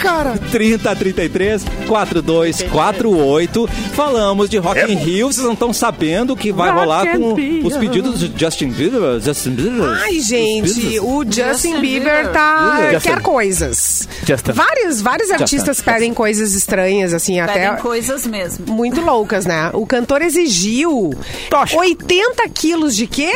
3033 0.51 1.65
4248. 1.87 3.67
Falamos 3.95 4.49
de 4.49 4.59
Rock 4.59 4.81
in 4.91 4.97
Rio. 4.97 5.33
Vocês 5.33 5.45
não 5.45 5.53
estão 5.55 5.73
sabendo 5.73 6.37
que 6.37 6.53
vai 6.53 6.71
rolar 6.81 7.07
com 7.17 7.35
os 7.67 7.77
pedidos 7.77 8.21
de 8.21 8.33
Justin 8.39 8.69
Bieber? 8.71 9.21
Justin 9.21 9.51
Bieber? 9.51 9.89
Ai, 10.03 10.21
gente, 10.21 10.99
o 11.01 11.25
Justin 11.25 11.81
Bieber 11.81 12.33
tá 12.33 12.91
Justin. 12.93 13.09
quer 13.09 13.23
coisas. 13.23 14.09
Justin. 14.25 14.53
Vários, 14.53 15.01
vários 15.01 15.31
artistas 15.31 15.81
pedem 15.81 16.13
coisas 16.15 16.55
estranhas, 16.55 17.13
assim, 17.15 17.41
Pedem 17.45 17.67
até 17.67 17.81
coisas 17.81 18.27
mesmo. 18.27 18.67
muito 18.67 19.01
loucas, 19.01 19.47
né? 19.47 19.71
O 19.73 19.87
cantor 19.87 20.23
exigiu 20.23 21.15
Tocha. 21.51 21.77
80 21.77 22.49
quilos 22.51 22.97
de 22.97 23.07
quê? 23.07 23.33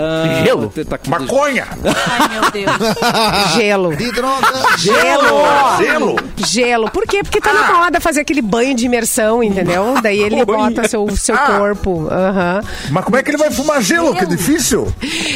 Ah, 0.00 0.42
Gelo? 0.44 0.72
tá 0.88 0.98
com- 0.98 1.10
Maconha. 1.10 1.66
Ai, 1.84 2.28
meu 2.28 2.50
Deus. 2.50 3.54
Gelo. 3.54 3.96
De 3.96 4.12
droga. 4.12 4.46
Gelo! 4.78 5.78
Gelo. 5.78 6.16
Gelo. 6.36 6.90
Por 6.90 7.06
quê? 7.06 7.22
Porque 7.22 7.40
tá 7.40 7.52
na 7.52 7.72
moda 7.72 8.00
fazer 8.00 8.20
aquele 8.20 8.42
banho 8.42 8.74
de 8.74 8.86
imersão, 8.86 9.42
entendeu? 9.42 9.94
Daí 10.02 10.18
ele 10.20 10.44
bota 10.44 10.88
seu, 10.88 11.06
seu 11.16 11.34
Ah. 11.34 11.58
corpo. 11.58 12.08
Aham. 12.10 12.62
Mas 12.90 13.04
como 13.04 13.16
é 13.16 13.22
que 13.22 13.30
ele 13.30 13.36
vai 13.38 13.50
fumar 13.50 13.82
gelo? 13.82 14.14
Que 14.14 14.26
difícil. 14.26 14.92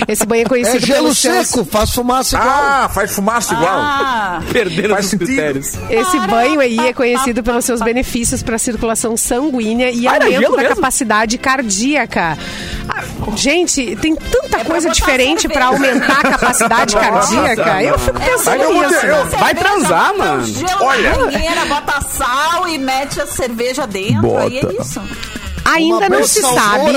Esse 0.09 0.25
banho 0.27 0.41
é 0.43 0.45
É 0.45 0.49
conhecido 0.49 0.87
gelo 0.87 1.03
pelos 1.03 1.19
seus- 1.19 1.49
seco, 1.49 1.65
faz 1.65 1.91
fumaça 1.91 2.37
igual. 2.37 2.49
Ah, 2.55 2.89
faz 2.93 3.13
fumaça 3.15 3.55
igual. 3.55 3.75
Ah, 3.77 4.41
Perderam 4.53 4.95
Faz 4.95 5.05
os 5.07 5.11
sentido. 5.11 5.27
critérios. 5.27 5.73
Esse 5.91 6.19
banho 6.21 6.61
aí 6.61 6.79
é 6.79 6.93
conhecido 6.93 7.43
pelos 7.43 7.65
seus 7.65 7.81
benefícios 7.81 8.43
para 8.43 8.57
a 8.57 8.59
circulação 8.59 9.17
sanguínea 9.17 9.91
e 9.91 10.07
Ah, 10.07 10.15
era 10.17 10.25
aumento 10.27 10.41
gelo 10.43 10.57
da 10.57 10.63
mesmo? 10.63 10.77
capacidade 10.77 11.39
cardíaca. 11.39 12.39
Ah, 12.89 13.03
gente, 13.37 13.97
tem 13.97 14.15
tanta 14.15 14.54
pra 14.57 14.65
coisa 14.65 14.91
diferente 14.91 15.49
para 15.49 15.67
aumentar 15.67 16.21
a 16.21 16.31
capacidade 16.31 16.95
cardíaca. 16.97 17.83
Eu 17.83 17.99
fico 17.99 18.19
pensando 18.21 18.63
eu 18.63 18.73
vou 18.75 18.83
nisso. 18.89 19.01
ter- 19.01 19.09
eu- 19.09 19.25
né? 19.25 19.37
Vai 19.39 19.55
transar, 19.55 20.13
bota 20.13 20.19
mano. 20.19 20.45
Olha. 20.81 21.11
na 21.17 21.25
banheira, 21.27 21.65
bota 21.67 22.01
sal 22.03 22.69
e 22.69 22.79
mete 22.79 23.21
a 23.21 23.27
cerveja 23.27 23.87
dentro. 23.87 24.37
Aí 24.39 24.59
é 24.59 24.81
isso. 24.81 25.01
Ainda 25.65 26.09
não 26.09 26.25
se 26.27 26.41
sabe, 26.41 26.93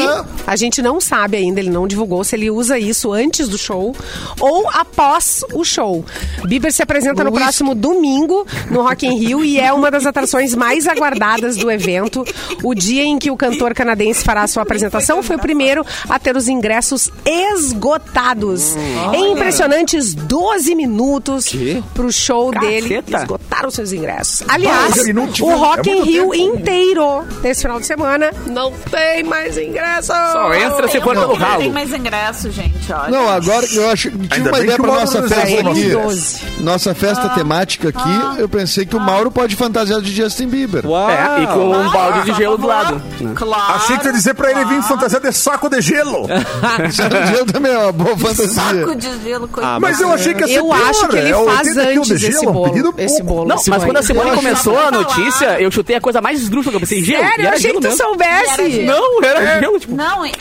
a 0.45 0.55
gente 0.55 0.81
não 0.81 0.99
sabe 0.99 1.37
ainda, 1.37 1.59
ele 1.59 1.69
não 1.69 1.87
divulgou 1.87 2.23
se 2.23 2.35
ele 2.35 2.49
usa 2.51 2.77
isso 2.77 3.11
antes 3.13 3.47
do 3.47 3.57
show 3.57 3.95
ou 4.39 4.69
após 4.69 5.43
o 5.53 5.63
show. 5.63 6.03
Bieber 6.45 6.71
se 6.71 6.83
apresenta 6.83 7.23
no 7.23 7.31
próximo 7.31 7.73
domingo 7.73 8.45
no 8.69 8.81
Rock 8.81 9.05
in 9.07 9.17
Rio 9.17 9.43
e 9.43 9.59
é 9.59 9.71
uma 9.73 9.89
das 9.89 10.05
atrações 10.05 10.53
mais 10.55 10.87
aguardadas 10.87 11.55
do 11.57 11.71
evento. 11.71 12.23
O 12.63 12.73
dia 12.75 13.03
em 13.03 13.17
que 13.17 13.31
o 13.31 13.37
cantor 13.37 13.73
canadense 13.73 14.23
fará 14.23 14.43
a 14.43 14.47
sua 14.47 14.63
apresentação 14.63 15.23
foi 15.23 15.35
o 15.35 15.39
primeiro 15.39 15.85
a 16.09 16.19
ter 16.19 16.35
os 16.35 16.47
ingressos 16.47 17.09
esgotados. 17.25 18.75
Em 19.13 19.31
impressionantes 19.33 20.13
12 20.13 20.75
minutos 20.75 21.51
pro 21.93 22.11
show 22.11 22.51
dele 22.51 23.03
esgotaram 23.07 23.69
seus 23.71 23.91
ingressos. 23.91 24.43
Aliás, 24.47 24.95
12 24.95 25.07
minutos, 25.07 25.39
o 25.39 25.49
é 25.51 25.55
Rock 25.55 25.89
in 25.89 25.93
muito 25.95 26.05
Rio 26.09 26.29
tempo. 26.31 26.57
inteiro 26.57 27.27
nesse 27.41 27.61
final 27.61 27.79
de 27.79 27.85
semana 27.85 28.31
não 28.57 28.71
tem 28.71 29.23
mais 29.23 29.55
ingresso. 29.57 30.07
Só 30.07 30.53
entra 30.53 30.87
se 30.87 30.99
for 30.99 31.13
pelo 31.13 31.27
não 31.27 31.37
tem 31.37 31.47
ralo. 31.47 31.71
mais 31.73 31.93
ingresso, 31.93 32.49
gente. 32.51 32.91
Olha. 32.91 33.09
Não, 33.11 33.29
agora 33.29 33.65
eu 33.71 33.89
acho. 33.91 34.09
Tive 34.09 34.27
Ainda 34.35 34.49
uma 34.49 34.59
ideia 34.59 34.75
que 34.77 34.81
pra 34.81 34.91
nossa 34.93 35.21
nos 35.21 35.31
festa 35.31 35.69
aqui. 35.69 35.89
12. 35.91 36.41
Nossa 36.61 36.95
festa 36.95 37.29
temática 37.29 37.89
aqui, 37.89 38.39
eu 38.39 38.49
pensei 38.49 38.85
que 38.85 38.95
o 38.95 38.99
Mauro 38.99 39.29
pode 39.29 39.55
fantasiar 39.55 40.01
de 40.01 40.11
Justin 40.13 40.47
Bieber. 40.47 40.85
Uau! 40.87 41.09
É, 41.09 41.43
e 41.43 41.47
com 41.47 41.69
um 41.71 41.91
balde 41.91 42.31
de 42.31 42.33
gelo 42.37 42.57
do 42.57 42.65
lado. 42.67 43.01
né? 43.19 43.33
Claro. 43.35 43.73
Achei 43.75 43.97
que 43.97 44.03
você 44.03 44.09
ia 44.09 44.13
dizer 44.13 44.33
pra 44.33 44.49
ele 44.51 44.65
vir 44.65 44.81
fantasia 44.83 45.19
de 45.19 45.31
saco 45.31 45.69
de 45.69 45.79
gelo. 45.81 46.27
Justin 46.91 47.27
Gelo 47.35 47.45
também 47.45 47.71
é 47.71 47.77
uma 47.77 47.91
boa 47.91 48.17
fantasia. 48.17 48.47
Saco 48.49 48.95
de 48.95 49.19
gelo, 49.23 49.47
coisa. 49.47 49.69
Ah, 49.69 49.79
Mas 49.79 50.01
eu 50.01 50.11
achei 50.11 50.33
que 50.33 50.41
ia 50.41 50.47
ser 50.47 50.57
Eu 50.57 50.73
acho 50.73 51.07
que 51.07 51.15
ele 51.17 51.29
é 51.29 51.45
faz 51.45 51.67
80 51.67 51.87
quilos 51.91 52.11
antes 52.11 52.19
de 52.19 52.27
esse 52.27 52.39
gelo, 52.39 52.53
bolo. 52.53 52.69
pedido 52.71 52.93
Esse 52.97 53.23
bolo. 53.23 53.47
Não, 53.47 53.55
mas 53.67 53.83
quando 53.83 53.97
a. 53.97 54.03
Simone 54.03 54.31
começou 54.31 54.79
a 54.79 54.85
que 54.85 54.91
notícia, 54.97 55.61
eu 55.61 55.69
chutei 55.69 55.95
a 55.97 56.01
coisa 56.01 56.21
mais 56.21 56.41
esdrúxula 56.41 56.71
que 56.71 56.75
eu 56.77 56.79
pensei, 56.79 57.03
gelo. 57.03 57.23
Sério, 57.27 57.45
eu 57.45 57.51
achei 57.51 57.73
que 57.73 57.81
tu 57.81 57.95
soubesse. 57.95 58.46
Era 58.47 58.69
gelo. 58.69 58.87
Não, 58.87 59.23
era 59.23 59.59
gelo, 59.59 59.79
tipo. 59.79 59.95
Não, 59.95 60.25
e, 60.25 60.33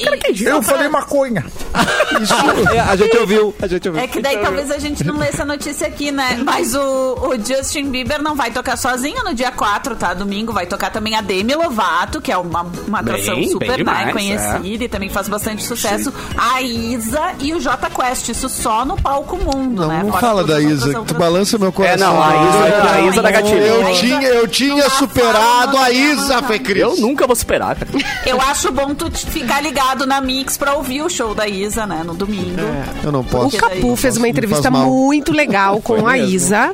Eu 0.44 0.62
falei 0.62 0.88
maconha. 0.88 1.44
É, 2.72 2.80
a 2.80 2.96
gente 2.96 3.16
ouviu, 3.16 3.54
a 3.61 3.66
gente 3.66 3.88
ouviu. 3.88 4.02
É 4.02 4.07
que 4.07 4.20
daí 4.20 4.38
talvez 4.38 4.70
a 4.70 4.78
gente 4.78 5.04
não 5.04 5.18
lê 5.18 5.28
essa 5.28 5.44
notícia 5.44 5.86
aqui, 5.86 6.11
né? 6.11 6.40
Mas 6.44 6.74
o, 6.74 6.80
o 6.80 7.36
Justin 7.44 7.90
Bieber 7.90 8.22
não 8.22 8.34
vai 8.34 8.50
tocar 8.50 8.76
sozinho 8.76 9.22
no 9.24 9.34
dia 9.34 9.50
4, 9.50 9.94
tá? 9.96 10.14
Domingo 10.14 10.52
vai 10.52 10.66
tocar 10.66 10.90
também 10.90 11.14
a 11.14 11.20
Demi 11.20 11.54
Lovato, 11.54 12.20
que 12.20 12.32
é 12.32 12.36
uma, 12.36 12.66
uma 12.86 13.00
atração 13.00 13.36
Bem, 13.36 13.48
super 13.48 13.68
bem 13.68 13.76
demais, 13.78 14.07
né, 14.07 14.12
conhecida 14.12 14.84
e 14.84 14.88
também 14.88 15.09
faz 15.09 15.28
bastante 15.28 15.64
sucesso. 15.64 16.12
A 16.36 16.62
Isa 16.62 17.34
e 17.40 17.54
o 17.54 17.61
J 17.61 17.90
Quest, 17.90 18.28
isso 18.28 18.48
só 18.48 18.84
no 18.84 18.96
palco 19.00 19.36
mundo, 19.36 19.82
Não, 19.82 19.88
né? 19.88 20.00
não 20.02 20.11
Fora 20.11 20.20
fala 20.20 20.44
da 20.44 20.61
Isa, 20.61 20.94
que 21.00 21.04
tu 21.07 21.14
balança 21.14 21.59
meu 21.59 21.72
coração. 21.72 22.09
É, 22.09 22.11
não, 22.11 22.22
a 22.22 22.48
Isa, 22.48 22.90
a 22.90 23.00
Isa 23.02 23.22
da 23.22 23.30
gatilho. 23.30 23.62
Eu 23.62 23.92
tinha, 23.94 24.28
eu 24.28 24.48
tinha 24.48 24.90
superado 24.90 25.76
a 25.76 25.90
Isa, 25.90 26.28
dela, 26.28 26.42
Fê 26.42 26.59
não. 26.59 26.64
Cris. 26.64 26.82
Eu 26.82 26.96
nunca 26.96 27.26
vou 27.26 27.36
superar, 27.36 27.76
cara. 27.76 27.90
Eu 28.26 28.40
acho 28.40 28.70
bom 28.72 28.94
tu 28.94 29.11
ficar 29.11 29.61
ligado 29.62 30.07
na 30.07 30.20
Mix 30.20 30.57
pra 30.57 30.74
ouvir 30.74 31.03
o 31.03 31.09
show 31.09 31.34
da 31.34 31.47
Isa, 31.47 31.86
né? 31.86 32.03
No 32.05 32.14
domingo. 32.14 32.61
Eu 33.03 33.12
não 33.12 33.20
O 33.20 33.24
posso. 33.24 33.57
Capu 33.57 33.94
fez 33.97 34.16
uma 34.16 34.28
entrevista 34.28 34.70
muito 34.70 35.32
legal 35.32 35.80
com 35.82 36.07
a 36.07 36.12
mesmo. 36.12 36.28
Isa. 36.34 36.72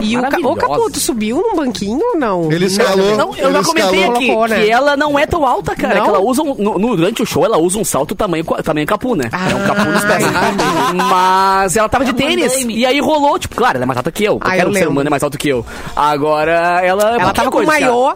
E 0.00 0.16
o. 0.16 0.20
Ô, 0.46 0.56
Capu, 0.56 0.90
tu 0.90 1.00
subiu 1.00 1.36
num 1.42 1.56
banquinho 1.56 2.00
ou 2.14 2.18
não? 2.18 2.50
Ele 2.52 2.66
escalou. 2.66 3.16
Não, 3.16 3.34
eu 3.36 3.52
já 3.52 3.62
comentei 3.62 3.98
escalou. 4.00 4.16
aqui 4.16 4.26
Colocou, 4.26 4.48
né? 4.48 4.64
que 4.64 4.70
ela 4.70 4.96
não 4.96 5.18
é 5.18 5.26
tão 5.26 5.44
alta, 5.46 5.74
cara. 5.74 5.94
Não? 5.96 6.02
Que 6.04 6.08
ela 6.10 6.20
usa 6.20 6.42
um, 6.42 6.54
no- 6.54 6.78
no- 6.78 6.96
durante 6.96 7.22
o 7.22 7.26
show, 7.26 7.44
ela 7.44 7.58
usa 7.58 7.78
um 7.78 7.84
salto 7.84 8.14
tamanho, 8.14 8.44
tamanho 8.62 8.86
capu, 8.86 9.14
né? 9.14 9.24
é 9.32 9.54
um 9.54 9.66
capu 9.66 9.84
nos 9.90 10.04
pés. 10.04 10.24
Mas 10.94 11.76
ela 11.76 11.88
tava 11.88 12.04
de 12.04 12.10
É 12.10 12.14
um 12.14 12.16
tênis. 12.16 12.64
E 12.68 12.86
aí 12.86 13.00
rolou, 13.00 13.38
tipo, 13.38 13.54
claro, 13.54 13.76
ela 13.76 13.84
é 13.84 13.86
mais 13.86 13.96
alta 13.96 14.10
que 14.12 14.24
eu. 14.24 14.36
Ah, 14.40 14.44
Qualquer 14.46 14.60
eu 14.66 14.72
ser 14.72 14.78
lembro. 14.78 14.90
humano 14.90 15.06
é 15.08 15.10
mais 15.10 15.22
alto 15.22 15.38
que 15.38 15.48
eu. 15.48 15.64
Agora, 15.94 16.80
ela. 16.84 17.16
Ela 17.20 17.32
tava 17.32 17.50
com 17.50 17.58
o 17.60 17.66
maiô, 17.66 18.14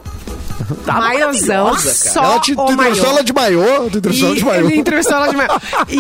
Maiôzão, 0.86 1.64
maravilhosa, 1.64 1.82
cara. 1.82 2.14
só 2.14 2.22
Ela 2.24 2.40
te 2.40 2.54
tu 2.56 2.72
entrevistou 2.72 3.10
ela 3.10 3.24
de 3.24 3.32
maiô? 3.32 3.90
Tu 3.90 3.98
entrevistou 3.98 4.28
ela 4.28 4.36
de 4.36 4.44
maiô? 4.44 4.66
ele 4.66 4.76
entrevistou 4.78 5.16
ela 5.16 5.28
de 5.28 5.36
maiô. 5.36 5.50
E 5.88 5.96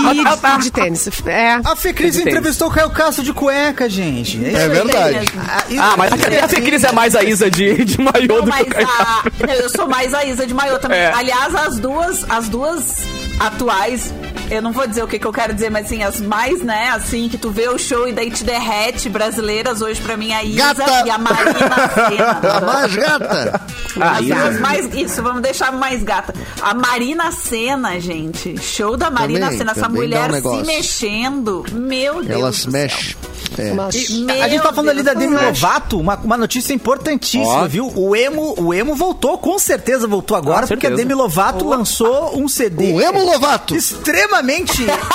de, 0.58 0.62
de 0.64 0.70
tênis. 0.70 1.08
É. 1.26 1.60
A 1.64 1.76
Fê 1.76 1.92
Cris 1.92 2.14
Tem 2.14 2.24
tênis. 2.24 2.38
entrevistou 2.38 2.68
o 2.68 2.70
Caio 2.70 2.90
Castro 2.90 3.24
de 3.24 3.32
cueca, 3.32 3.88
gente. 3.88 4.44
É 4.44 4.62
aí. 4.62 4.68
verdade. 4.68 5.26
Ah, 5.38 5.64
Ah, 5.92 5.94
mas 5.96 6.12
a 6.12 6.48
Fê 6.48 6.60
Cris 6.60 6.84
é 6.84 6.92
mais 6.92 7.14
a 7.14 7.22
Isa 7.22 7.50
de, 7.50 7.84
de 7.84 8.00
maiô 8.00 8.40
do 8.42 8.50
que 8.52 8.62
o 8.62 8.66
Caio 8.66 8.88
a, 8.88 9.22
não, 9.46 9.54
eu 9.54 9.68
sou 9.70 9.86
mais 9.88 10.12
a 10.14 10.24
Isa 10.24 10.46
de 10.46 10.54
Maiô 10.54 10.78
também. 10.78 10.98
É. 10.98 11.12
Aliás, 11.14 11.54
as 11.54 11.78
duas, 11.78 12.24
as 12.28 12.48
duas 12.48 13.04
atuais, 13.38 14.12
eu 14.50 14.62
não 14.62 14.72
vou 14.72 14.86
dizer 14.86 15.02
o 15.02 15.06
que, 15.08 15.18
que 15.18 15.26
eu 15.26 15.32
quero 15.32 15.52
dizer, 15.54 15.70
mas 15.70 15.86
assim, 15.86 16.02
as 16.02 16.20
mais, 16.20 16.62
né, 16.62 16.90
assim, 16.90 17.28
que 17.28 17.36
tu 17.38 17.50
vê 17.50 17.68
o 17.68 17.78
show 17.78 18.06
e 18.08 18.12
daí 18.12 18.30
te 18.30 18.44
derrete, 18.44 19.08
brasileiras 19.08 19.80
hoje 19.82 20.00
pra 20.00 20.16
mim, 20.16 20.32
a 20.32 20.42
Isa 20.42 20.74
Gata. 20.74 21.06
e 21.06 21.10
a 21.10 21.18
Marina 21.18 21.74
A 21.74 22.10
Senna. 22.10 22.60
mais 22.60 22.96
gata. 22.96 23.60
Ah, 24.00 24.10
As 24.18 24.26
duas 24.26 24.60
mais, 24.60 24.94
isso, 24.94 25.22
vamos 25.22 25.42
deixar 25.42 25.72
mais 25.72 26.02
gata. 26.02 26.32
A 26.60 26.74
Marina 26.74 27.32
Senna, 27.32 27.98
gente. 28.00 28.56
Show 28.60 28.96
da 28.96 29.10
Marina 29.10 29.46
Também, 29.46 29.58
Senna. 29.58 29.72
Essa 29.72 29.80
dá 29.82 29.88
um 29.88 29.92
mulher 29.92 30.30
se 30.32 30.66
mexendo. 30.66 31.64
Meu 31.72 32.22
Deus. 32.22 32.28
Ela 32.30 32.52
se 32.52 32.70
mexe. 32.70 33.16
E 33.58 34.20
Meu 34.20 34.42
a 34.44 34.48
gente 34.48 34.62
tá 34.62 34.72
falando 34.72 34.90
ali 34.90 35.02
da 35.02 35.14
Deus, 35.14 35.30
Demi 35.32 35.42
Lovato, 35.44 35.98
uma, 35.98 36.14
uma 36.16 36.36
notícia 36.36 36.72
importantíssima, 36.72 37.62
Ó. 37.62 37.66
viu? 37.66 37.90
O 37.96 38.14
emo, 38.14 38.54
o 38.58 38.72
emo 38.72 38.94
voltou, 38.94 39.36
com 39.38 39.58
certeza 39.58 40.06
voltou 40.06 40.36
agora, 40.36 40.62
Com 40.62 40.68
porque 40.68 40.86
a. 40.86 40.90
Demi 40.90 41.14
Lovato 41.14 41.66
lançou 41.66 42.38
um 42.38 42.46
CD. 42.46 42.92
O 42.92 43.00
Emo 43.00 43.24
Lovato. 43.24 43.74
Extremamente 43.74 44.27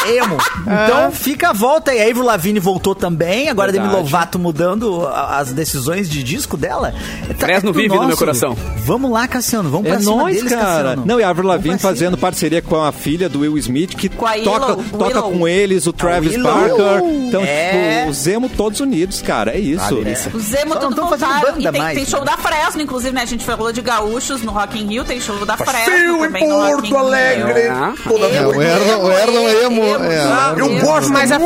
emo. 0.07 0.38
Então 0.61 1.11
fica 1.11 1.49
a 1.49 1.53
volta. 1.53 1.93
E 1.93 1.99
a 2.01 2.03
Avril 2.09 2.24
Lavigne 2.24 2.59
voltou 2.59 2.95
também. 2.95 3.49
Agora 3.49 3.70
a 3.70 3.72
Demi 3.72 3.86
Verdade. 3.86 4.03
Lovato 4.03 4.39
mudando 4.39 5.05
a- 5.07 5.38
as 5.39 5.51
decisões 5.51 6.09
de 6.09 6.24
disco 6.24 6.57
dela. 6.57 6.93
Tá- 7.30 7.45
Fresno 7.45 7.70
tudo 7.72 7.82
vive 7.82 7.95
no 7.95 8.05
meu 8.07 8.18
coração. 8.18 8.55
Vamos 8.86 9.11
lá, 9.11 9.28
Cassiano. 9.28 9.70
Vamos 9.70 9.88
É 9.88 9.91
pra 9.91 9.99
cima 9.99 10.16
nóis, 10.16 10.36
deles, 10.36 10.51
cara. 10.51 10.66
Cassiano. 10.66 11.05
Não, 11.05 11.20
e 11.20 11.24
a 11.24 11.30
Avril 11.30 11.47
Lavigne 11.47 11.78
fazendo 11.78 12.18
parceria 12.18 12.61
com 12.61 12.82
a 12.84 12.91
filha 12.91 13.28
do 13.30 13.39
Will 13.41 13.57
Smith, 13.57 13.95
que 13.95 14.09
Com 14.09 14.26
a 14.26 14.34
toca, 14.39 14.66
Willow, 14.68 14.84
toca 14.91 15.05
Willow. 15.05 15.32
com 15.32 15.47
eles, 15.47 15.88
o 15.88 15.93
Travis. 15.93 16.36
Parker. 16.41 17.03
Então, 17.28 17.41
É. 17.43 17.97
tipo, 17.99 18.11
os 18.11 18.28
emo 18.28 18.49
todos 18.49 18.80
unidos, 18.80 19.22
cara. 19.22 19.51
É 19.51 19.59
isso. 19.59 19.84
Os 20.34 20.43
Zemo 20.43 20.76
voltaram. 20.80 21.41
banda 21.41 21.59
E 21.59 21.72
tem, 21.72 21.82
mais, 21.82 21.95
tem 21.97 22.05
show 22.05 22.20
né? 22.20 22.26
da 22.26 22.38
Fresno, 22.38 22.82
inclusive, 22.82 23.14
né? 23.14 23.22
A 23.22 23.26
gente 23.26 23.43
falou 23.45 23.72
de 23.72 23.82
gaúchos 23.82 24.41
no 24.41 24.51
Rock 24.51 24.80
in 24.82 24.88
Rio, 24.88 25.03
tem 25.03 25.20
show 25.20 25.45
da 25.45 25.57
Fresno 25.57 26.18
em 26.18 26.20
também 26.28 26.47
no 26.47 26.55
Rock 26.59 26.88
in 26.88 26.91
Porto. 26.91 27.05
Alegre. 27.07 27.68
Ah. 27.70 27.93
Toda 28.07 28.26
É, 28.28 28.92
Erlon, 28.93 29.03
o 29.03 29.11
Erlon 29.11 29.47
é 29.47 29.63
emo. 29.65 29.83
É. 29.83 30.59
Eu 30.59 30.79
gosto 30.79 31.11
Mas 31.11 31.31
a 31.31 31.35
é 31.35 31.39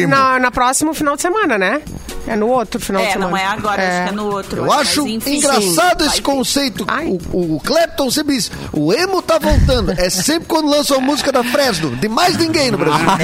emo. 0.00 0.08
na, 0.08 0.38
na 0.38 0.50
próximo 0.50 0.94
final 0.94 1.16
de 1.16 1.22
semana, 1.22 1.58
né? 1.58 1.82
É 2.26 2.36
no 2.36 2.48
outro 2.48 2.80
final 2.80 3.02
de 3.02 3.08
É, 3.08 3.12
semana. 3.12 3.30
não 3.30 3.36
é 3.36 3.44
agora, 3.46 3.82
acho 3.82 4.02
que 4.04 4.08
é 4.08 4.12
no 4.12 4.32
outro. 4.32 4.64
Eu 4.64 4.72
acho 4.72 5.06
enfim. 5.08 5.36
engraçado 5.36 6.04
Sim. 6.04 6.10
esse 6.10 6.22
conceito. 6.22 6.86
O, 7.32 7.56
o 7.56 7.60
Clapton 7.60 8.10
sempre 8.10 8.34
diz: 8.36 8.50
o 8.72 8.92
emo 8.92 9.22
tá 9.22 9.38
voltando. 9.38 9.92
É 9.92 10.10
sempre 10.10 10.48
quando 10.48 10.68
lança 10.68 10.94
uma 10.96 11.06
música 11.06 11.30
da 11.30 11.44
Fresno. 11.44 11.94
De 11.96 12.08
mais 12.08 12.36
ninguém 12.36 12.70
no 12.70 12.78
Brasil. 12.78 13.06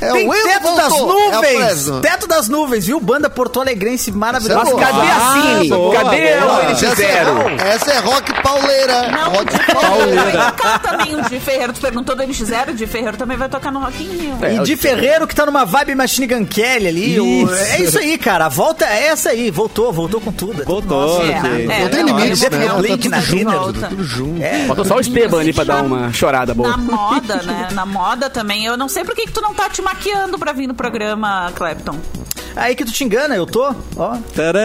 É 0.00 0.12
Tem 0.12 0.28
o 0.28 0.34
emo 0.34 0.48
Teto 0.48 0.76
das 0.76 0.88
voltou. 0.88 1.18
É 1.18 1.28
a 1.28 1.32
Nuvens! 1.36 1.58
Fresno. 1.64 2.00
teto 2.00 2.26
das 2.26 2.48
Nuvens, 2.48 2.86
viu? 2.86 3.00
Banda 3.00 3.28
Porto 3.30 3.60
Alegrense 3.60 4.10
maravilhosa. 4.12 4.74
Mas 4.74 4.86
Cadê 4.86 5.08
a 5.08 5.32
Cine? 5.32 5.68
boa, 5.68 5.94
Cadê 5.94 6.36
boa. 6.40 6.56
o 6.56 6.60
Essa 6.70 6.86
é, 6.86 7.24
NX0? 7.24 7.60
essa 7.60 7.92
é 7.92 7.98
rock 7.98 8.42
pauleira. 8.42 9.08
Não, 9.10 9.30
rock 9.30 9.56
vai 9.56 9.66
pauleira. 9.74 10.52
tocar 10.52 10.78
também 10.80 11.14
o 11.16 11.22
Di 11.22 11.40
Ferreiro. 11.40 11.72
Tu 11.72 11.80
perguntou 11.80 12.16
do 12.16 12.22
NX0, 12.22 12.70
o 12.70 12.74
Di 12.74 12.86
Ferreiro 12.86 13.16
também 13.16 13.36
vai 13.36 13.48
tocar 13.48 13.72
no 13.72 13.80
Rock 13.80 14.02
in 14.02 14.08
Rio. 14.16 14.38
E 14.50 14.58
de 14.64 14.76
Ferreiro, 14.76 15.26
que 15.26 15.34
tá 15.34 15.46
numa 15.46 15.64
vibe 15.64 15.94
Machine 15.94 16.26
Gun 16.26 16.44
Kelly 16.46 16.77
ali. 16.86 17.18
o- 17.18 17.44
Isso. 17.44 17.54
é 17.54 17.80
isso 17.82 17.98
aí, 17.98 18.16
cara. 18.18 18.46
A 18.46 18.48
volta 18.48 18.84
é 18.84 19.06
essa 19.08 19.30
aí. 19.30 19.50
Voltou, 19.50 19.92
voltou 19.92 20.20
com 20.20 20.30
tudo. 20.30 20.62
Voltou, 20.64 21.22
É, 21.22 21.26
gente. 21.26 21.72
é, 21.72 21.82
Não 21.82 21.88
tem 21.90 22.04
não, 22.04 22.18
limites, 22.18 22.42
eu 22.42 22.50
né? 22.50 22.68
vou- 22.68 22.78
Blink 22.78 23.04
eu 23.06 23.10
na 23.10 23.18
vida, 23.20 23.50
volta. 23.50 23.86
Tudo 23.88 24.04
junto. 24.04 24.40
Faltou 24.66 24.84
só 24.84 24.96
o 24.96 25.00
Esteban 25.00 25.40
ali 25.40 25.52
pra 25.52 25.64
dar 25.64 25.82
uma 25.82 26.12
chorada 26.12 26.54
boa. 26.54 26.68
Na 26.70 26.76
moda, 26.76 27.42
né? 27.42 27.68
Na 27.72 27.84
moda 27.86 28.30
também. 28.30 28.64
Eu 28.64 28.76
não 28.76 28.88
sei 28.88 29.04
por 29.04 29.14
que, 29.14 29.26
que 29.26 29.32
tu 29.32 29.40
não 29.40 29.54
tá 29.54 29.68
te 29.68 29.82
maquiando 29.82 30.38
pra 30.38 30.52
vir 30.52 30.66
no 30.66 30.74
programa, 30.74 31.50
Clapton. 31.54 31.96
Aí 32.58 32.74
que 32.74 32.84
tu 32.84 32.92
te 32.92 33.04
engana, 33.04 33.34
eu 33.36 33.46
tô. 33.46 33.74
Ó. 33.96 34.16
Tcharam! 34.34 34.60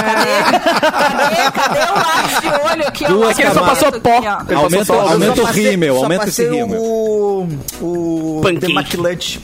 Cadê? 0.00 0.60
Cadê? 1.12 1.50
Cadê 1.52 1.78
o 1.78 1.94
lápis 1.94 2.40
de 2.40 2.48
olho 2.72 2.88
aqui? 2.88 3.04
ó? 3.04 3.08
Duas 3.08 3.28
O 3.28 3.30
Aquele 3.30 3.50
só 3.52 3.60
passou 3.62 3.92
pó. 4.00 4.18
aqui. 4.18 4.52
Ele 4.52 4.54
Aumenta, 4.60 4.84
só- 4.84 5.00
aumenta 5.00 5.42
o 5.42 5.44
rímel, 5.44 5.96
aumenta 5.96 6.28
esse 6.28 6.44
rímel. 6.48 6.80
O. 6.80 7.48
O. 7.80 8.40
Pancake. 8.42 8.60
The 8.66 8.72
McLunch. 8.72 9.40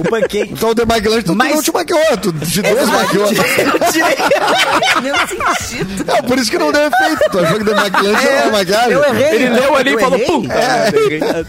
O 0.00 0.08
pancake. 0.10 0.48
Então 0.52 0.70
o 0.70 0.74
tu 0.74 1.34
Mas- 1.34 1.54
não 1.54 1.62
te 1.62 1.72
maquiou. 1.72 2.00
Tu 2.22 2.32
te 2.32 2.62
dois 2.62 2.88
maquiou. 2.88 3.26
Eu 3.26 3.92
tirei. 3.92 4.16
Mesmo 5.02 5.18
sentido. 5.28 6.04
É, 6.10 6.22
por 6.22 6.38
isso 6.38 6.50
que 6.50 6.58
não 6.58 6.72
deu 6.72 6.82
efeito. 6.86 7.30
Tu 7.30 7.38
achou 7.38 7.58
que 7.58 7.64
The 7.64 7.74
Maguilante 7.74 8.26
era 8.26 8.48
uma 8.48 8.58
maquiagem? 8.58 8.92
Eu 8.92 9.04
errei. 9.04 9.34
Ele 9.34 9.48
leu 9.50 9.76
ali 9.76 9.94
e 9.94 9.98
falou, 9.98 10.18
pum. 10.20 10.44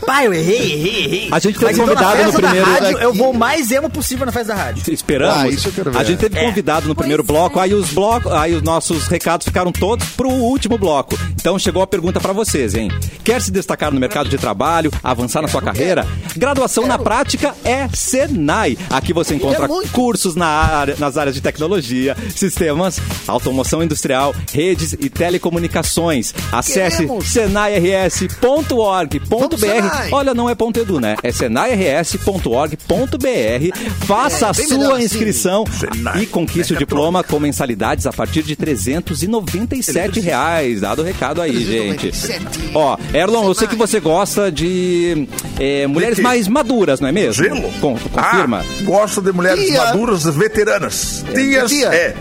Pai, 0.06 0.28
eu 0.28 0.34
errei, 0.34 0.74
errei, 0.74 1.06
errei. 1.06 1.30
A 1.32 1.40
gente 1.40 1.60
teve 1.60 1.72
então, 1.74 1.86
convidado 1.86 2.24
no 2.24 2.34
primeiro. 2.34 2.98
Eu 3.00 3.14
vou 3.14 3.32
o 3.32 3.38
mais 3.38 3.72
emo 3.72 3.90
possível 3.90 4.26
na 4.26 4.32
festa 4.32 4.54
da 4.54 4.62
rádio. 4.64 4.84
Esperamos. 4.92 5.66
A 5.98 6.04
gente 6.04 6.20
teve 6.20 6.40
convidado 6.40 6.88
no 6.88 6.96
primeiro 6.96 7.24
bloco, 7.24 7.60
aí 7.60 7.74
os 7.74 7.92
blocos, 7.92 8.32
aí 8.32 8.54
os 8.54 8.62
nossos 8.62 9.08
recados 9.08 9.46
ficaram 9.46 9.72
todos 9.72 10.08
pro 10.10 10.30
último 10.30 10.78
bloco. 10.78 11.18
Então 11.40 11.58
chegou 11.60 11.82
a 11.82 11.88
pergunta 11.88 12.20
pra 12.20 12.34
vocês, 12.34 12.76
hein? 12.76 12.90
Quer 13.24 13.42
se 13.42 13.52
destacar 13.52 13.92
no 13.94 14.00
mercado 14.00 14.30
de 14.30 14.38
trabalho, 14.38 14.92
avançar 15.04 15.42
na 15.42 15.48
sua 15.48 15.62
carreira? 15.62 16.06
Graduação 16.36 16.86
na 16.88 16.98
prática 16.98 17.54
é 17.64 17.88
Senai. 17.94 18.78
Aqui 18.90 19.14
você 19.14 19.36
encontra 19.36 19.68
cursos 19.92 20.36
na 20.36 20.48
área- 20.48 20.96
nas 21.00 21.18
áreas 21.18 21.36
de 21.36 21.42
tecnologia, 21.42 22.16
sistemas, 22.36 23.00
automoção 23.28 23.84
industrial, 23.84 24.34
redes 24.54 24.94
e 24.94 25.10
telecomunicações. 25.10 26.34
Acesse 26.52 27.08
senairs.org.br. 27.24 30.10
Olha, 30.12 30.34
não 30.34 30.50
é 30.50 30.56
ponto 30.56 30.80
.edu, 30.80 31.00
né? 31.00 31.16
É 31.24 31.32
senairs.org.br. 31.32 34.06
Faça 34.06 34.46
É, 34.46 34.50
a 34.50 34.54
sua 34.54 35.02
inscrição 35.02 35.64
Senai. 35.72 36.24
e 36.24 36.26
conquiste 36.26 36.74
o 36.74 36.78
diploma 36.78 37.24
com 37.24 37.40
mensalidades 37.40 38.06
a 38.06 38.14
partir 38.14 38.44
de 38.44 38.56
397 38.56 40.20
reais. 40.20 40.82
Dado 40.82 41.02
o 41.02 41.06
recado 41.06 41.42
aí, 41.42 41.54
gente. 41.64 42.10
397. 42.12 42.72
Ó, 42.76 42.98
Erlon, 43.14 43.46
eu 43.48 43.54
sei 43.54 43.68
que 43.68 43.76
você 43.76 44.00
gosta 44.00 44.52
de 44.52 45.28
é, 45.60 45.88
mulheres 45.88 46.20
mais 46.20 46.48
maduras, 46.48 47.00
não 47.00 47.08
é 47.08 47.12
mesmo? 47.12 47.44
Gelo? 47.44 47.72
Con- 47.80 47.98
confirma. 48.12 48.60
Ah, 48.68 48.84
gosto 48.84 49.22
de 49.22 49.32
mulheres 49.32 49.66
Tia. 49.66 49.86
maduras, 49.86 50.24
veteranas. 50.26 51.24
Tias, 51.34 51.70
tia. 51.72 51.88
é. 51.88 52.16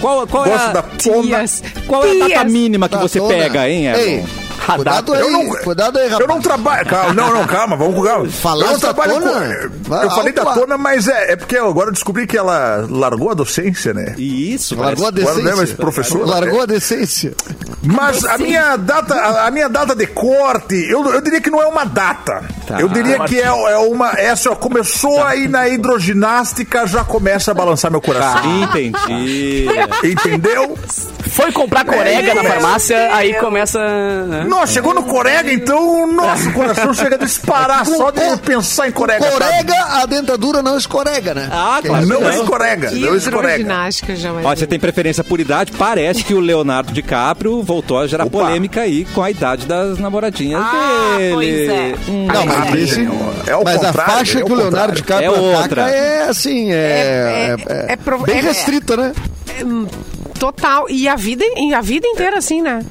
Qual, 0.00 0.26
qual 0.26 0.46
é 0.46 0.48
Gosto 0.50 0.64
a, 0.68 0.72
da 0.72 0.82
tona. 0.82 1.22
Tias. 1.22 1.62
qual 1.86 2.04
é 2.04 2.10
a 2.22 2.28
data 2.28 2.44
mínima 2.44 2.88
que 2.88 2.96
você 2.96 3.18
Tatona. 3.20 3.38
pega, 3.38 3.68
hein, 3.68 3.86
Erlon? 3.86 4.00
Ei, 4.02 4.24
cuidado 4.66 5.14
Eu 5.14 5.26
aí, 5.26 5.32
não- 5.32 5.56
cuidado 5.62 5.98
aí, 5.98 6.04
rapaz. 6.08 6.20
Eu 6.20 6.34
não 6.34 6.40
trabalho. 6.40 6.86
Calma, 6.86 7.12
não, 7.14 7.34
não, 7.34 7.46
calma, 7.46 7.76
vamos 7.76 7.94
com 7.96 8.02
calma. 8.02 8.28
Falasse 8.28 8.64
eu 8.66 8.72
não 8.72 8.80
trabalho 8.80 9.12
com. 9.14 9.20
Tona? 9.20 9.70
Vai 9.82 10.04
Eu 10.06 10.10
falei 10.10 10.32
da. 10.32 10.44
Tona, 10.46 10.78
mas 10.78 11.08
é, 11.08 11.32
é 11.32 11.36
porque 11.36 11.56
agora 11.56 11.88
eu 11.88 11.92
descobri 11.92 12.26
que 12.26 12.36
ela 12.36 12.86
largou 12.88 13.30
a 13.30 13.34
docência, 13.34 13.92
né? 13.94 14.14
Isso, 14.18 14.74
Largou 14.76 15.06
a 15.08 15.12
parece- 15.12 15.30
Agora 15.30 15.48
é 15.48 15.52
decência. 15.54 15.76
professora. 15.76 16.26
Largou 16.26 16.62
a 16.62 16.66
decência. 16.66 17.34
Mas 17.82 18.24
a 18.24 18.38
minha 18.38 18.76
data, 18.76 19.14
a, 19.14 19.46
a 19.46 19.50
minha 19.50 19.68
data 19.68 19.94
de 19.94 20.06
corte, 20.06 20.74
eu, 20.88 21.04
eu 21.12 21.20
diria 21.20 21.40
que 21.40 21.50
não 21.50 21.60
é 21.62 21.66
uma 21.66 21.84
data. 21.84 22.42
Tá. 22.66 22.80
Eu 22.80 22.88
diria 22.88 23.18
que 23.24 23.38
é, 23.38 23.44
é 23.46 23.76
uma. 23.78 24.10
É 24.12 24.30
assim, 24.30 24.48
ó, 24.48 24.54
começou 24.54 25.22
aí 25.22 25.46
na 25.48 25.68
hidroginástica, 25.68 26.86
já 26.86 27.04
começa 27.04 27.50
a 27.50 27.54
balançar 27.54 27.90
meu 27.90 28.00
coração. 28.00 28.62
Entendi. 28.62 29.66
Entendeu? 30.04 30.78
Foi 31.34 31.50
comprar 31.50 31.84
corega 31.84 32.30
É, 32.30 32.34
na 32.34 32.42
é. 32.42 32.44
farmácia, 32.44 33.08
aí 33.12 33.34
começa. 33.34 33.78
né? 34.26 34.44
Nossa, 34.48 34.72
chegou 34.72 34.94
no 34.94 35.02
Corega, 35.02 35.52
então, 35.52 36.06
nosso 36.06 36.52
coração 36.52 36.94
chega 36.94 37.16
a 37.16 37.18
disparar 37.18 37.84
só 37.84 38.12
de 38.12 38.36
pensar 38.38 38.86
em 38.88 38.92
Corega. 38.92 39.24
sabe? 39.24 39.32
Corega, 39.44 39.74
a 40.00 40.06
dentadura 40.06 40.62
não 40.62 40.78
escorrega, 40.78 41.34
né? 41.34 41.48
Ah, 41.50 41.80
claro. 41.84 42.06
Não 42.06 42.20
Não. 42.20 42.30
escorrega, 42.30 42.90
não 42.92 43.16
escorrega. 43.16 43.54
Hidroginástica 43.58 44.14
já. 44.14 44.32
Ó, 44.32 44.54
você 44.54 44.64
tem 44.64 44.78
preferência 44.78 45.24
por 45.24 45.40
idade? 45.40 45.72
Parece 45.72 46.22
que 46.22 46.34
o 46.34 46.38
Leonardo 46.38 46.92
DiCaprio 46.92 47.60
voltou 47.64 47.98
a 47.98 48.06
gerar 48.06 48.26
Opa. 48.26 48.38
polêmica 48.38 48.82
aí 48.82 49.04
com 49.06 49.20
a 49.20 49.28
idade 49.28 49.66
das 49.66 49.98
namoradinhas 49.98 50.62
Ah, 50.64 51.14
dele. 51.18 51.34
pois 51.34 51.68
é. 51.68 51.94
Hum, 52.08 52.26
Não, 52.32 52.46
mas 52.46 52.56
Ah, 52.72 52.78
esse, 52.78 53.08
é 53.50 53.56
o 53.56 53.64
mas 53.64 53.82
a 53.82 53.92
faixa 53.92 54.38
é 54.38 54.42
que 54.44 54.52
o 54.52 54.54
Leonardo 54.54 54.92
contrário. 54.92 54.94
DiCaprio 54.94 55.34
É 55.34 55.54
ataca 55.54 55.62
outra. 55.62 55.90
é 55.90 56.28
assim, 56.28 56.70
é, 56.72 56.76
É- 56.76 57.56
é- 57.68 57.72
é- 57.72 57.92
é 57.92 58.24
bem 58.24 58.38
é- 58.38 58.40
restrita, 58.40 58.96
né? 58.96 59.12
Total. 60.52 60.86
E 60.90 61.08
a 61.08 61.16
vida, 61.16 61.44
e 61.56 61.72
a 61.74 61.80
vida 61.80 62.06
inteira, 62.06 62.38
assim, 62.38 62.60
né? 62.60 62.84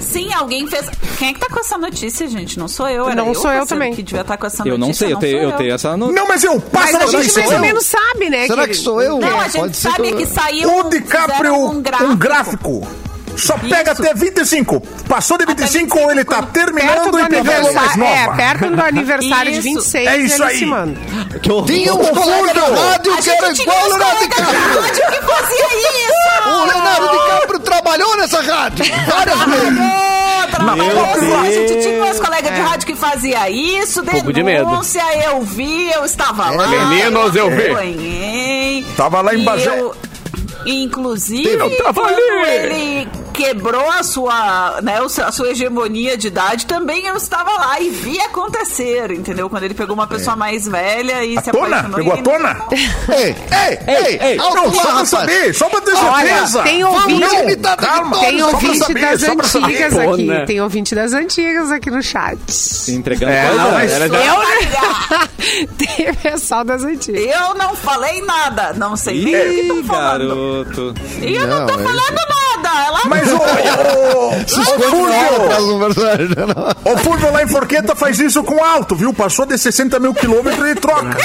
Sim, 0.00 0.32
alguém 0.34 0.66
fez. 0.66 0.86
Quem 1.18 1.28
é 1.28 1.32
que 1.34 1.38
tá 1.40 1.48
com 1.48 1.60
essa 1.60 1.76
notícia, 1.78 2.26
gente? 2.26 2.58
Não 2.58 2.66
sou 2.66 2.88
eu, 2.88 3.06
era 3.06 3.14
Não 3.14 3.28
eu, 3.28 3.34
sou 3.34 3.50
eu 3.52 3.66
também. 3.66 3.94
que 3.94 4.02
devia 4.02 4.22
estar 4.22 4.36
com 4.36 4.46
essa 4.46 4.62
Eu 4.66 4.78
não 4.78 4.88
notícia. 4.88 5.06
sei, 5.06 5.14
eu 5.14 5.18
tenho, 5.18 5.40
sou 5.42 5.50
eu 5.50 5.56
tenho 5.56 5.74
essa 5.74 5.96
no... 5.96 6.10
Não, 6.10 6.26
mas 6.26 6.42
eu 6.42 6.54
Mas 6.72 6.90
passo 6.92 6.96
a 7.16 7.22
gente 7.22 7.34
mais 7.34 7.46
ou 7.48 7.52
eu? 7.52 7.60
menos 7.60 7.86
sabe, 7.86 8.30
né? 8.30 8.46
Será 8.46 8.66
que 8.66 8.74
sou 8.74 9.00
eu? 9.02 9.18
Não, 9.18 9.28
a 9.28 9.42
Pode 9.42 9.52
gente 9.52 9.76
ser 9.76 9.90
sabe 9.90 10.08
eu- 10.10 10.16
que 10.16 10.26
saiu. 10.26 10.78
O 10.78 10.88
DiCaprio, 10.90 11.36
fizeram 11.38 12.10
um 12.10 12.16
gráfico. 12.16 12.88
Só 13.40 13.56
pega 13.58 13.92
Isso. 13.92 14.02
até 14.02 14.14
25. 14.14 14.80
Passou 15.08 15.38
de 15.38 15.46
25, 15.46 15.98
ele 16.10 16.24
tá 16.24 16.42
terminando 16.42 17.10
do 17.10 17.18
e 17.20 17.26
pegando 17.28 17.72
mais 17.72 17.92
aniversário. 17.92 18.04
É, 18.04 18.24
nova. 18.26 18.36
perto 18.36 18.70
do 18.76 18.80
aniversário 18.82 19.52
de 19.52 19.58
Isso. 19.58 19.68
26, 19.92 20.06
É 20.08 20.16
isso 20.18 20.44
aí. 20.44 20.58
se 20.58 20.66
manda. 20.66 21.00
Tinha 21.66 21.94
uns 21.94 22.08
colegas 22.10 22.54
da 22.54 22.66
rádio 22.66 23.16
que 23.16 23.30
era 23.30 23.52
igual 23.52 23.78
o 23.82 23.88
Leonardo 23.88 24.18
DiCaprio. 24.20 24.80
rádio 24.80 25.06
que 25.06 25.22
fazia 25.26 25.66
isso! 25.66 26.48
O 26.50 26.64
Leonardo 26.66 27.08
DiCaprio 27.10 27.58
trabalhou 27.60 28.16
nessa 28.16 28.40
rádio 28.42 28.84
várias 29.06 29.38
vezes. 29.38 30.10
Trabalhou, 30.50 31.40
a 31.40 31.44
gente 31.50 31.80
tinha 31.82 32.04
uns 32.04 32.18
colegas 32.20 32.52
de 32.54 32.60
rádio 32.60 32.86
que 32.86 32.94
fazia 32.96 33.48
isso, 33.50 34.02
Pouco 34.04 34.32
de 34.32 34.42
medo. 34.42 34.66
denúncia, 34.68 35.02
eu 35.24 35.40
vi, 35.42 35.90
eu 35.92 36.04
estava 36.04 36.50
lá. 36.50 36.66
Meninos, 36.66 37.34
eu 37.36 37.50
vi. 37.50 37.66
acompanhei. 37.66 38.86
Tava 38.96 39.20
lá 39.22 39.34
em 39.34 39.44
Bagé. 39.44 39.80
Inclusive, 40.66 41.48
Eu 41.54 41.74
tava 41.82 42.02
ali. 42.06 42.20
ele 42.48 43.08
quebrou 43.32 43.88
a 43.90 44.02
sua, 44.02 44.80
né, 44.82 44.98
a 45.24 45.32
sua 45.32 45.50
hegemonia 45.50 46.16
de 46.16 46.28
idade, 46.28 46.66
também 46.66 47.06
eu 47.06 47.16
estava 47.16 47.50
lá 47.52 47.80
e 47.80 47.88
vi 47.90 48.20
acontecer, 48.20 49.10
entendeu? 49.12 49.48
Quando 49.48 49.64
ele 49.64 49.74
pegou 49.74 49.94
uma 49.94 50.06
pessoa 50.06 50.36
mais 50.36 50.66
velha 50.66 51.24
e 51.24 51.36
A 51.38 51.42
se 51.42 51.50
tona? 51.50 51.78
apaixonou. 51.80 51.96
Pegou 51.96 52.12
a 52.12 52.16
tona? 52.22 52.56
Ei, 53.10 53.36
ei, 53.52 53.78
ei, 53.86 54.18
ei, 54.32 54.38
alto 54.38 54.54
Não, 54.54 54.72
só 54.74 54.82
pra 54.92 55.04
saber, 55.04 55.54
só 55.54 55.68
pra 55.68 55.80
ter 55.80 55.94
Olha, 55.94 56.28
certeza. 56.28 56.62
tem 56.62 56.82
Vamos, 56.82 57.02
ouvinte- 57.02 57.20
não, 57.20 57.40
limitada 57.40 57.82
de 57.82 57.88
calma, 57.88 58.18
Tem 58.20 58.42
ouvinte 58.42 58.78
saber, 58.78 59.00
das 59.00 59.22
antigas 59.22 59.94
Pô, 59.94 60.12
aqui. 60.12 60.26
né? 60.26 60.44
Tem 60.46 60.60
ouvinte 60.60 60.94
das 60.94 61.12
antigas 61.12 61.70
aqui 61.72 61.90
no 61.90 62.02
chat. 62.02 62.38
Entregando 62.88 63.32
É, 63.32 63.46
coisa. 63.48 63.62
não, 63.64 63.70
mas 63.72 63.92
era 63.92 64.08
já- 64.08 64.24
Eu, 64.24 64.38
né? 64.38 65.28
Tem 65.78 66.14
pessoal 66.14 66.64
das 66.64 66.82
antigas. 66.84 67.20
Eu 67.22 67.54
não 67.54 67.74
falei 67.74 68.20
nada. 68.22 68.72
Não 68.74 68.96
sei 68.96 69.24
nem 69.24 69.34
o 69.34 69.38
que 69.54 69.60
estão 69.60 69.84
falando. 69.84 70.28
garoto. 70.28 70.94
E 71.22 71.34
eu 71.34 71.46
não, 71.46 71.60
Não, 71.60 71.66
tô 71.66 71.74
é 71.74 71.82
falando 71.82 71.96
nada. 72.14 72.49
Ela 72.86 73.00
Mas 73.06 73.28
o, 73.32 73.36
o, 73.36 74.48
Se 74.48 74.58
o, 74.58 74.62
esconde 74.62 74.82
Fulvio, 77.02 77.28
o 77.28 77.32
lá 77.32 77.42
em 77.42 77.46
Forqueta 77.46 77.94
faz 77.94 78.18
isso 78.18 78.42
com 78.42 78.62
alto, 78.64 78.94
viu? 78.94 79.12
Passou 79.12 79.46
de 79.46 79.56
60 79.58 79.98
mil 79.98 80.14
quilômetros 80.14 80.68
e 80.70 80.74
troca. 80.74 81.16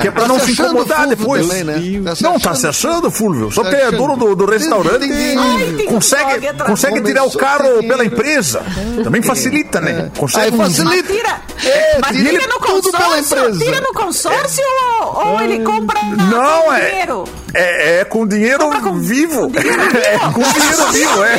que 0.00 0.08
é 0.08 0.10
pra 0.10 0.22
Tá 0.22 0.28
não 0.28 0.38
se 0.38 0.52
incomodar 0.52 1.06
depois. 1.06 1.46
também, 1.46 1.64
né? 1.64 1.74
Não, 2.20 2.38
tá 2.38 2.54
se 2.54 2.66
achando, 2.66 3.10
Fulvio. 3.10 3.50
Só 3.50 3.62
Tá 3.62 3.70
que 3.70 3.76
é 3.76 3.90
dono 3.90 4.16
do, 4.16 4.34
do 4.36 4.46
restaurante 4.46 5.04
e 5.06 5.84
consegue, 5.84 6.52
consegue 6.66 7.00
tirar 7.02 7.24
o 7.24 7.30
carro 7.36 7.78
sem 7.80 7.88
pela 7.88 8.02
dinheiro. 8.02 8.04
empresa. 8.14 8.62
Também 9.02 9.22
facilita, 9.22 9.80
né? 9.80 10.10
Consegue 10.16 10.46
Aí 10.46 10.52
um- 10.52 10.56
facilita. 10.58 11.12
Tira. 11.12 11.40
É, 11.64 11.98
Mas 12.00 12.16
tira 12.16 12.30
tira 12.30 12.46
no 12.46 12.58
consórcio? 12.60 13.18
empresa. 13.18 13.58
Tira 13.64 13.80
no 13.80 13.92
consórcio 13.92 14.64
ou, 15.02 15.26
ou 15.32 15.40
ele 15.42 15.60
compra 15.64 16.00
Não, 16.02 16.62
com 16.62 16.72
é, 16.72 16.90
dinheiro? 16.90 17.24
É. 17.54 18.00
É 18.00 18.04
com 18.04 18.26
dinheiro 18.26 18.68
com- 18.80 18.98
vivo. 19.00 19.42
com 19.42 19.48
dinheiro 19.50 19.82
É 19.96 20.18
vivo. 20.18 20.32
com 20.32 20.42
dinheiro 20.42 20.92
vivo, 20.92 21.24
é. 21.24 21.38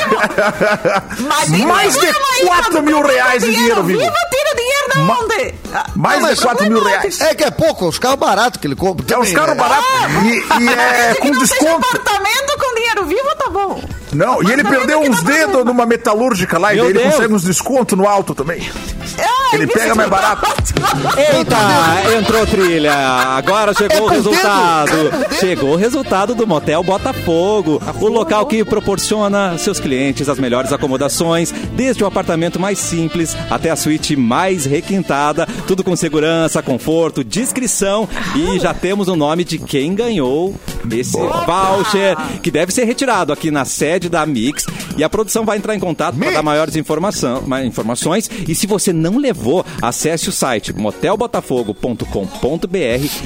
Mas 1.19 1.49
Mais 1.49 1.93
de 1.93 2.05
então, 2.05 2.21
aí, 2.33 2.45
4 2.47 2.71
quando 2.71 2.83
mil 2.85 3.01
reais 3.01 3.43
de 3.43 3.51
dinheiro 3.53 3.83
vivo. 3.83 3.99
Tira 3.99 4.55
dinheiro 4.55 4.91
de 4.93 4.99
Ma- 4.99 5.19
onde? 5.19 5.53
Ah, 5.73 5.85
Mais 5.95 6.37
de 6.37 6.41
4 6.41 6.65
mil 6.69 6.77
como 6.79 6.89
é 6.89 6.97
reais. 6.99 7.21
É 7.21 7.35
que 7.35 7.43
é 7.43 7.51
pouco, 7.51 7.87
os 7.87 7.97
carros 7.99 8.19
baratos 8.19 8.59
que 8.59 8.67
ele 8.67 8.75
compra. 8.75 9.05
É 9.13 9.19
os 9.19 9.31
carros 9.31 9.49
né? 9.49 9.55
baratos. 9.55 9.85
E, 10.23 10.63
e 10.63 10.69
é 10.73 11.15
com 11.15 11.31
desconto. 11.31 11.85
apartamento 11.87 12.57
com 12.59 12.75
dinheiro 12.75 13.05
vivo, 13.05 13.35
tá 13.37 13.49
bom. 13.49 13.81
Não, 14.13 14.43
e 14.43 14.51
ele 14.51 14.63
perdeu 14.63 14.99
uns 15.01 15.23
dedos 15.23 15.63
numa 15.65 15.85
metalúrgica 15.85 16.57
lá, 16.57 16.73
e 16.73 16.75
Meu 16.77 16.85
ele 16.89 16.99
Deus. 16.99 17.13
consegue 17.15 17.33
uns 17.33 17.43
descontos 17.43 17.97
no 17.97 18.07
alto 18.07 18.35
também. 18.35 18.69
Ai, 19.17 19.55
Ele 19.55 19.67
pega 19.67 19.95
mais 19.95 20.09
barato. 20.09 20.43
Eita, 21.17 22.17
entrou 22.17 22.45
trilha. 22.47 22.93
Agora 22.93 23.73
chegou 23.73 23.97
É 23.97 24.01
o 24.01 24.07
resultado. 24.07 24.91
dedo, 24.91 25.25
é. 25.25 25.33
Chegou 25.35 25.73
o 25.73 25.75
resultado 25.75 26.33
do 26.35 26.47
Motel 26.47 26.83
Botafogo. 26.83 27.81
O 27.99 28.07
local 28.07 28.45
que 28.45 28.63
proporciona 28.63 29.51
aos 29.51 29.61
seus 29.61 29.79
clientes 29.79 30.29
as 30.29 30.39
melhores 30.39 30.71
acomodações, 30.71 31.51
desde 31.73 32.03
o 32.03 32.07
apartamento 32.07 32.59
mais 32.59 32.79
simples 32.79 33.35
até 33.49 33.69
a 33.69 33.75
suíte 33.75 34.15
mais 34.15 34.65
requintada. 34.65 35.47
Tudo 35.67 35.83
com 35.83 35.95
segurança, 35.95 36.61
conforto, 36.61 37.23
discrição. 37.23 38.07
E 38.35 38.59
já 38.59 38.73
temos 38.73 39.07
o 39.07 39.15
nome 39.15 39.43
de 39.43 39.57
quem 39.57 39.93
ganhou 39.95 40.55
esse 40.91 41.17
voucher, 41.17 42.17
que 42.41 42.49
deve 42.51 42.71
ser 42.73 42.85
retirado 42.85 43.31
aqui 43.31 43.51
na 43.51 43.65
sede 43.65 44.09
da 44.09 44.25
Mix. 44.25 44.65
E 44.97 45.03
a 45.03 45.09
produção 45.09 45.45
vai 45.45 45.57
entrar 45.57 45.75
em 45.75 45.79
contato 45.79 46.17
para 46.17 46.31
dar 46.31 46.43
maiores 46.43 46.75
informação, 46.75 47.41
mais 47.45 47.65
informações. 47.65 48.29
E 48.47 48.53
se 48.55 48.67
você 48.67 48.91
não 49.01 49.17
levou, 49.17 49.65
acesse 49.81 50.29
o 50.29 50.31
site 50.31 50.71
motelbotafogo.com.br, 50.71 52.05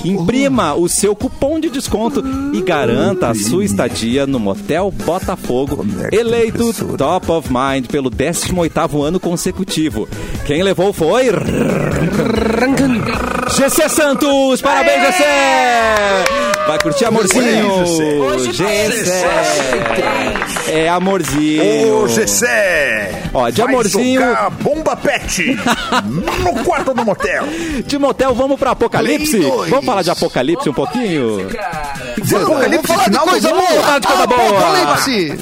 imprima 0.04 0.74
o 0.74 0.90
seu 0.90 1.16
cupom 1.16 1.60
de 1.60 1.70
desconto 1.70 2.24
e 2.54 2.62
garanta 2.62 3.30
a 3.30 3.36
sua 3.36 3.64
estadia 3.66 4.26
no 4.26 4.40
Motel 4.40 4.90
Botafogo, 4.92 5.86
eleito 6.12 6.74
Top 6.98 7.32
of 7.32 7.50
Mind 7.52 7.88
pelo 7.88 8.10
18º 8.10 9.04
ano 9.04 9.20
consecutivo. 9.20 10.08
Quem 10.46 10.64
levou 10.64 10.94
foi... 10.94 11.26
GC 13.50 13.90
Santos! 13.90 14.62
Parabéns, 14.62 15.02
GC! 15.08 16.55
Vai 16.68 16.80
curtir 16.80 17.06
amorzinho! 17.06 17.70
Hoje 18.24 18.52
GC! 18.52 19.14
É 20.72 20.90
amorzinho! 20.90 22.04
Ô, 22.04 22.08
Gessé! 22.08 23.24
Ó, 23.34 23.50
de 23.50 23.62
vai 23.62 23.70
amorzinho- 23.72 24.20
jogar 24.22 24.50
bomba 24.50 24.96
pet 24.96 25.56
no 26.44 26.64
quarto 26.64 26.94
do 26.94 27.06
motel. 27.06 27.44
De 27.86 27.98
motel, 28.00 28.34
vamos 28.34 28.58
pra 28.60 28.72
Apocalipse? 28.72 29.40
Vamos 29.70 29.86
falar 29.86 30.02
de 30.02 30.10
Apocalipse 30.10 30.68
um 30.70 30.74
pouquinho? 30.74 31.48
Apocalipse 32.42 32.88
Vamos 32.88 33.04
final 33.04 33.28
coisa 33.28 33.48
do 33.50 33.56
boa. 33.56 33.68
Vamos 33.68 33.86
falar 33.86 34.00
de 34.00 34.08
coisa 34.08 34.28
boa! 34.28 34.50
Apocalipse. 34.50 35.38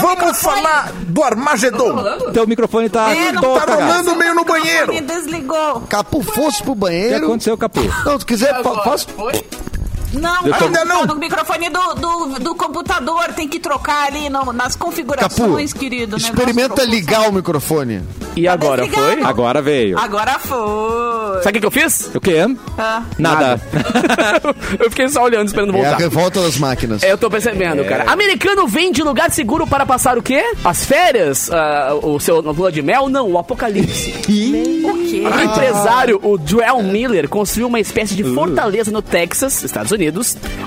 Vamos 0.00 0.38
falar 0.38 0.92
do 1.06 1.22
Armagedon. 1.22 2.04
Teu 2.34 2.46
microfone 2.46 2.90
tá 2.90 3.10
É, 3.14 3.32
não 3.32 3.40
todo 3.40 3.58
Tá 3.60 3.74
rolando 3.74 4.16
meio 4.16 4.34
no 4.34 4.44
banheiro. 4.44 4.92
Me 4.92 5.00
desligou. 5.00 5.80
Capu 5.88 6.22
fosse 6.22 6.62
pro 6.62 6.72
O 6.72 6.74
que 6.74 6.80
banheiro. 6.80 7.24
aconteceu, 7.24 7.56
Capu? 7.56 7.80
Não, 8.04 8.18
se 8.20 8.26
quiser, 8.26 8.62
fa 8.62 8.82
faz. 8.82 9.06
Não, 10.12 10.46
Eu 10.46 10.54
tô- 10.54 10.64
Ainda 10.66 10.84
não. 10.84 11.04
no 11.06 11.16
microfone 11.16 11.68
do, 11.68 11.94
do, 11.94 12.38
do 12.40 12.54
computador. 12.54 13.32
Tem 13.34 13.46
que 13.48 13.60
trocar 13.60 14.06
ali 14.06 14.28
no- 14.30 14.52
nas 14.52 14.74
Capu, 14.74 14.86
configurações, 14.86 15.72
querido. 15.72 16.16
o 16.16 16.18
negócio 16.18 16.34
experimenta 16.34 16.84
ligar 16.84 17.28
o 17.28 17.32
microfone. 17.32 18.02
E 18.36 18.46
agora 18.46 18.82
desligado. 18.82 19.12
foi? 19.14 19.22
Agora 19.24 19.60
veio. 19.62 19.98
Agora 19.98 20.38
foi. 20.38 21.42
Sabe 21.42 21.48
o 21.50 21.52
que, 21.54 21.60
que 21.60 21.66
eu 21.66 21.70
fiz? 21.70 22.10
O 22.14 22.20
quê? 22.20 22.46
Ah. 22.78 23.02
Nada. 23.18 23.60
eu 24.78 24.90
fiquei 24.90 25.08
só 25.08 25.22
olhando, 25.24 25.46
esperando 25.48 25.74
É 25.74 25.80
a 25.80 25.82
voltar. 25.82 25.96
revolta 25.98 26.40
das 26.40 26.56
máquinas. 26.56 27.02
É, 27.02 27.12
eu 27.12 27.18
tô 27.18 27.28
percebendo, 27.30 27.84
cara. 27.84 28.10
Americano 28.10 28.66
vem 28.66 28.92
de 28.92 29.02
lugar 29.02 29.30
seguro 29.30 29.66
para 29.66 29.84
passar 29.84 30.16
o 30.16 30.22
quê? 30.22 30.42
As 30.64 30.84
férias? 30.84 31.50
Ah, 31.50 31.94
o 32.02 32.18
seu 32.20 32.40
lua 32.40 32.70
de 32.70 32.80
mel? 32.82 33.08
Não, 33.08 33.28
o 33.30 33.38
apocalipse. 33.38 34.14
O 34.88 34.94
quê? 35.10 35.22
O 35.26 35.40
empresário, 35.44 36.20
o 36.22 36.38
Joel 36.44 36.82
Miller, 36.82 37.28
construiu 37.28 37.66
uma 37.66 37.80
espécie 37.80 38.14
de 38.14 38.22
fortaleza 38.24 38.90
no 38.90 39.02
Texas, 39.02 39.62
Estados 39.64 39.90
Unidos, 39.90 39.97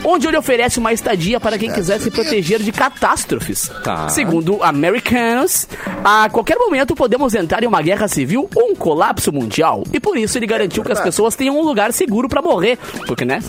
onde 0.04 0.28
ele 0.28 0.38
oferece 0.38 0.80
uma 0.80 0.94
estadia 0.94 1.40
para 1.40 1.58
quem 1.58 1.72
quiser 1.72 2.00
se 2.00 2.12
proteger 2.12 2.62
de 2.62 2.72
catástrofes. 2.72 3.70
Tá. 3.84 4.10
Segundo 4.10 4.62
Americanos, 4.64 5.68
a 6.04 6.30
qualquer 6.30 6.58
momento 6.58 6.96
podemos 6.96 7.34
entrar 7.34 7.64
em 7.64 7.68
uma 7.68 7.82
guerra 7.82 8.08
civil 8.08 8.50
ou 8.56 8.72
um 8.72 8.76
colapso 8.76 9.32
mundial. 9.32 9.84
E 9.94 10.00
por 10.00 10.18
isso 10.18 10.38
ele 10.38 10.48
garantiu 10.48 10.84
que 10.84 10.92
as 10.92 11.02
pessoas 11.02 11.36
tenham 11.36 11.58
um 11.58 11.64
lugar 11.64 11.94
seguro 11.94 12.28
para 12.28 12.42
morrer. 12.42 12.78
Porque, 13.08 13.26
né? 13.26 13.40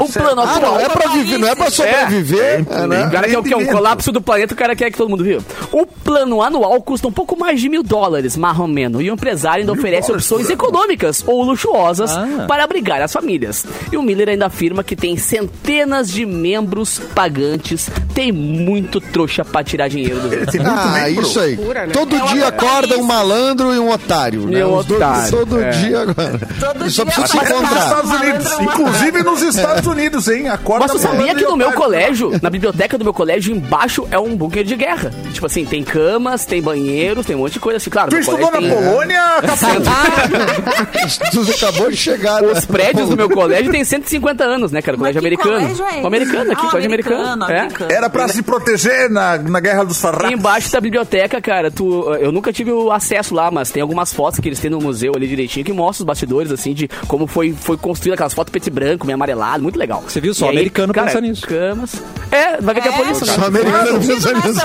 O 0.00 0.12
plano 0.12 0.40
Ah, 0.42 0.54
atual 0.56 0.72
não 0.74 0.80
é 0.80 0.88
pra 0.88 1.08
viver, 1.10 1.38
não 1.38 1.48
é 1.48 1.54
pra 1.54 1.70
sobreviver. 1.70 2.64
é, 2.68 2.86
né? 2.86 3.06
o 3.06 3.10
cara 3.10 3.28
quer 3.28 3.38
o 3.38 3.42
quê? 3.42 3.48
Um 3.54 3.58
Entendimento. 3.58 3.72
colapso 3.72 4.12
do 4.12 4.20
planeta, 4.20 4.54
o 4.54 4.56
cara 4.56 4.74
quer 4.76 4.90
que 4.90 4.96
todo 4.98 5.08
mundo 5.08 5.24
viva. 5.24 5.42
O 5.72 5.86
plano 5.86 6.42
anual 6.42 6.80
custa 6.82 7.08
um 7.08 7.12
pouco 7.12 7.38
mais 7.38 7.60
de 7.60 7.68
mil 7.68 7.82
dólares, 7.82 8.36
mais 8.36 8.58
ou 8.58 8.66
menos. 8.68 9.02
E 9.02 9.10
o 9.10 9.14
empresário 9.14 9.60
ainda 9.60 9.72
oferece 9.72 10.08
dólares 10.08 10.30
opções 10.30 10.50
econômicas 10.50 11.22
ou 11.26 11.42
luxuosas 11.42 12.10
Ah. 12.16 12.44
para 12.48 12.64
abrigar 12.64 13.00
as 13.02 13.12
famílias. 13.12 13.64
E 13.92 13.96
o 13.96 14.02
Miller 14.02 14.28
ainda 14.30 14.46
afirma 14.46 14.82
que 14.84 14.96
tem 14.96 15.16
centenas 15.16 16.10
de 16.10 16.24
membros 16.26 16.98
pagantes. 17.14 17.88
Tem 18.14 18.32
muito 18.32 19.00
trouxa 19.00 19.44
pra 19.44 19.62
tirar 19.62 19.88
dinheiro 19.88 20.20
do 20.20 20.28
Tem 20.50 20.60
muito 20.60 20.74
Ah, 20.78 20.92
membro. 21.04 21.22
isso 21.22 21.40
aí. 21.40 21.56
Loucura, 21.56 21.86
né? 21.86 21.92
Todo 21.92 22.18
dia 22.28 22.48
acorda 22.48 22.96
um 22.98 23.02
malandro 23.02 23.74
e 23.74 23.78
um 23.78 23.90
otário. 23.90 24.46
Né? 24.46 24.60
E 24.60 24.64
um 24.64 24.76
Os 24.76 24.86
dois- 24.86 25.00
otário, 25.02 25.30
Todo 25.30 25.60
é. 25.60 25.70
dia 25.70 26.00
agora. 26.00 26.38
Todo 26.60 26.90
Só 26.90 27.04
dia 27.04 27.12
precisa 27.12 27.26
se 27.26 27.36
faz 27.36 27.50
Nos 27.50 27.58
encontrar. 27.60 27.86
Estados 27.86 28.10
Unidos. 28.10 28.52
Inclusive 28.60 29.22
nos 29.22 29.42
Estados 29.42 29.85
Unidos, 29.86 30.28
hein? 30.28 30.48
Acorda 30.48 30.84
Mas 30.86 30.92
tu 30.92 30.98
sabia 30.98 31.34
que 31.34 31.44
no 31.44 31.56
meu 31.56 31.72
colégio, 31.72 32.32
na 32.42 32.50
biblioteca 32.50 32.98
do 32.98 33.04
meu 33.04 33.14
colégio, 33.14 33.54
embaixo 33.54 34.06
é 34.10 34.18
um 34.18 34.36
bunker 34.36 34.64
de 34.64 34.74
guerra? 34.76 35.10
Tipo 35.32 35.46
assim, 35.46 35.64
tem 35.64 35.82
camas, 35.82 36.44
tem 36.44 36.60
banheiros, 36.60 37.24
tem 37.26 37.36
um 37.36 37.40
monte 37.40 37.54
de 37.54 37.60
coisa 37.60 37.76
assim. 37.78 37.90
Claro, 37.90 38.10
Tu 38.10 38.18
estudou 38.18 38.50
na 38.50 38.58
tem... 38.58 38.68
Polônia? 38.70 39.22
Tu 41.32 41.40
acabou 41.50 41.90
de 41.90 41.96
chegar. 41.96 42.42
né? 42.42 42.52
Os 42.52 42.64
prédios 42.64 43.08
do 43.08 43.16
meu 43.16 43.28
colégio 43.30 43.70
tem 43.70 43.84
150 43.84 44.44
anos, 44.44 44.72
né, 44.72 44.82
cara? 44.82 44.96
Colégio 44.96 45.20
americano. 45.20 45.60
colégio 45.60 45.84
é? 45.84 46.02
O 46.02 46.06
americano 46.06 46.52
aqui, 46.52 46.66
Ah, 46.66 46.70
colégio 46.70 46.88
americano. 46.90 47.42
americano, 47.44 47.90
É. 47.90 47.94
Era 47.94 48.08
pra 48.10 48.28
se 48.28 48.42
proteger 48.42 49.10
na, 49.10 49.38
na 49.38 49.60
Guerra 49.60 49.84
dos 49.84 50.00
Farrapos. 50.00 50.30
embaixo 50.30 50.70
da 50.72 50.80
biblioteca, 50.80 51.40
cara, 51.40 51.70
tu, 51.70 52.04
eu 52.14 52.32
nunca 52.32 52.52
tive 52.52 52.72
o 52.72 52.90
acesso 52.92 53.34
lá, 53.34 53.50
mas 53.50 53.70
tem 53.70 53.82
algumas 53.82 54.12
fotos 54.12 54.40
que 54.40 54.48
eles 54.48 54.58
têm 54.58 54.70
no 54.70 54.78
museu 54.80 55.12
ali 55.14 55.26
direitinho 55.26 55.64
que 55.64 55.72
mostram 55.72 56.04
os 56.04 56.06
bastidores, 56.06 56.50
assim, 56.52 56.72
de 56.74 56.88
como 57.06 57.26
foi, 57.26 57.52
foi 57.52 57.76
construída 57.76 58.14
aquelas 58.14 58.34
fotos 58.34 58.50
preto 58.50 58.66
e 58.66 58.70
branco, 58.70 59.06
meio 59.06 59.14
amarelado, 59.14 59.62
muito 59.66 59.78
legal. 59.78 60.02
Você 60.06 60.20
viu? 60.20 60.32
Só 60.34 60.46
E 60.46 60.48
aí, 60.50 60.56
americano 60.56 60.92
cara, 60.92 61.06
pensa 61.08 61.20
nisso. 61.20 61.46
Camas. 61.46 62.02
É, 62.30 62.60
vai 62.60 62.74
ver 62.74 62.80
que 62.82 62.88
é 62.88 62.92
por 62.92 63.08
isso, 63.08 63.26
né? 63.26 63.32
Só 63.32 63.44
americano 63.46 64.00
pensa 64.00 64.34
nisso. 64.34 64.60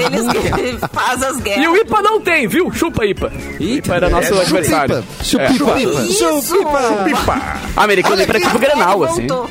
eles 0.00 0.26
que, 0.32 0.60
eles 0.60 0.80
que 0.80 0.88
fazem 0.92 1.28
as 1.28 1.36
guerras. 1.38 1.64
E 1.64 1.68
o 1.68 1.76
IPA 1.76 2.02
não 2.02 2.20
tem, 2.20 2.46
viu? 2.48 2.72
Chupa 2.72 3.04
IPA. 3.04 3.32
IPA 3.58 3.94
era 3.96 4.08
nosso 4.10 4.34
É, 4.34 4.40
adversário. 4.40 5.04
chupipa. 5.22 5.54
Chupipa. 5.54 6.00
Isso! 6.02 6.56
Pipa. 7.04 7.60
Americano 7.76 8.16
Olha 8.16 8.26
pra 8.26 8.38
aqui, 8.38 8.46
tipo 8.46 8.58
Grenal, 8.58 9.04
assim. 9.04 9.26
Voltou. 9.26 9.50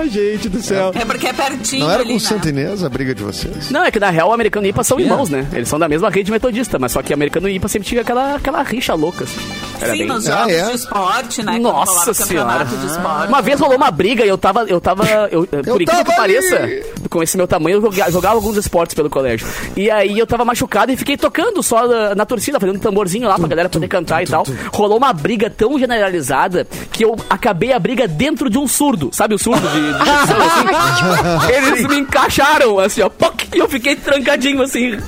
Ai, 0.00 0.08
gente 0.08 0.48
do 0.48 0.62
céu. 0.62 0.92
É 0.94 1.04
porque 1.04 1.26
é 1.26 1.32
pertinho 1.32 1.84
Não 1.84 1.90
era 1.92 2.02
ali, 2.02 2.08
com 2.08 2.14
né? 2.14 2.20
Santa 2.20 2.48
Inês 2.48 2.84
a 2.84 2.88
briga 2.88 3.14
de 3.14 3.22
vocês? 3.22 3.70
Não, 3.70 3.84
é 3.84 3.90
que 3.90 3.98
na 4.00 4.10
real 4.10 4.28
o 4.30 4.32
americano 4.32 4.66
e 4.66 4.70
IPA 4.70 4.84
são 4.84 5.00
irmãos, 5.00 5.28
né? 5.28 5.46
Eles 5.52 5.68
são 5.68 5.78
da 5.78 5.88
mesma 5.88 6.10
rede 6.10 6.30
metodista, 6.30 6.78
mas 6.78 6.92
só 6.92 7.02
que 7.02 7.12
americano 7.12 7.48
e 7.48 7.56
IPA 7.56 7.68
sempre 7.68 7.88
tinha 7.88 8.00
aquela, 8.02 8.36
aquela 8.36 8.62
rixa 8.62 8.94
louca. 8.94 9.24
Assim. 9.24 9.67
Era 9.80 9.92
Sim, 9.92 9.98
bem- 9.98 10.06
nos 10.08 10.28
Ah, 10.28 10.38
jogos 10.40 10.52
é? 10.54 10.64
de 10.66 10.74
esporte, 10.74 11.42
né? 11.42 11.58
Nossa 11.58 12.14
senhora. 12.14 12.48
campeonato 12.64 12.76
de 12.76 12.86
esporte. 12.86 13.28
Uma 13.28 13.42
vez 13.42 13.60
rolou 13.60 13.76
uma 13.76 13.90
briga 13.90 14.24
e 14.24 14.28
eu 14.28 14.38
tava. 14.38 14.64
Eu 14.64 14.80
tava. 14.80 15.04
Eu, 15.30 15.46
por 15.46 15.80
incrível 15.82 16.04
que 16.04 16.16
pareça, 16.16 16.56
ali. 16.56 16.84
com 17.08 17.22
esse 17.22 17.36
meu 17.36 17.46
tamanho, 17.46 17.76
eu 17.76 17.82
joga- 17.82 18.10
jogava 18.10 18.34
alguns 18.34 18.56
esportes 18.56 18.94
pelo 18.94 19.08
colégio. 19.10 19.46
E 19.76 19.90
aí 19.90 20.18
eu 20.18 20.26
tava 20.26 20.44
machucado 20.44 20.90
e 20.92 20.96
fiquei 20.96 21.16
tocando 21.16 21.62
só 21.62 21.86
na, 21.86 22.14
na 22.14 22.26
torcida, 22.26 22.58
fazendo 22.58 22.76
um 22.76 22.80
tamborzinho 22.80 23.28
lá 23.28 23.38
pra 23.38 23.46
galera 23.48 23.68
poder 23.68 23.88
cantar 23.88 24.22
e 24.22 24.26
tal. 24.26 24.44
Rolou 24.72 24.98
uma 24.98 25.12
briga 25.12 25.48
tão 25.50 25.78
generalizada 25.78 26.66
que 26.92 27.04
eu 27.04 27.16
acabei 27.30 27.72
a 27.72 27.78
briga 27.78 28.06
dentro 28.08 28.50
de 28.50 28.58
um 28.58 28.66
surdo. 28.66 29.10
Sabe 29.12 29.34
o 29.34 29.38
surdo 29.38 29.66
de. 29.68 29.80
de 29.80 30.10
assim? 30.10 31.52
Eles 31.54 31.86
me 31.86 31.98
encaixaram, 32.00 32.78
assim, 32.78 33.02
ó. 33.02 33.08
poc, 33.08 33.42
e 33.54 33.58
eu 33.58 33.68
fiquei 33.68 33.96
trancadinho, 33.96 34.62
assim. 34.62 34.98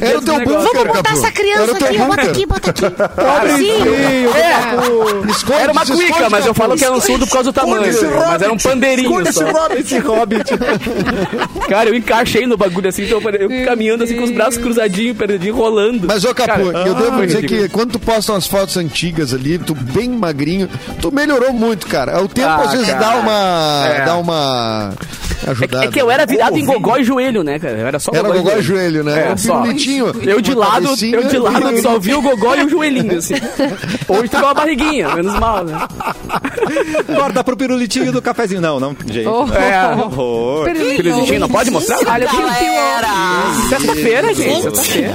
Era 0.00 0.18
o 0.18 0.22
teu 0.22 0.34
bunker, 0.34 0.52
Vamos 0.60 0.72
botar 0.72 1.02
Capu. 1.02 1.08
essa 1.12 1.30
criança 1.32 1.72
aqui, 1.72 1.98
bota 1.98 2.06
bunker. 2.08 2.30
aqui, 2.30 2.46
bota 2.46 2.70
aqui. 2.70 2.82
Pobrezinho. 4.10 4.30
É, 4.36 5.30
Esconde, 5.30 5.60
era 5.60 5.72
uma 5.72 5.86
cuica, 5.86 6.04
esconde, 6.04 6.30
mas 6.30 6.46
eu 6.46 6.54
falo 6.54 6.76
que 6.76 6.84
era 6.84 6.94
um 6.94 7.00
surdo 7.00 7.26
por 7.26 7.32
causa 7.32 7.52
do 7.52 7.54
tamanho. 7.54 7.84
esse 7.86 8.04
Mas 8.04 8.42
era 8.42 8.52
um 8.52 8.56
pandeirinho 8.58 9.08
Esconde 9.22 9.32
só. 9.32 9.42
esse 9.42 9.52
Hobbit. 9.52 9.80
Esse 9.80 9.98
hobbit. 9.98 10.50
Cara, 11.68 11.88
eu 11.90 11.94
encaixei 11.94 12.46
no 12.46 12.56
bagulho 12.56 12.88
assim, 12.88 13.04
então 13.04 13.20
eu 13.20 13.64
caminhando 13.64 14.04
assim 14.04 14.16
com 14.16 14.24
os 14.24 14.30
braços 14.30 14.58
cruzadinhos, 14.60 15.16
perdidinho, 15.16 15.54
rolando. 15.54 16.06
Mas, 16.06 16.24
ô 16.24 16.34
Capu, 16.34 16.72
Cara, 16.72 16.88
eu 16.88 16.94
devo 16.94 17.16
foi 17.16 17.26
dizer 17.26 17.46
que 17.46 17.68
quando 17.68 17.92
tu 17.92 17.98
posta 18.00 18.32
umas 18.32 18.46
fotos 18.46 18.76
antigas 18.76 19.32
ali, 19.32 19.58
tu 19.58 19.74
bem 19.74 20.08
magrinho, 20.10 20.68
tu 21.00 21.12
melhorou 21.12 21.52
muito, 21.52 21.86
cara. 21.86 22.20
O 22.22 22.28
tempo 22.28 22.48
Ah, 22.48 22.62
às 22.64 22.72
vezes 22.72 22.86
cara. 22.88 22.98
dá 23.00 23.16
uma. 23.16 23.86
É. 23.88 24.04
dá 24.04 24.16
uma. 24.16 24.92
É, 25.46 25.50
ajudada. 25.52 25.82
que- 25.84 25.88
é 25.88 25.92
que 25.92 26.02
eu 26.02 26.10
era 26.10 26.26
virado 26.26 26.58
em 26.58 26.66
gogó 26.66 26.98
e 26.98 27.04
joelho, 27.04 27.42
né, 27.42 27.58
cara? 27.58 27.78
Eu 27.78 27.86
era 27.86 27.98
só 27.98 28.10
Era 28.12 28.28
gogó, 28.28 28.42
gogó 28.42 28.56
e 28.58 28.62
joelho, 28.62 29.02
né? 29.02 29.12
É, 29.18 29.20
Era 29.22 29.32
um 29.32 29.36
só. 29.38 29.64
Eu 29.64 30.40
de 30.40 30.54
lado, 30.54 30.86
eu 31.02 31.22
de 31.24 31.38
lado 31.38 31.80
só 31.80 31.98
vi 31.98 32.12
o 32.14 32.20
gogó 32.20 32.54
e 32.56 32.64
o 32.64 32.68
joelhinho, 32.68 33.16
assim. 33.18 33.34
Hoje 34.08 34.28
tu 34.28 34.36
com 34.38 34.44
uma 34.44 34.54
barriguinha, 34.54 35.08
menos 35.14 35.38
mal, 35.38 35.64
né? 35.64 35.78
Corta 37.14 37.44
pro 37.44 37.56
pirulitinho 37.56 38.12
do 38.12 38.20
cafezinho. 38.22 38.60
Não, 38.60 38.80
não, 38.80 38.96
gente. 39.06 39.26
Oh, 39.28 39.46
É. 39.54 39.94
Horror. 39.94 40.64
Pirulitinho, 40.64 41.40
não 41.40 41.48
pode 41.48 41.70
mostrar? 41.70 41.98
Olha, 42.06 42.26
Galera! 42.26 43.08
sexta-feira, 43.68 44.34
gente, 44.34 44.62
sexta-feira. 44.62 45.14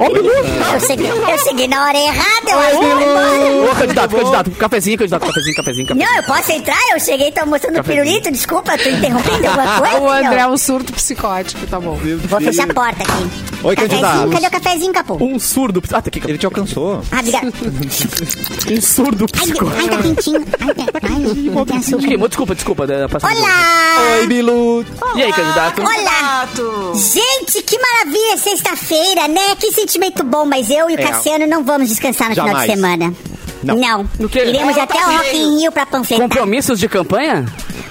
Ó, 0.00 0.08
Bilu. 0.12 0.30
Eu 0.30 0.80
segui, 0.80 1.06
eu 1.06 1.38
segui 1.38 1.66
na 1.66 1.84
hora 1.86 1.98
errada, 1.98 2.50
eu 2.50 2.58
acho 2.58 2.78
que. 2.78 3.70
Ô, 3.70 3.74
candidato, 3.74 4.16
candidato, 4.16 4.50
cafezinho, 4.52 4.98
candidato, 4.98 5.26
cafezinho, 5.26 5.56
cafezinho, 5.56 5.86
cafezinho. 5.86 6.08
Não, 6.10 6.16
eu 6.16 6.22
posso 6.22 6.52
entrar? 6.52 6.78
Eu 6.92 7.00
cheguei 7.00 7.28
e 7.28 7.32
tô 7.32 7.44
mostrando 7.46 7.80
o 7.80 7.84
pirulito. 7.84 8.30
Desculpa, 8.30 8.76
tô 8.78 8.88
interrompendo 8.88 9.46
alguma 9.48 9.78
coisa? 9.80 10.00
O 10.00 10.08
André 10.10 10.40
é 10.40 10.42
Não. 10.44 10.52
um 10.52 10.56
surto 10.58 10.92
psicótico, 10.92 11.66
tá 11.66 11.80
bom. 11.80 11.98
Vou 12.28 12.40
fechar 12.40 12.70
a 12.70 12.74
porta 12.74 13.02
aqui. 13.02 13.46
Oi, 13.64 13.74
candidato. 13.76 14.30
Cadê 14.30 14.46
o 14.46 14.50
cafezinho, 14.50 14.92
Capu? 14.92 15.18
Um 15.24 15.38
surdo. 15.38 15.82
Ah, 15.92 16.02
tá 16.02 16.08
aqui, 16.08 16.20
Ele 16.26 16.38
te 16.38 16.46
alcançou. 16.46 17.02
Ah, 17.10 17.18
obrigada. 17.20 17.52
um 18.70 18.80
surdo 18.80 19.26
Ai, 19.32 19.40
psicótico. 19.40 19.72
ai, 19.78 19.88
tá 19.88 20.02
quentinho. 20.02 20.44
Ai, 20.60 20.74
tá- 20.74 20.84
ai, 21.02 21.82
tem. 21.82 21.98
Queimou, 22.08 22.28
desculpa, 22.28 22.54
desculpa. 22.54 22.84
Olá! 22.84 24.16
Oi, 24.20 24.26
Bilu. 24.26 24.84
E 25.14 25.22
aí, 25.22 25.32
candidato? 25.32 25.80
Olá! 25.82 26.48
Gente, 26.94 27.62
que 27.62 27.78
maravilha, 27.78 28.36
sexta-feira, 28.38 29.28
né? 29.28 29.54
Que 29.58 29.72
sentimento 29.72 30.24
bom, 30.24 30.44
mas 30.44 30.70
eu 30.70 30.90
e 30.90 30.94
o 30.94 31.00
É. 31.00 31.02
Cassiano 31.02 31.46
não 31.46 31.64
vamos 31.64 31.88
descansar 31.88 32.28
no 32.28 32.34
final 32.34 32.54
de 32.60 32.66
semana. 32.66 33.14
Não. 33.74 34.08
No 34.18 34.28
quê? 34.28 34.44
Iremos 34.46 34.76
até 34.76 34.94
o 34.94 34.98
também. 35.00 35.16
Rock 35.16 35.36
in 35.36 35.58
Rio 35.60 35.72
pra 35.72 35.86
panfletar. 35.86 36.28
Compromissos 36.28 36.78
de 36.78 36.88
campanha? 36.88 37.44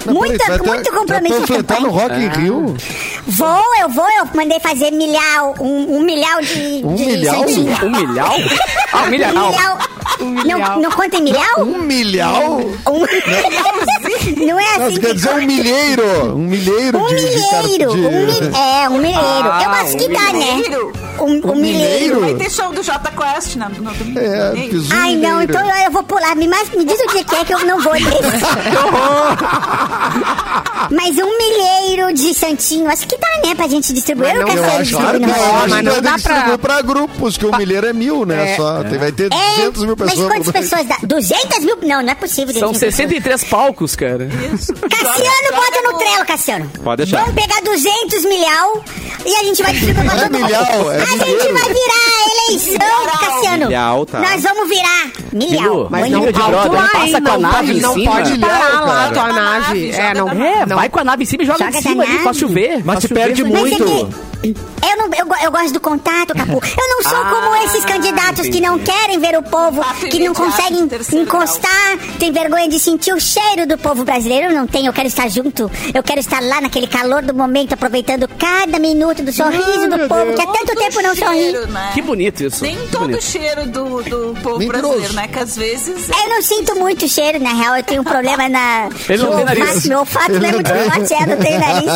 Não, 0.05 0.13
Muito, 0.13 0.37
peraí, 0.37 0.59
muito 0.59 0.87
até- 0.87 0.91
compromisso 0.91 1.33
de 1.35 1.39
panfletar 1.47 1.81
no 1.81 1.91
campanha. 1.91 2.29
Rock 2.29 2.39
in 2.39 2.41
Rio? 2.43 2.77
Vou, 3.27 3.63
eu 3.81 3.89
vou, 3.89 4.05
eu 4.19 4.27
mandei 4.35 4.59
fazer 4.59 4.91
milhar, 4.91 5.43
um, 5.59 5.97
um 5.97 6.01
milhão 6.03 6.39
de, 6.41 6.81
Um 6.85 6.95
de 6.95 7.25
santinho. 7.25 7.75
Um 7.83 7.89
milhão? 7.89 8.33
Ah, 8.93 9.01
um 9.01 9.05
Um 9.05 9.09
milhão. 9.09 9.49
milhão. 9.49 9.77
Não, 10.45 10.79
não 10.81 10.91
conta 10.91 11.17
em 11.17 11.23
milhão? 11.23 11.43
Um 11.57 11.79
milhão? 11.79 12.59
Um... 12.87 14.45
Não 14.45 14.59
é 14.59 14.77
Não, 14.77 14.85
assim 14.87 14.99
quer 14.99 15.07
que 15.07 15.13
dizer 15.15 15.29
um 15.31 15.45
milheiro. 15.45 16.35
Um 16.35 16.47
milheiro 16.47 16.99
Um 16.99 17.07
de... 17.07 17.15
milheiro. 17.15 17.91
de- 17.91 18.47
Um 18.47 18.55
É, 18.55 18.89
um 18.89 18.97
milheiro. 18.97 19.19
Ah, 19.51 19.61
eu 19.63 19.69
acho 19.71 19.97
que 19.97 20.05
um 20.05 20.13
dá, 20.13 20.19
né? 20.21 20.31
milheiro? 20.55 20.93
Um, 21.19 21.51
um 21.51 21.55
milheiro. 21.55 22.19
Vai 22.21 22.33
ter 22.35 22.49
show 22.51 22.71
do 22.71 22.81
Jota 22.83 23.11
Quest 23.11 23.55
na, 23.55 23.69
no 23.69 23.75
domingo. 23.93 24.19
É, 24.19 24.53
fiz 24.69 24.91
um 24.91 24.95
Ai, 24.95 25.15
não, 25.15 25.39
milheiro. 25.39 25.43
então 25.43 25.64
eu, 25.69 25.75
eu 25.85 25.91
vou 25.91 26.03
pular. 26.03 26.35
Me, 26.35 26.47
mas, 26.47 26.69
me 26.71 26.83
diz 26.85 26.99
o 26.99 27.07
dia 27.11 27.23
que 27.23 27.35
é 27.35 27.45
que 27.45 27.53
eu 27.53 27.65
não 27.65 27.79
vou 27.81 27.93
nesse. 27.93 28.05
Mas 30.91 31.17
um 31.17 31.37
milheiro 31.37 32.13
de 32.13 32.33
santinho, 32.33 32.87
acho 32.89 33.07
que 33.07 33.17
dá, 33.17 33.27
né, 33.47 33.55
pra 33.55 33.67
gente 33.67 33.91
distribuir. 33.93 34.29
Mas 34.29 34.35
Eu 34.41 34.41
não, 34.41 34.53
quero 34.53 34.61
Eu 34.61 34.69
acho, 34.71 34.83
distribuir 34.83 35.19
não, 35.21 35.33
acho 35.33 35.69
mas 35.69 35.83
não 35.83 36.01
dá 36.01 36.15
pra- 36.21 36.57
pra 36.57 36.81
grupos, 36.81 37.37
que 37.37 37.45
o 37.45 37.55
milheiro 37.57 37.87
é 37.87 37.93
mil, 37.93 38.25
né? 38.25 38.53
É. 38.53 38.55
Só, 38.55 38.83
tem- 38.83 38.97
vai 38.99 39.11
ter 39.11 39.31
É, 39.33 39.55
200 39.55 39.83
mil 39.83 39.95
mas 39.97 40.11
pessoas. 40.11 40.31
quantas 40.31 40.51
pessoas 40.51 40.85
dá? 40.85 40.97
200 41.03 41.59
mil? 41.59 41.77
Não, 41.81 42.01
não 42.03 42.09
é 42.11 42.15
possível. 42.15 42.53
São 42.53 42.71
200 42.71 42.79
pessoas. 42.79 42.95
63 42.95 43.43
palcos, 43.45 43.95
cara. 43.95 44.27
Cassiano, 44.89 45.55
bota 45.55 45.81
no 45.91 45.97
trelo, 45.97 46.25
Cassiano. 46.25 46.71
Pode 46.83 47.03
deixar. 47.03 47.21
Vamos 47.25 47.35
pegar 47.41 47.61
200 47.61 48.25
milhão 48.25 48.81
e 49.25 49.35
a 49.35 49.43
gente 49.43 49.63
vai 49.63 49.73
distribuir 49.73 50.05
pra 50.05 50.15
é 50.15 50.21
todo 50.23 50.31
mundo. 50.33 50.45
milhão, 50.45 50.91
é 50.91 51.01
a 51.01 51.05
gente 51.05 51.51
vai 51.51 51.73
virar 51.73 52.05
a 52.05 52.51
eleição, 52.51 53.19
Cassiano. 53.19 53.65
Milhão, 53.65 54.05
tá. 54.05 54.19
Nós 54.19 54.43
vamos 54.43 54.69
virar 54.69 55.11
milhão. 55.49 55.63
Bilu, 55.75 55.87
Mas 55.89 56.11
não 56.11 56.25
de 56.25 56.31
brother, 56.31 56.71
lá, 56.71 56.89
passa 56.89 57.21
com 57.21 57.27
a 57.27 57.31
Não 57.33 57.39
nave 57.39 57.55
pode, 57.57 57.71
em 57.77 57.81
não 57.81 57.93
cima. 57.93 58.11
pode 58.11 58.31
Milhão, 58.33 58.49
parar 58.49 58.79
lá 58.81 59.11
tua 59.11 59.33
nave. 59.33 59.91
É, 59.91 60.13
não. 60.13 60.29
É, 60.29 60.65
não. 60.65 60.75
vai 60.77 60.89
com 60.89 60.99
a 60.99 61.03
nave 61.03 61.23
em 61.23 61.25
cima 61.25 61.43
e 61.43 61.45
joga, 61.45 61.65
Joga 61.65 61.77
em 61.77 61.81
cima 61.81 62.03
ali, 62.03 62.19
faz 62.19 62.37
chover. 62.37 62.81
Mas 62.85 62.99
se 62.99 63.07
perde 63.07 63.43
muito. 63.43 63.73
é 63.73 63.77
que 63.77 64.15
eu, 64.45 64.97
não, 64.97 65.05
eu, 65.17 65.43
eu 65.45 65.51
gosto 65.51 65.73
do 65.73 65.79
contato, 65.79 66.35
Capu. 66.35 66.61
Eu 66.77 66.87
não 66.89 67.01
sou 67.03 67.17
Ah, 67.17 67.29
como 67.31 67.55
esses 67.63 67.83
candidatos 67.83 68.47
que 68.47 68.61
não 68.61 68.77
querem 68.77 69.17
ver 69.19 69.35
o 69.35 69.41
povo, 69.41 69.81
que 70.11 70.19
não 70.19 70.35
conseguem 70.35 70.87
encostar, 71.13 71.97
tem 72.19 72.31
vergonha 72.31 72.69
de 72.69 72.79
sentir 72.79 73.11
o 73.13 73.19
cheiro 73.19 73.65
do 73.67 73.75
povo 73.77 74.03
brasileiro. 74.05 74.47
Eu 74.51 74.53
não 74.53 74.67
tenho, 74.67 74.87
eu 74.87 74.93
quero 74.93 75.07
estar 75.07 75.27
junto. 75.29 75.71
Eu 75.93 76.03
quero 76.03 76.19
estar 76.19 76.41
lá 76.43 76.61
naquele 76.61 76.85
calor 76.85 77.23
do 77.23 77.33
momento, 77.33 77.73
aproveitando 77.73 78.27
cada 78.37 78.77
minuto 78.77 79.23
do 79.23 79.33
sorriso 79.33 79.89
do 79.89 80.07
povo, 80.07 80.33
que 80.35 80.41
há 80.41 80.45
tanto 80.45 80.65
Todo 80.67 80.77
tempo 80.77 81.01
não 81.01 81.15
sorri. 81.15 81.39
cheiro, 81.39 81.67
né? 81.67 81.91
Que 81.93 82.01
bonito 82.03 82.43
isso. 82.43 82.63
Nem 82.63 82.77
todo 82.87 83.01
bonito. 83.01 83.23
cheiro 83.23 83.65
do, 83.67 84.03
do 84.03 84.37
povo 84.43 84.67
brasileiro, 84.67 85.13
né? 85.13 85.27
Que 85.35 85.39
às 85.41 85.55
vezes. 85.57 86.07
Eu 86.09 86.29
não 86.29 86.41
sinto 86.41 86.75
muito 86.75 87.07
cheiro, 87.09 87.39
na 87.41 87.49
real, 87.53 87.75
eu 87.75 87.83
tenho 87.83 88.01
um 88.01 88.05
problema 88.05 88.47
na. 88.47 88.87
Ele 89.09 89.21
não 89.23 89.35
meu 89.35 89.45
tem 89.45 89.45
nariz. 89.45 89.85
meu 89.85 89.99
olfato 89.99 90.31
não 90.39 90.47
é 90.47 90.51
muito 90.53 90.69
forte, 90.69 91.13
é, 91.13 91.23
eu 91.23 91.27
não 91.27 91.37
tenho 91.37 91.59
nariz. 91.59 91.91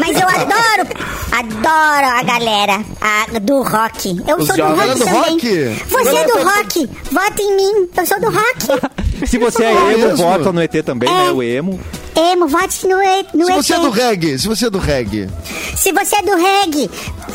Mas 0.00 0.20
eu 0.20 0.28
adoro, 0.28 0.88
adoro 1.32 2.06
a 2.18 2.22
galera 2.22 2.84
a- 3.00 3.38
do 3.40 3.62
rock. 3.62 4.22
Eu 4.28 4.36
Os 4.36 4.46
sou 4.46 4.56
do 4.56 4.62
rock 4.62 4.88
do 4.98 4.98
também. 5.04 5.14
rock? 5.32 5.82
Você 5.90 6.16
é 6.16 6.24
do 6.26 6.38
rock, 6.44 6.90
vota 7.10 7.42
em 7.42 7.56
mim, 7.56 7.88
eu 7.96 8.06
sou 8.06 8.20
do 8.20 8.30
rock. 8.30 9.26
Se 9.26 9.38
você 9.38 9.64
é 9.64 9.72
É 9.72 9.92
emo, 9.94 10.16
vota 10.16 10.52
no 10.52 10.62
ET 10.62 10.82
também, 10.84 11.08
né? 11.08 11.30
O 11.32 11.42
emo. 11.42 11.80
Emo, 12.14 12.46
vote 12.46 12.86
no, 12.86 13.02
E- 13.02 13.26
no 13.34 13.46
Se 13.46 13.52
ET. 13.52 13.56
você 13.62 13.74
é 13.74 13.78
do 13.78 13.90
reggae, 13.90 14.38
se 14.38 14.48
você 14.48 14.66
é 14.66 14.70
do 14.70 14.78
reggae. 14.78 15.28
Se 15.76 15.92
você 15.92 16.16
é 16.16 16.22
do 16.22 16.36
reggae, 16.36 16.90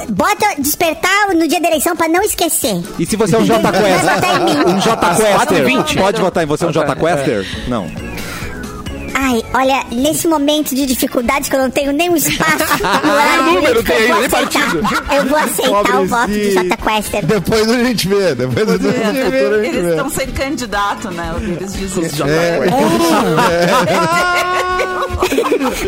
bota 0.10 0.56
despertar 0.60 1.34
no 1.36 1.48
dia 1.48 1.60
da 1.60 1.68
eleição 1.68 1.96
pra 1.96 2.08
não 2.08 2.22
esquecer. 2.22 2.82
E 3.00 3.06
se 3.06 3.16
você 3.16 3.36
é 3.36 3.40
um 3.40 3.46
J. 3.46 3.60
Quester? 3.72 4.68
Um 4.68 4.80
J 4.80 4.98
Quester. 4.98 5.36
4,20. 5.36 5.98
Pode 5.98 6.22
votar 6.22 6.44
em 6.44 6.48
você, 6.48 6.66
um 6.66 6.72
J 6.72 6.96
Quester? 6.96 7.46
Não. 7.68 7.88
Ai, 9.20 9.44
olha, 9.52 9.84
nesse 9.92 10.28
momento 10.28 10.76
de 10.76 10.86
dificuldade 10.86 11.50
que 11.50 11.56
eu 11.56 11.60
não 11.60 11.72
tenho 11.72 11.92
nenhum 11.92 12.16
espaço 12.16 12.58
no 13.04 13.12
horário 13.12 13.44
número 13.54 13.82
tem 13.84 14.08
vou 14.08 14.18
ainda, 14.18 14.38
nem 14.38 14.48
aceitar. 14.48 15.16
Eu 15.16 15.26
vou 15.26 15.38
aceitar 15.40 16.02
o 16.02 16.06
voto 16.08 16.28
de 16.32 16.52
J 16.52 16.78
Quester. 16.78 17.26
Depois 17.26 17.68
a 17.70 17.84
gente 17.84 18.08
vê, 18.08 18.36
depois 18.36 18.70
a 18.70 18.78
gente 18.78 18.88
Eles 19.68 19.84
vê. 19.86 19.90
estão 19.90 20.10
sem 20.10 20.28
candidato, 20.28 21.10
né? 21.12 21.34
Eles 21.42 21.74
dizem. 21.74 22.04
É, 22.30 22.60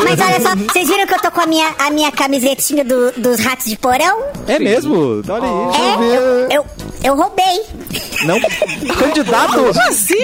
Mas 0.03 0.19
olha 0.19 0.39
só, 0.41 0.55
vocês 0.55 0.87
viram 0.87 1.05
que 1.05 1.13
eu 1.13 1.19
tô 1.21 1.29
com 1.31 1.41
a 1.41 1.45
minha, 1.45 1.69
a 1.77 1.89
minha 1.91 2.11
camisetinha 2.11 2.83
do- 2.83 3.11
dos 3.13 3.39
ratos 3.39 3.65
de 3.65 3.77
porão? 3.77 4.23
É 4.47 4.57
mesmo? 4.59 5.21
Olha 5.27 5.43
aí. 5.43 5.81
É, 5.81 6.17
eu, 6.17 6.23
eu, 6.61 6.65
eu 7.03 7.15
roubei. 7.15 7.61
Não. 8.25 8.39
Candidato? 8.95 9.57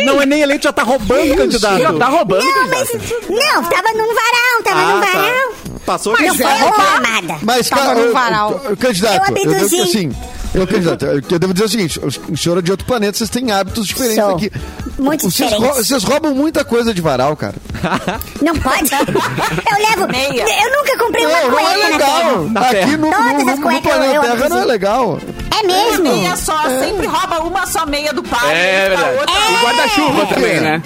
Não 0.05 0.21
é 0.21 0.25
nem 0.25 0.41
eleito, 0.41 0.63
já 0.65 0.73
tá 0.73 0.83
roubando 0.83 1.35
candidato. 1.35 1.79
Já 1.81 1.93
tá 1.93 2.05
roubando, 2.07 2.43
Não, 2.43 2.67
mas. 2.69 2.89
candidato. 2.89 3.25
Não, 3.29 3.63
tava 3.63 3.91
num 3.93 4.07
varal, 4.13 4.63
tava 4.63 4.79
Ah, 4.79 4.93
num 4.95 5.01
tá. 5.01 5.11
varal. 5.19 5.53
Passou 5.85 6.13
Não 6.13 6.27
aqui. 6.27 6.37
foi 6.37 6.45
eu 6.45 6.73
armada. 6.81 7.37
Mas, 7.43 7.69
Tava 7.69 7.81
cara, 7.83 7.99
eu- 7.99 8.13
varal. 8.13 8.61
eu- 8.65 8.77
candidato, 8.77 9.29
Eu 9.37 9.53
eu, 9.53 9.59
dizer 9.59 9.81
assim. 9.81 10.11
Eu, 10.53 10.65
candidato, 10.65 11.05
eu, 11.05 11.21
eu 11.29 11.39
devo 11.39 11.53
dizer 11.53 11.65
o 11.65 11.69
seguinte: 11.69 11.99
o, 11.99 12.07
o 12.33 12.37
senhor 12.37 12.57
é 12.57 12.61
de 12.61 12.71
outro 12.71 12.87
planeta, 12.87 13.17
vocês 13.17 13.29
têm 13.29 13.51
hábitos 13.51 13.85
diferentes 13.87 14.23
Sou. 14.23 14.35
aqui. 14.35 14.51
Muito 14.97 15.29
vocês, 15.29 15.49
diferentes. 15.51 15.87
vocês 15.87 16.03
roubam 16.03 16.33
muita 16.33 16.63
coisa 16.65 16.93
de 16.93 17.01
varal, 17.01 17.35
cara. 17.35 17.55
Não 18.41 18.55
pode. 18.55 18.89
Eu 18.95 19.89
levo. 19.89 20.07
Meia. 20.11 20.45
Eu 20.63 20.77
nunca 20.77 20.97
comprei 20.97 21.25
uma 21.25 21.41
Não, 21.41 21.51
não 21.51 21.59
é 21.59 21.63
cueca 21.63 21.77
na 21.79 21.87
legal. 21.89 22.49
terra. 22.71 22.85
Aqui 22.85 22.97
no, 22.97 22.97
no, 22.97 23.09
no, 23.11 23.45
no 23.45 23.51
eu- 23.51 23.57
planeta 23.57 23.89
eu 24.15 24.21
Terra 24.21 24.49
não 24.49 24.57
é 24.57 24.65
legal. 24.65 25.19
É 25.59 25.63
mesmo? 25.67 26.03
Meia 26.03 26.35
só, 26.35 26.61
sempre 26.79 27.07
rouba 27.07 27.39
uma 27.39 27.65
só 27.65 27.85
meia 27.85 28.11
do 28.13 28.21
pai. 28.23 28.53
É 28.55 28.85
a 28.85 28.89
verdade. 28.89 29.17
outra- 29.19 29.35
E 29.35 29.63
guarda-chuva 29.63 30.25
também, 30.27 30.59
né? 30.59 30.81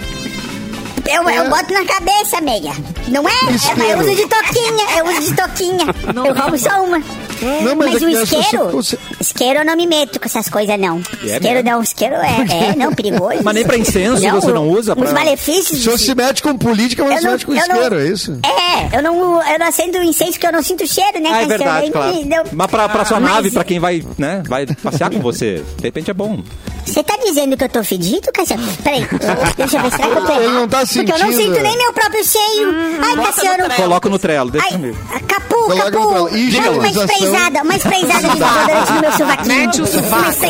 Eu, 1.11 1.29
eu 1.29 1.49
boto 1.49 1.73
na 1.73 1.85
cabeça 1.85 2.41
meia. 2.41 2.71
Não 3.07 3.27
é? 3.27 3.31
é? 3.49 3.51
Isqueiro. 3.51 3.81
Eu 3.83 3.99
uso 3.99 4.15
de 4.15 4.27
toquinha. 4.27 4.97
Eu 4.97 5.05
uso 5.05 5.21
de 5.21 5.35
toquinha. 5.35 5.85
Eu 6.25 6.33
roubo 6.33 6.57
só 6.57 6.83
uma. 6.83 6.99
Não, 7.63 7.73
mas, 7.75 7.93
Mas 7.93 8.03
é 8.03 8.05
o 8.05 8.09
isqueiro, 8.09 8.83
se- 8.83 8.99
isqueiro 9.21 9.59
eu 9.59 9.65
não 9.65 9.73
me 9.77 9.87
meto 9.87 10.19
com 10.19 10.25
essas 10.25 10.49
coisas, 10.49 10.77
não. 10.77 10.97
É 11.23 11.35
isqueiro 11.37 11.55
mesmo? 11.63 11.69
não, 11.69 11.81
isqueiro 11.81 12.15
é, 12.15 12.71
é 12.71 12.75
não, 12.75 12.93
perigoso. 12.93 13.39
Mas 13.43 13.55
nem 13.55 13.65
pra 13.65 13.77
incenso 13.77 14.21
você 14.29 14.51
não 14.51 14.67
usa 14.69 14.91
Os 14.93 14.99
pra- 14.99 15.13
malefícios. 15.13 15.79
O 15.79 15.83
senhor 15.83 15.97
se 15.97 16.13
mete 16.13 16.43
com 16.43 16.57
política, 16.57 17.01
mas 17.05 17.13
Eu 17.13 17.17
se 17.19 17.23
não- 17.25 17.31
mete 17.31 17.45
com 17.45 17.53
eu 17.53 17.67
não- 17.67 17.75
isqueiro, 17.75 17.99
é 17.99 18.07
isso? 18.09 18.39
É, 18.43 18.97
eu 18.97 19.01
não, 19.01 19.41
eu 19.41 19.57
não 19.59 19.67
acendo 19.67 20.03
incenso 20.03 20.33
porque 20.33 20.47
eu 20.47 20.51
não 20.51 20.61
sinto 20.61 20.85
cheiro, 20.85 21.17
né, 21.21 21.29
Ah, 21.31 21.41
é 21.43 21.45
verdade, 21.45 21.91
claro. 21.91 22.25
deu- 22.25 22.43
Mas 22.51 22.67
pra, 22.67 22.89
pra 22.89 23.05
sua 23.05 23.19
Mas- 23.21 23.31
nave, 23.31 23.51
pra 23.51 23.63
quem 23.63 23.79
vai, 23.79 24.03
né, 24.17 24.43
vai 24.45 24.65
passear 24.65 25.09
com 25.09 25.19
você, 25.19 25.63
de 25.77 25.83
repente 25.83 26.11
é 26.11 26.13
bom. 26.13 26.41
Você 26.85 27.03
tá 27.03 27.15
dizendo 27.23 27.55
que 27.55 27.63
eu 27.63 27.69
tô 27.69 27.83
fedido, 27.83 28.31
Cassiano? 28.33 28.63
Peraí, 28.83 29.05
deixa 29.57 29.77
eu 29.77 29.83
ver, 29.83 29.91
será 29.91 30.07
que 30.09 30.17
eu 30.17 30.25
tô 30.25 30.33
Ele 30.33 30.47
não 30.53 30.67
tá 30.67 30.79
Porque 30.85 30.99
eu 30.99 31.05
não 31.19 31.31
sentindo. 31.31 31.53
sinto 31.55 31.61
nem 31.63 31.77
meu 31.77 31.93
próprio 31.93 32.23
seio. 32.25 32.69
Ai, 33.01 33.15
Cassiano. 33.25 33.73
Coloca 33.75 34.09
no 34.09 34.19
trelo, 34.19 34.49
deixa 34.51 34.67
Ai, 34.67 34.73
comigo. 34.73 34.97
Capu, 35.27 35.55
Coloca 35.55 35.91
no 35.91 36.07
Capu. 36.07 36.29
trelo. 36.29 36.51
Manda 36.51 36.71
uma 36.71 36.87
espreizada, 36.89 37.61
uma 37.63 37.75
espreizada 37.75 38.27
de 38.27 38.39
desodorante 38.39 38.91
no 38.93 39.01
meu 39.01 39.11
sovaquinho. 39.11 39.55
Mete 39.55 39.81
o 39.81 39.87
sovaco. 39.87 40.45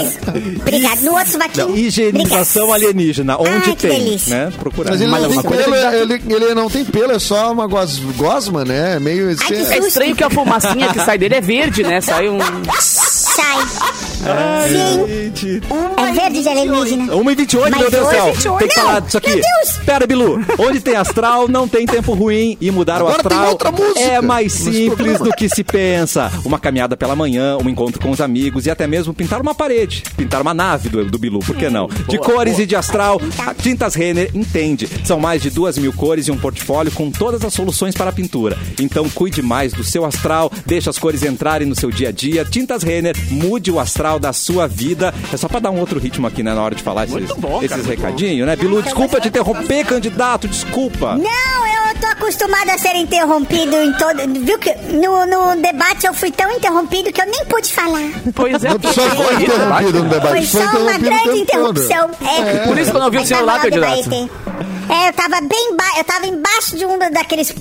Obrigado, 0.62 1.02
no 1.02 1.12
outro 1.14 1.32
sovaquinho. 1.32 1.78
Higienização 1.78 2.70
Obrigado. 2.70 2.90
alienígena, 2.90 3.38
onde 3.38 3.70
Ai, 3.70 3.76
tem, 3.76 3.90
delícia. 4.06 4.36
né? 4.46 4.54
Procurar. 4.58 4.92
Mas 4.92 5.02
ele 5.02 5.12
Mais 5.12 5.24
não, 5.24 5.30
tem 5.32 5.42
pelo, 5.42 5.76
ele, 5.76 6.14
ele 6.30 6.56
não 6.56 6.70
tem 6.70 6.86
pelo, 6.86 7.12
é 7.12 7.20
só 7.20 7.52
uma 7.52 7.68
gos, 7.68 8.00
gosma, 8.16 8.64
né? 8.64 8.98
Meio 9.00 9.36
que 9.36 9.44
assim. 9.44 9.74
É 9.74 9.78
estranho 9.80 10.16
que 10.16 10.24
a 10.24 10.30
fumacinha 10.30 10.88
que 10.94 11.00
sai 11.04 11.18
dele 11.18 11.36
é 11.36 11.42
verde, 11.42 11.84
né? 11.84 12.00
Sai 12.02 12.30
um. 12.30 12.38
Sai. 13.40 14.68
Sim, 14.68 15.08
Gente. 15.08 15.62
é 15.98 16.12
verde 16.12 16.42
de 16.44 16.50
alienígena. 16.50 17.16
1 17.16 17.32
e 17.32 17.36
28, 17.36 17.72
Mas 17.72 17.80
meu 17.80 17.92
Deus 17.92 18.06
do 18.06 18.12
céu. 18.12 18.26
1h28. 18.34 18.58
Tem 18.60 18.68
que 18.68 18.76
Não, 18.78 18.84
falar 18.86 19.00
disso 19.00 19.18
aqui. 19.18 19.30
meu 19.30 19.42
Deus. 19.42 19.78
Pera, 19.86 20.08
Bilu. 20.08 20.46
Onde 20.60 20.80
tem 20.82 20.96
astral, 20.96 21.48
não 21.48 21.68
tem 21.68 21.86
tempo 21.86 22.14
ruim. 22.14 22.58
E 22.60 22.70
mudar 22.70 22.98
Agora 22.98 23.22
o 23.26 23.30
tem 23.30 23.38
astral 23.38 23.58
é 23.96 24.22
mais 24.22 24.52
simples 24.52 25.20
do 25.20 25.32
que 25.32 25.48
se 25.48 25.64
pensa. 25.64 26.30
Uma 26.44 26.60
caminhada 26.60 26.98
pela 26.98 27.16
manhã, 27.16 27.58
um 27.58 27.70
encontro 27.70 28.02
com 28.02 28.12
os 28.12 28.20
amigos 28.20 28.66
e 28.66 28.70
até 28.70 28.86
mesmo 28.86 29.14
pintar 29.14 29.42
uma 29.42 29.56
parede. 29.56 30.04
Pintar 30.18 30.42
uma 30.42 30.54
nave 30.54 30.90
do, 30.90 31.06
do 31.06 31.18
Bilu, 31.18 31.40
por 31.40 31.56
que 31.56 31.70
não? 31.70 31.88
De 32.10 32.18
cores 32.18 32.60
e 32.60 32.66
de 32.66 32.76
astral, 32.76 33.22
a 33.46 33.54
Tintas 33.54 33.96
Renner 33.96 34.30
entende. 34.34 34.88
São 35.06 35.20
mais 35.20 35.42
de 35.42 35.50
duas 35.50 35.78
mil 35.78 35.94
cores 35.94 36.28
e 36.28 36.32
um 36.32 36.38
portfólio 36.38 36.92
com 36.92 37.10
todas 37.10 37.44
as 37.46 37.54
soluções 37.54 37.96
para 37.96 38.10
a 38.10 38.14
pintura. 38.14 38.58
Então 38.80 39.10
cuide 39.10 39.42
mais 39.42 39.72
do 39.72 39.84
seu 39.84 40.04
astral, 40.04 40.52
deixe 40.66 40.90
as 40.90 40.98
cores 40.98 41.24
entrarem 41.24 41.68
no 41.68 41.76
seu 41.76 41.90
dia 41.90 42.10
a 42.10 42.12
dia. 42.12 42.44
Tintas 42.44 42.84
Renner, 42.84 43.16
mude 43.30 43.72
o 43.72 43.80
astral 43.80 44.20
da 44.20 44.34
sua 44.34 44.68
vida. 44.68 45.14
É 45.32 45.38
só 45.38 45.48
para 45.48 45.60
dar 45.60 45.72
um 45.72 45.80
outro 45.80 46.00
ritmo 46.00 46.28
aqui, 46.28 46.44
né, 46.44 46.54
na 46.54 46.62
hora 46.62 46.76
de 46.76 46.84
falar 46.84 47.06
esses, 47.06 47.30
esses 47.64 47.86
recadinhos, 47.86 48.48
né? 48.48 48.56
Bilu, 48.56 48.82
desculpa 48.82 49.20
te 49.20 49.28
interromper, 49.28 49.86
candidato, 49.86 50.48
desculpa. 50.48 51.16
Não, 51.16 51.68
eu 51.68 52.00
tô 52.00 52.08
acostumada 52.08 52.74
a 52.74 52.78
ser 52.78 52.96
interrompido 52.96 53.76
em 53.76 53.94
todo. 53.94 54.18
Viu 54.46 54.58
que 54.60 54.74
no, 54.94 55.26
no 55.26 55.62
debate 55.62 56.06
eu 56.06 56.14
fui 56.14 56.32
tão 56.32 56.52
interrompido 56.52 57.12
que 57.12 57.22
eu 57.22 57.26
nem 57.26 57.46
pude 57.46 57.74
falar. 57.74 58.10
Pois 58.34 58.64
é. 58.64 58.70
Só 58.70 59.10
foi 59.10 59.44
interrompido 59.44 60.04
no 60.04 60.10
debate. 60.10 60.48
Foi 60.48 60.62
só 60.62 60.78
uma 60.80 60.98
grande 60.98 61.40
interrupção. 61.40 62.10
É. 62.22 62.68
Por 62.68 62.78
isso 62.78 62.92
que 62.92 62.98
eu 62.98 63.02
não 63.02 63.12
vi 63.12 63.18
o 63.18 63.22
o 63.22 63.62
candidato. 63.62 64.30
É, 64.90 65.10
eu 65.10 65.14
tava 65.14 65.40
bem 65.42 65.76
ba... 65.76 65.84
eu 65.98 66.04
tava 66.04 66.26
embaixo 66.26 66.76
de 66.76 66.86
um 66.86 66.98
daqueles 67.12 67.54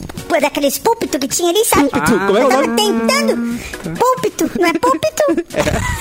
daqueles 0.42 0.76
púlpitos 0.78 1.18
que 1.20 1.26
tinha 1.28 1.50
ali, 1.50 1.64
sabe? 1.64 1.88
Púlpito? 1.88 2.18
Como 2.18 2.36
é 2.36 2.40
o 2.40 2.42
eu 2.42 2.48
tava 2.50 2.68
tentando. 2.68 3.58
Púlpito, 3.98 4.50
não 4.60 4.68
é 4.68 4.72
púlpito? 4.74 5.22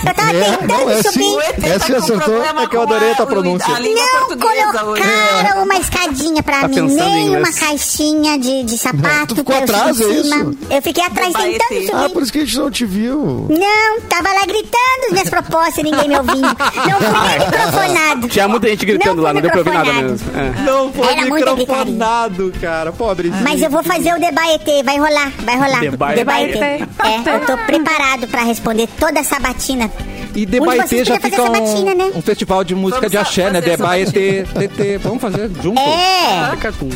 Eu 0.06 0.14
tava 0.14 0.32
É, 0.34 0.42
tentando 0.52 0.68
não, 0.68 0.90
é 0.90 1.02
subir. 1.02 1.12
sim. 1.14 1.38
Essa 1.64 1.80
tá 1.80 1.86
com 1.88 1.96
acertou. 1.98 2.44
É 2.44 2.68
que 2.68 2.76
eu 2.76 2.82
adorei 2.82 3.12
a 3.12 3.16
tua 3.16 3.26
pronúncia. 3.28 3.74
A 3.74 3.80
Não 3.80 4.20
portuguesa 4.28 4.84
hoje. 4.86 5.02
colocaram 5.04 5.64
uma 5.64 5.76
escadinha 5.78 6.44
pra 6.44 6.62
Tá 6.62 6.68
mim, 6.68 6.82
nem 6.82 7.38
uma 7.38 7.52
caixinha 7.54 8.38
de, 8.38 8.64
de 8.64 8.78
sapato. 8.78 9.28
Tu 9.34 9.36
ficou 9.38 9.56
atrás, 9.58 10.00
é 10.02 10.04
em 10.04 10.24
cima. 10.24 10.36
isso? 10.52 10.58
Eu 10.70 10.82
fiquei 10.82 11.04
atrás 11.06 11.34
Do 11.34 11.40
tentando 11.40 11.86
subir. 11.88 11.92
Ah, 12.06 12.10
por 12.10 12.24
isso 12.24 12.32
que 12.34 12.40
a 12.40 12.46
gente 12.46 12.58
não 12.58 12.72
te 12.72 12.86
viu. 12.86 13.48
Não, 13.50 14.02
tava 14.10 14.30
lá 14.34 14.42
gritando 14.46 15.06
as 15.08 15.12
minhas 15.14 15.30
propostas 15.30 15.78
e 15.78 15.84
ninguém 15.84 16.10
me 16.10 16.18
ouvindo. 16.18 16.42
Não 16.42 17.00
fui 17.00 17.30
nem 17.30 17.40
microfonado. 17.40 18.28
Tinha 18.28 18.48
muita 18.48 18.68
gente 18.70 18.86
gritando 18.86 19.22
lá, 19.22 19.32
fui 19.32 19.34
não 19.34 19.42
deu 19.42 19.52
pra 19.52 19.60
ouvir 19.60 19.74
nada 19.74 19.94
mesmo. 19.94 20.20
É. 20.38 20.62
Não 20.64 20.92
foi 20.94 21.16
Era 21.18 21.28
muita 21.30 21.56
microfonado, 21.56 22.54
cara. 22.62 22.92
Pobrezinho. 22.92 23.44
Mas 23.44 23.62
eu 23.62 23.70
vou 23.70 23.84
fazer 23.84 24.14
o 24.14 24.20
debaetê, 24.20 24.84
vai 24.84 24.98
rolar, 24.98 25.32
vai 25.44 25.56
rolar. 25.56 25.80
Debaetê. 25.80 26.20
Debaetê. 26.20 26.60
É, 26.60 27.36
eu 27.36 27.46
tô 27.46 27.58
preparado 27.66 28.28
pra 28.28 28.42
responder 28.42 28.88
toda 29.00 29.20
essa 29.20 29.40
batina. 29.40 29.90
E 30.36 30.46
de 30.46 30.48
Debaetê 30.60 31.04
já 31.04 31.20
fica 31.20 31.42
um, 31.42 31.46
sabatina, 31.48 31.96
né? 31.96 32.12
um 32.14 32.22
festival 32.22 32.64
de 32.64 32.76
música 32.76 33.00
Vamos 33.02 33.12
de 33.12 33.18
axé, 33.18 33.50
né? 33.50 33.60
Debaetê, 33.60 34.44
TT. 34.44 35.00
Vamos 35.00 35.20
fazer 35.20 35.50
junto? 35.64 35.80
É, 35.80 36.52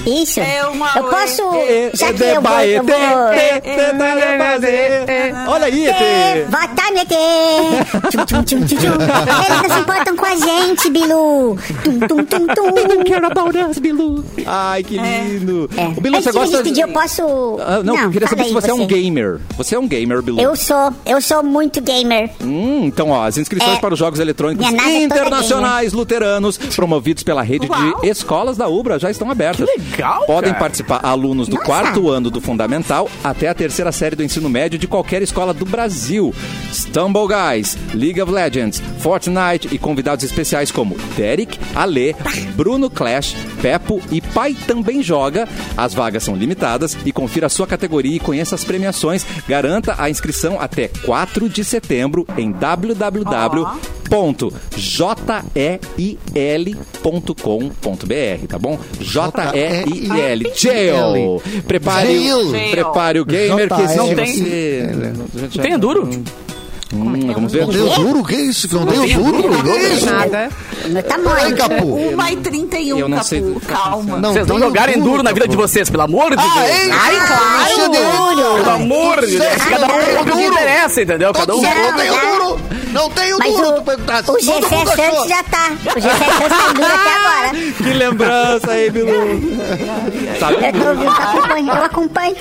isso. 0.05 0.39
É 0.39 0.63
uma- 0.67 0.91
Eu 0.95 1.03
posso, 1.05 1.41
É, 1.55 1.89
já 1.91 2.09
é 2.09 2.13
que 2.13 2.23
eu 2.23 2.39
vou... 2.41 2.51
Eu 2.61 2.83
Debaetê, 2.83 2.85
vou. 5.33 5.51
Olha 5.53 5.65
aí, 5.65 5.87
ET. 5.87 6.45
Vota 6.49 6.91
no 6.91 6.99
ET! 6.99 7.11
Eles 8.21 9.61
não 9.63 9.69
se 9.75 9.79
importam 9.81 10.15
com 10.15 10.25
a 10.25 10.35
gente, 10.35 10.89
Bilu! 10.91 11.57
Tum, 11.83 11.99
tum, 11.99 12.23
tum, 12.25 12.47
tum. 12.47 13.03
Quero 13.05 13.25
about 13.27 13.57
us, 13.57 13.77
Bilu. 13.79 14.10
Ai, 14.45 14.83
que 14.83 14.97
lindo. 14.97 15.69
É. 15.77 15.87
O 15.87 16.01
Bilu, 16.01 16.17
Antes 16.17 16.25
você 16.25 16.31
de 16.31 16.37
me 16.39 16.45
gosta... 16.45 16.63
despedir, 16.63 16.83
eu 16.83 16.89
posso... 16.93 17.57
Ah, 17.59 17.81
não, 17.83 18.11
queria 18.11 18.27
saber 18.27 18.43
se 18.43 18.47
aí, 18.49 18.53
você 18.53 18.71
é 18.71 18.73
um 18.73 18.85
gamer. 18.87 19.39
Você 19.57 19.75
é 19.75 19.79
um 19.79 19.87
gamer, 19.87 20.21
Bilu. 20.21 20.39
Eu 20.39 20.55
sou, 20.55 20.93
eu 21.05 21.21
sou 21.21 21.43
muito 21.43 21.81
gamer. 21.81 22.29
Hum, 22.43 22.85
então, 22.85 23.09
ó, 23.09 23.23
as 23.25 23.37
inscrições 23.37 23.77
É. 23.77 23.79
para 23.79 23.93
os 23.93 23.99
Jogos 23.99 24.19
Eletrônicos 24.19 24.65
é 24.65 25.03
Internacionais 25.03 25.93
Luteranos, 25.93 26.57
promovidos 26.57 27.23
pela 27.23 27.41
rede 27.41 27.67
de 27.67 28.07
escolas 28.09 28.57
da 28.57 28.67
UBRA, 28.67 28.99
já 28.99 29.09
estão 29.11 29.29
abertas. 29.29 29.69
Que 29.69 29.79
legal, 29.79 30.25
Podem 30.25 30.49
cara. 30.51 30.59
participar 30.59 30.99
alunos 31.03 31.47
do 31.47 31.55
Nossa. 31.55 31.65
quarto 31.65 32.09
ano 32.09 32.29
do 32.29 32.41
Fundamental 32.41 33.09
até 33.23 33.47
a 33.49 33.53
terceira 33.53 33.91
série 33.91 34.15
do 34.15 34.23
ensino 34.23 34.49
médio 34.49 34.77
de 34.79 34.87
qualquer 34.87 35.21
escola 35.21 35.53
do 35.53 35.65
Brasil. 35.65 36.33
Stumble 36.73 37.27
Guys, 37.27 37.77
League 37.93 38.21
of 38.21 38.31
Legends, 38.31 38.81
Fortnite 38.99 39.69
e 39.71 39.77
convidados 39.77 40.23
especiais 40.23 40.71
como 40.71 40.95
Derek, 41.15 41.59
Ale, 41.75 42.15
Bruno 42.55 42.89
Clash, 42.89 43.35
E 44.11 44.21
Pai 44.21 44.55
também 44.67 45.03
joga. 45.03 45.47
As 45.77 45.93
vagas 45.93 46.23
são 46.23 46.35
limitadas 46.35 46.97
e 47.05 47.11
confira 47.11 47.47
a 47.47 47.49
sua 47.49 47.67
categoria 47.67 48.15
e 48.15 48.19
conheça 48.19 48.55
as 48.55 48.63
premiações. 48.63 49.25
Garanta 49.47 49.95
a 49.97 50.09
inscrição 50.09 50.59
até 50.59 50.87
4 50.87 51.47
de 51.49 51.63
setembro 51.63 52.25
em 52.37 52.51
www.jeil.com.br, 57.11 58.47
tá 58.47 58.57
bom? 58.59 58.79
J-E-I-L. 58.99 60.51
Jail. 60.55 61.41
Prepare, 61.67 62.07
Jail. 62.27 62.71
prepare 62.71 63.19
o 63.19 63.25
gamer 63.25 63.67
que 63.69 63.95
Não 63.95 64.15
tem. 64.15 64.25
você- 65.49 65.59
Tem 65.61 65.77
duro? 65.79 66.09
Hum, 66.93 67.31
vamos 67.33 67.51
ver. 67.53 67.65
Deu 67.67 67.89
duro? 67.89 68.23
Que 68.23 68.35
isso? 68.35 68.67
Que 68.67 68.75
não 68.75 68.85
deu 68.85 69.07
duro? 69.07 69.63
Que 69.63 69.77
isso? 69.93 70.05
Nada. 70.05 70.49
Meu 70.87 70.97
Ei, 70.97 71.03
tamanho. 71.03 71.55
Capu. 71.57 71.95
1 71.95 72.27
e 72.27 72.35
31, 72.37 72.97
Eu 72.99 73.07
não 73.07 73.17
Capu. 73.17 73.29
sei. 73.29 73.55
Calma. 73.67 74.17
Não 74.19 74.33
Vocês 74.33 74.45
não 74.47 74.55
tem 74.57 74.65
jogarem 74.67 74.99
duro 74.99 75.23
na 75.23 75.31
vida 75.31 75.47
de 75.47 75.55
vocês, 75.55 75.89
pelo 75.89 76.03
amor 76.03 76.31
de 76.31 76.37
Deus. 76.37 76.51
Ah, 76.53 76.67
ei, 76.67 76.91
Ai, 76.91 77.15
claro, 77.27 77.91
Pelo 78.57 78.69
amor 78.71 79.21
de 79.25 79.37
Deus. 79.37 79.55
Cada 79.69 79.85
um 79.85 79.89
com 79.89 80.21
o 80.21 80.25
que 80.25 80.31
duro. 80.31 80.43
interessa, 80.53 81.01
entendeu? 81.01 81.33
Cada 81.33 81.55
um. 81.55 81.61
Não, 81.61 81.69
não 81.75 81.91
Não, 81.91 81.97
tenho 81.97 82.13
não. 82.15 82.39
duro! 82.39 82.61
Não 82.91 83.09
tenho 83.11 83.37
Mas 83.39 83.53
duro! 83.55 83.67
o, 83.69 83.71
tu 83.75 83.81
perguntasse. 83.83 84.29
o 84.29 84.33
Todo 84.33 84.67
G7 84.67 84.75
mundo 84.77 84.89
achou. 84.91 85.05
Santos 85.05 85.29
já 85.29 85.43
tá. 85.43 85.71
O 85.71 85.99
G7 85.99 86.01
Santos 86.01 86.57
tá 86.57 86.73
duro 86.73 86.93
até 86.93 87.15
agora. 87.15 87.73
Que 87.77 87.93
lembrança 87.93 88.71
aí, 88.71 88.89
Bilu. 88.89 89.11
Sabe? 90.39 90.55
Eu, 90.55 90.73
tô, 90.73 91.01
eu 91.01 91.09
acompanho, 91.09 91.67
eu 91.67 91.83
acompanho. 91.85 92.35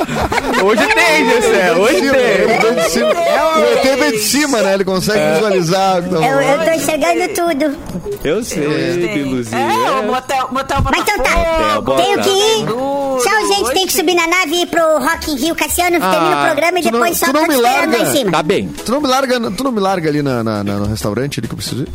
Hoje 0.64 0.86
tem, 0.94 1.28
Gessé. 1.30 1.72
Hoje 1.74 1.94
Ele 1.96 2.10
tem. 2.10 2.46
vem 2.60 2.74
de 2.84 2.90
cima. 2.90 3.08
O 3.10 3.64
ET 3.64 3.98
vem 3.98 4.10
de 4.12 4.18
cima, 4.18 4.62
né? 4.62 4.74
Ele 4.74 4.84
consegue 4.84 5.34
visualizar. 5.34 6.02
Então, 6.04 6.24
Eu, 6.24 6.40
eu 6.40 6.64
tô 6.64 6.70
enxergando 6.70 7.28
tudo. 7.34 7.76
Eu 8.24 8.44
sei, 8.44 9.08
Biluzinho. 9.14 9.58
É, 9.60 10.00
o 10.00 10.06
motel, 10.06 10.48
motel 10.50 10.78
Mas 10.84 11.00
então 11.02 11.18
tá. 11.18 11.96
Tenho 11.96 12.20
que 12.20 12.28
ir. 12.30 12.66
Tchau, 12.66 13.46
gente. 13.48 13.72
Tem 13.72 13.86
que 13.86 13.92
subir 13.92 14.14
na 14.14 14.26
nave 14.26 14.54
e 14.54 14.62
ir 14.62 14.66
pro 14.66 14.82
Rock 14.98 15.30
in 15.32 15.36
Rio. 15.36 15.54
Cassiano, 15.54 15.98
termina 16.00 16.40
o 16.42 16.44
programa 16.46 16.78
e 16.78 16.82
tu 16.82 16.86
não- 16.86 16.92
depois 16.92 17.18
só 17.18 17.26
tô 17.26 17.32
não 17.32 17.42
te 17.42 17.48
me 17.48 17.54
esperando 17.56 17.92
lá 17.92 17.98
larga. 17.98 17.98
em 18.10 18.16
cima. 18.16 18.30
Tá 18.32 18.42
bem. 18.42 18.68
Tu 18.68 18.90
não 18.92 19.00
me 19.00 19.06
larga, 19.08 19.50
tu 19.50 19.64
não 19.64 19.72
me 19.72 19.80
larga 19.80 20.08
ali 20.08 20.22
na, 20.22 20.42
na- 20.44 20.64
na- 20.64 20.74
no 20.76 20.86
restaurante 20.86 21.40
ali 21.40 21.48
que 21.48 21.54
eu 21.54 21.58
preciso 21.58 21.82
ir? 21.82 21.88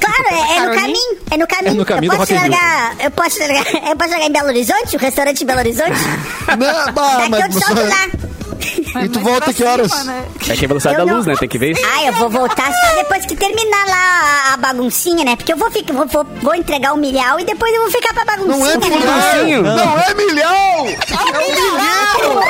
Claro, 0.00 0.24
é, 0.30 0.56
é 0.56 0.66
no 0.66 0.74
caminho. 0.74 1.18
É 1.30 1.36
no 1.36 1.46
caminho. 1.46 1.72
É 1.72 1.74
no 1.74 1.84
caminho 1.84 2.12
eu 2.12 2.18
posso 2.18 2.34
largar. 2.34 2.96
Eu 3.00 3.10
posso 3.10 3.38
largar. 3.38 3.88
Eu 3.90 3.96
posso 3.96 4.10
largar 4.10 4.26
em 4.26 4.32
Belo 4.32 4.48
Horizonte, 4.48 4.96
o 4.96 4.98
restaurante 4.98 5.42
em 5.42 5.46
Belo 5.46 5.60
Horizonte. 5.60 6.00
Não, 6.58 6.92
bah, 6.92 7.16
Daqui 7.16 7.24
eu 7.24 7.30
mas 7.30 7.54
te 7.54 7.64
solto 7.64 7.82
você... 7.82 8.37
lá. 8.94 9.04
E 9.04 9.08
tu 9.08 9.20
volta 9.20 9.52
que 9.52 9.64
horas? 9.64 9.90
É 10.48 10.54
que 10.56 10.62
é 10.62 10.64
a 10.64 10.68
velocidade 10.68 10.98
Eu 10.98 11.04
da 11.06 11.10
não- 11.10 11.16
luz, 11.18 11.26
né? 11.26 11.34
Tem 11.38 11.48
que 11.48 11.58
ver 11.58 11.72
isso. 11.72 11.82
Ah, 11.84 12.04
eu 12.06 12.12
vou 12.14 12.28
voltar 12.30 12.70
só 12.72 12.94
depois 12.96 13.24
que 13.26 13.36
terminar 13.36 13.86
lá 13.86 14.50
a, 14.50 14.54
a 14.54 14.56
baguncinha, 14.56 15.24
né? 15.24 15.36
Porque 15.36 15.52
eu 15.52 15.56
vou, 15.56 15.70
ficar, 15.70 15.92
vou, 15.94 16.06
vou, 16.06 16.26
vou 16.42 16.54
entregar 16.54 16.92
o 16.92 16.96
milhau 16.96 17.38
e 17.40 17.44
depois 17.44 17.72
eu 17.74 17.82
vou 17.82 17.90
ficar 17.90 18.12
pra 18.14 18.24
baguncinha, 18.24 18.76
Não 18.76 18.86
é 18.86 18.90
né? 18.90 19.44
milhão! 19.44 19.62
Não 19.76 19.98
é 20.00 20.14
milhão! 20.14 20.86
É 21.08 21.38
um 21.38 21.54
milhão! 21.54 22.42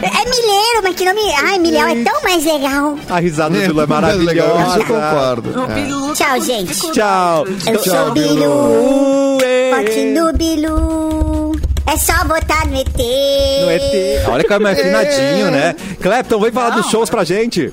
É 0.00 0.24
milheiro, 0.30 0.82
mas 0.82 0.94
que 0.96 1.04
nome. 1.04 1.20
Ai, 1.44 1.58
milhão 1.58 1.88
é 1.88 2.02
tão 2.02 2.22
mais 2.22 2.44
legal. 2.44 2.98
A 3.08 3.18
risada 3.20 3.50
do 3.50 3.60
É, 3.62 3.66
Bilu 3.68 3.80
é 3.80 3.84
Isso 3.84 3.92
eu 3.92 4.00
maravilhosa. 4.00 4.84
concordo. 4.84 5.50
É. 5.72 6.14
Tchau, 6.14 6.40
gente. 6.40 6.92
Tchau. 6.92 7.46
Eu 7.66 7.82
sou 7.82 8.08
o 8.08 8.10
Bilu. 8.12 9.38
Bilu. 9.38 10.14
No 10.22 10.32
Bilu. 10.32 11.47
É 11.90 11.96
só 11.96 12.12
votar 12.24 12.66
no 12.66 12.78
ET. 12.78 12.98
No 12.98 13.70
ET. 13.70 14.28
Olha 14.28 14.44
como 14.46 14.68
é 14.68 14.72
afinadinho, 14.72 15.50
né? 15.50 15.74
Clepton, 16.02 16.38
vem 16.38 16.52
falar 16.52 16.70
dos 16.70 16.90
shows 16.90 17.08
pra 17.08 17.24
gente. 17.24 17.72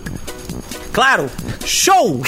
Claro, 0.94 1.30
show! 1.66 2.22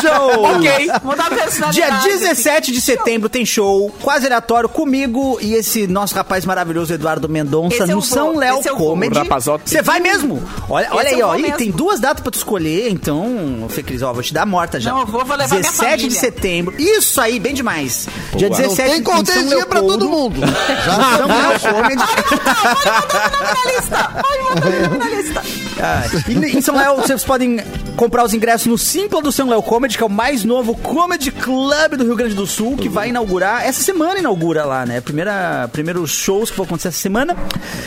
Show! 0.00 0.44
ok. 0.56 0.90
Mudar 1.02 1.26
a 1.26 1.28
Dia 1.28 1.38
personalidade. 1.38 2.08
17 2.08 2.72
de 2.72 2.80
setembro 2.80 3.28
tem 3.28 3.44
show 3.44 3.90
quase 4.02 4.26
aleatório 4.26 4.68
comigo 4.68 5.38
e 5.40 5.54
esse 5.54 5.86
nosso 5.86 6.14
rapaz 6.14 6.44
maravilhoso 6.44 6.92
Eduardo 6.92 7.28
Mendonça 7.28 7.86
no 7.86 8.02
São 8.02 8.36
Léo. 8.36 8.60
Comedy. 8.76 9.18
Você 9.64 9.82
vai 9.82 10.00
mesmo? 10.00 10.42
Olha, 10.68 10.88
olha 10.92 11.08
aí, 11.08 11.22
ó. 11.22 11.32
mesmo. 11.36 11.56
tem 11.56 11.70
duas 11.70 12.00
datas 12.00 12.22
pra 12.22 12.30
tu 12.30 12.36
escolher, 12.36 12.90
então, 12.90 13.66
Fê 13.68 13.82
Cris, 13.82 14.02
ó, 14.02 14.12
vou 14.12 14.22
te 14.22 14.32
dar 14.32 14.46
morta 14.46 14.80
já. 14.80 14.92
Não, 14.92 15.00
eu 15.00 15.06
vou, 15.06 15.24
vou 15.24 15.36
levar 15.36 15.54
minha 15.56 15.70
17 15.70 16.08
de 16.08 16.14
setembro. 16.14 16.74
Isso 16.78 17.20
aí, 17.20 17.38
bem 17.38 17.54
demais. 17.54 18.08
Dia 18.36 18.48
Não 18.48 18.56
17 18.56 18.76
tem 18.76 19.00
em 19.00 19.04
São 19.04 19.14
cortesia 19.14 19.66
pra 19.66 19.80
todo 19.80 20.08
mundo. 20.08 20.40
São 21.16 21.28
Léo 21.28 21.60
Comedy. 21.74 22.02
Na 23.54 23.72
lista. 23.72 24.22
Pode 24.22 24.42
botar 24.54 24.68
ele 24.68 24.98
na 24.98 25.08
lista. 25.08 25.42
Ah, 25.82 26.02
e 26.28 26.56
em 26.56 26.60
São 26.60 26.76
Léo, 26.76 26.96
vocês 26.96 27.24
podem 27.24 27.58
comprar 27.96 28.24
os 28.24 28.34
ingressos 28.34 28.66
no 28.66 28.78
Simpla 28.78 29.22
do 29.22 29.29
São 29.32 29.48
Léo 29.48 29.62
Comedy, 29.62 29.96
que 29.96 30.02
é 30.02 30.06
o 30.06 30.10
mais 30.10 30.44
novo 30.44 30.74
comedy 30.76 31.30
club 31.30 31.96
do 31.96 32.04
Rio 32.04 32.16
Grande 32.16 32.34
do 32.34 32.46
Sul, 32.46 32.76
que 32.76 32.88
vai 32.88 33.08
inaugurar, 33.10 33.64
essa 33.64 33.82
semana 33.82 34.18
inaugura 34.18 34.64
lá, 34.64 34.84
né? 34.86 35.00
Primeira, 35.00 35.68
primeiros 35.72 36.10
shows 36.10 36.50
que 36.50 36.56
vão 36.56 36.64
acontecer 36.66 36.88
essa 36.88 36.98
semana. 36.98 37.36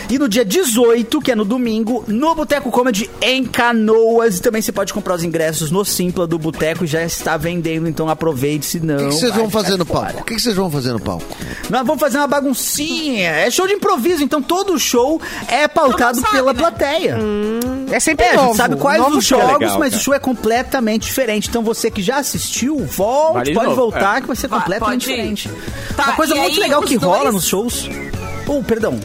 E 0.10 0.18
no 0.20 0.28
dia 0.30 0.46
18, 0.46 1.22
que 1.22 1.32
é 1.32 1.36
no 1.36 1.46
domingo, 1.46 2.04
no 2.08 2.34
Boteco 2.36 2.70
Comedy 2.72 3.10
em 3.22 3.44
Canoas. 3.46 4.38
E 4.38 4.42
também 4.42 4.62
você 4.62 4.72
pode 4.72 4.94
comprar 4.94 5.16
os 5.16 5.24
ingressos 5.24 5.72
no 5.72 5.84
Simpla 5.84 6.26
do 6.28 6.38
Boteco, 6.38 6.86
já 6.86 7.04
está 7.04 7.38
vendendo, 7.38 7.88
então 7.88 8.10
aproveite, 8.10 8.66
se 8.66 8.80
não. 8.80 8.96
O 8.96 9.10
que 9.10 9.16
vocês 9.16 9.34
vão 9.36 9.50
fazer 9.50 9.78
no 9.78 9.86
palco? 9.86 10.22
O 10.22 10.24
que 10.24 10.40
vocês 10.40 10.56
vão 10.56 10.70
fazer 10.72 10.94
no 10.94 11.00
palco? 11.00 11.26
Nós 11.70 11.86
vamos 11.86 12.00
fazer 12.00 12.18
uma 12.18 12.28
baguncinha. 12.28 13.30
É 13.32 13.50
show 13.52 13.68
de 13.68 13.74
improviso, 13.74 14.24
então 14.24 14.42
todo 14.42 14.78
show 14.80 15.22
é 15.48 15.68
pautado 15.68 16.20
sabe, 16.20 16.32
pela 16.34 16.54
né? 16.54 16.60
plateia. 16.60 17.18
É 17.92 18.00
sempre 18.00 18.26
É, 18.26 18.30
a 18.30 18.32
gente 18.34 18.42
novo. 18.44 18.56
sabe 18.58 18.76
quais 18.78 19.02
Novo 19.02 19.18
os 19.18 19.26
show. 19.26 19.40
jogos, 19.40 19.60
legal, 19.60 19.80
mas 19.80 19.90
cara. 19.92 20.00
o 20.02 20.04
show 20.04 20.14
é 20.14 20.20
completamente 20.20 21.04
diferente. 21.04 21.23
Então 21.50 21.64
você 21.64 21.90
que 21.90 22.02
já 22.02 22.18
assistiu, 22.18 22.78
volte, 22.86 23.34
Vale 23.34 23.46
de 23.50 23.54
pode 23.54 23.66
novo, 23.70 23.82
voltar, 23.82 24.22
que 24.22 24.28
vai 24.28 24.36
ser 24.36 24.48
completamente 24.50 25.02
diferente. 25.10 25.50
Tá, 25.96 26.04
Uma 26.08 26.14
coisa 26.16 26.36
muito 26.36 26.54
aí 26.56 26.60
legal 26.60 26.82
que 26.82 26.96
rola 26.96 27.20
dois- 27.24 27.34
nos 27.36 27.46
shows. 27.48 27.90
Oh, 28.48 28.62
perdão. 28.64 29.00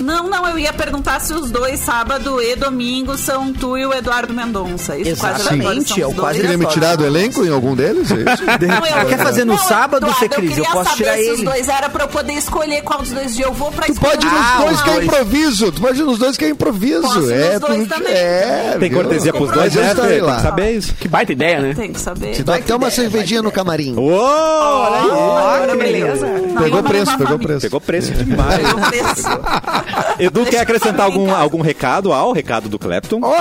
Não, 0.00 0.28
não, 0.28 0.46
eu 0.48 0.58
ia 0.58 0.72
perguntar 0.72 1.20
se 1.20 1.32
os 1.32 1.50
dois, 1.50 1.80
sábado 1.80 2.40
e 2.42 2.56
domingo, 2.56 3.16
são 3.16 3.52
tu 3.52 3.76
e 3.78 3.86
o 3.86 3.92
Eduardo 3.92 4.34
Mendonça. 4.34 4.96
Isso 4.98 5.16
quase 5.20 5.40
Exatamente, 5.40 6.00
é 6.00 6.06
o 6.06 6.10
os 6.10 6.16
quase. 6.16 6.40
Queria 6.40 6.58
me 6.58 6.66
tirar 6.66 6.96
do 6.96 7.04
elenco 7.06 7.44
em 7.44 7.48
algum 7.50 7.74
deles? 7.74 8.10
É? 8.10 8.16
Não, 8.66 8.86
eu- 8.86 9.06
Quer 9.06 9.18
fazer 9.18 9.44
no 9.44 9.52
Não, 9.54 9.58
sábado, 9.58 10.06
Eduardo, 10.06 10.18
Fê 10.20 10.28
Cris? 10.28 10.50
Eu 10.50 10.56
queria 10.64 10.70
posso 10.72 10.90
saber 10.90 11.04
tirar 11.04 11.16
se 11.18 11.30
os 11.32 11.42
dois 11.42 11.68
era 11.68 11.88
pra 11.88 12.04
eu 12.04 12.08
poder 12.08 12.32
escolher 12.32 12.82
qual 12.82 13.00
dos 13.00 13.10
dois 13.12 13.34
dias 13.34 13.46
eu 13.48 13.54
vou 13.54 13.70
pra 13.70 13.86
Tu 13.86 13.94
pode 14.00 14.26
ir 14.26 14.30
nos 14.30 14.40
Ah, 14.40 14.58
dois 14.64 14.80
que 14.82 14.88
é 14.90 14.92
dois. 14.94 15.04
improviso. 15.06 15.72
Tu 15.72 15.80
pode 15.80 16.00
ir 16.00 16.04
nos 16.04 16.18
dois 16.18 16.36
que 16.36 16.44
é 16.44 16.48
improviso. 16.48 17.02
Posso 17.02 17.30
é, 17.30 17.52
nos 17.52 17.60
dois 17.60 17.82
tu- 17.82 17.88
também. 17.88 18.12
é, 18.12 18.76
Tem 18.80 18.88
viu? 18.90 18.98
cortesia 18.98 19.32
pros 19.32 19.50
dois, 19.50 19.74
eu 19.76 19.82
né? 19.82 19.94
Tem 19.94 20.20
que 20.36 20.42
saber 20.42 20.70
isso. 20.72 20.94
Que 20.94 21.08
baita 21.08 21.32
ideia, 21.32 21.60
né? 21.60 21.74
Tem 21.74 21.92
que 21.92 22.00
saber. 22.00 22.32
Te 22.32 22.42
dou 22.42 22.54
até 22.54 22.74
uma 22.74 22.90
cervejinha 22.90 23.42
no 23.42 23.52
camarim. 23.52 23.94
Uou, 23.96 24.10
olha 24.20 25.72
aí. 25.72 25.78
Beleza. 25.78 26.26
Pegou 26.62 26.82
preço, 26.82 27.18
pegou 27.18 27.38
preço. 27.38 27.60
Pegou 27.60 27.80
preço 27.80 28.12
demais. 28.12 28.56
Pegou 28.56 28.80
preço. 28.80 29.83
Edu, 30.18 30.44
quer 30.46 30.60
acrescentar 30.60 31.06
algum, 31.06 31.32
algum 31.34 31.60
recado 31.60 32.12
ao 32.12 32.32
recado 32.32 32.68
do 32.68 32.78
Clapton? 32.78 33.20
Ó, 33.22 33.34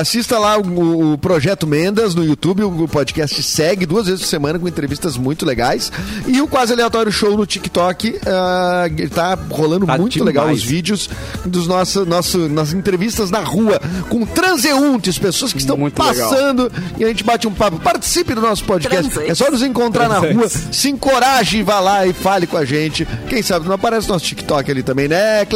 assista 0.00 0.38
lá 0.38 0.58
o, 0.58 1.12
o 1.12 1.18
Projeto 1.18 1.66
Mendas 1.66 2.14
no 2.14 2.24
YouTube, 2.24 2.62
o, 2.62 2.86
podcast 2.88 3.42
segue 3.42 3.86
duas 3.86 4.06
vezes 4.06 4.20
por 4.22 4.28
semana 4.28 4.58
com 4.58 4.68
entrevistas 4.68 5.16
muito 5.16 5.44
legais. 5.44 5.90
E 6.26 6.40
o 6.40 6.46
Quase 6.46 6.72
Aleatório 6.72 7.10
Show 7.10 7.36
no 7.36 7.46
TikTok, 7.46 8.18
ah, 8.26 8.84
tá 9.14 9.38
rolando 9.50 9.86
Tá 9.86 9.98
muito 9.98 10.14
demais. 10.14 10.26
legal 10.26 10.50
os 10.52 10.62
vídeos 10.62 11.08
dos 11.44 11.66
nossos 11.66 12.06
nosso, 12.06 12.48
nas 12.48 12.72
entrevistas 12.72 13.30
na 13.30 13.40
rua 13.40 13.80
com 14.08 14.24
transeuntes, 14.26 15.18
pessoas 15.18 15.52
que 15.52 15.58
estão 15.58 15.76
Muito 15.76 16.00
legal. 16.02 16.30
passando 16.30 16.72
e 16.98 17.04
a 17.04 17.08
gente 17.08 17.24
bate 17.24 17.46
um 17.46 17.52
papo. 17.52 17.78
Participe 17.78 18.34
do 18.34 18.40
nosso 18.40 18.64
podcast. 18.64 18.96
Transeuntes. 19.08 19.30
É 19.30 19.34
só 19.34 19.50
nos 19.50 19.62
encontrar 19.62 20.08
na 20.08 20.18
rua, 20.18 20.48
se 20.48 20.88
encoraje 20.90 21.58
e 21.58 21.62
vá 21.62 21.80
lá 21.80 22.06
e 22.06 22.12
fale 22.12 22.46
com 22.46 22.56
a 22.56 22.64
gente. 22.64 23.06
Quem 23.28 23.42
sabe 23.42 23.66
não 23.66 23.74
aparece 23.74 24.06
no 24.08 24.14
nosso 24.14 24.24
TikTok 24.26 24.70
ali 24.70 24.82
também, 24.82 25.08
né, 25.08 25.44
Clepton? 25.44 25.55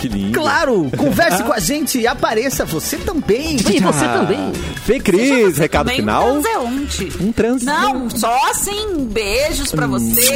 Que 0.00 0.08
lindo. 0.08 0.32
Claro, 0.38 0.90
converse 0.98 1.42
com 1.42 1.52
a 1.52 1.58
gente 1.58 1.98
e 1.98 2.06
apareça 2.06 2.64
você 2.64 2.96
também. 2.98 3.56
E 3.56 3.80
você 3.80 4.04
também. 4.04 4.52
Fê 4.84 5.00
Cris, 5.00 5.56
recado 5.58 5.86
Também 5.86 6.00
final. 6.00 6.34
Um 6.34 6.42
transeunte. 6.42 7.12
Um 7.22 7.32
trans. 7.32 7.62
Não, 7.62 8.10
só 8.10 8.50
assim, 8.50 9.08
beijos 9.10 9.72
pra 9.72 9.86
vocês. 9.86 10.30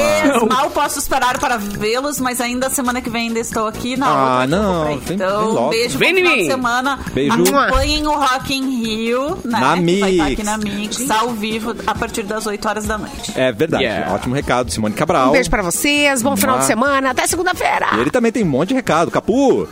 Mal 0.48 0.70
posso 0.70 0.98
esperar 0.98 1.38
para 1.38 1.56
vê-los, 1.56 2.18
mas 2.20 2.40
ainda 2.40 2.70
semana 2.70 3.00
que 3.00 3.10
vem 3.10 3.28
ainda 3.28 3.38
estou 3.40 3.66
aqui 3.66 3.96
na 3.96 4.40
Ah, 4.42 4.46
não, 4.46 4.86
vem- 4.86 4.98
vem 4.98 5.14
Então, 5.16 5.50
logo. 5.50 5.68
beijo 5.70 5.98
Vem 5.98 6.12
bom 6.12 6.16
final 6.16 6.36
mim. 6.36 6.42
de 6.42 6.46
semana. 6.50 6.98
Beijo. 7.12 7.32
Acompanhem 7.34 8.06
o 8.06 8.12
Rock 8.12 8.54
in 8.54 8.82
Rio, 8.82 9.38
né? 9.44 9.60
Na 9.60 9.76
que 9.76 10.00
vai 10.00 10.10
estar 10.12 10.24
Mix. 10.24 10.32
aqui 10.32 10.42
na 10.44 10.58
Mix, 10.58 11.10
ao 11.10 11.28
vivo, 11.30 11.74
a 11.86 11.94
partir 11.94 12.22
das 12.22 12.46
8 12.46 12.66
horas 12.68 12.86
da 12.86 12.96
noite. 12.98 13.32
É 13.36 13.52
verdade. 13.52 13.84
Yeah. 13.84 14.14
Ótimo 14.14 14.34
recado, 14.34 14.70
Simone 14.70 14.94
Cabral. 14.94 15.28
Um 15.28 15.32
beijo 15.32 15.50
pra 15.50 15.62
vocês, 15.62 16.22
bom 16.22 16.36
final 16.36 16.56
Ah. 16.56 16.60
de 16.60 16.64
semana, 16.66 17.10
até 17.10 17.26
segunda-feira. 17.26 17.88
E 17.96 18.00
ele 18.00 18.10
também 18.10 18.32
tem 18.32 18.42
um 18.42 18.48
monte 18.48 18.69
de 18.70 18.74
recado. 18.74 19.10
Capu, 19.10 19.68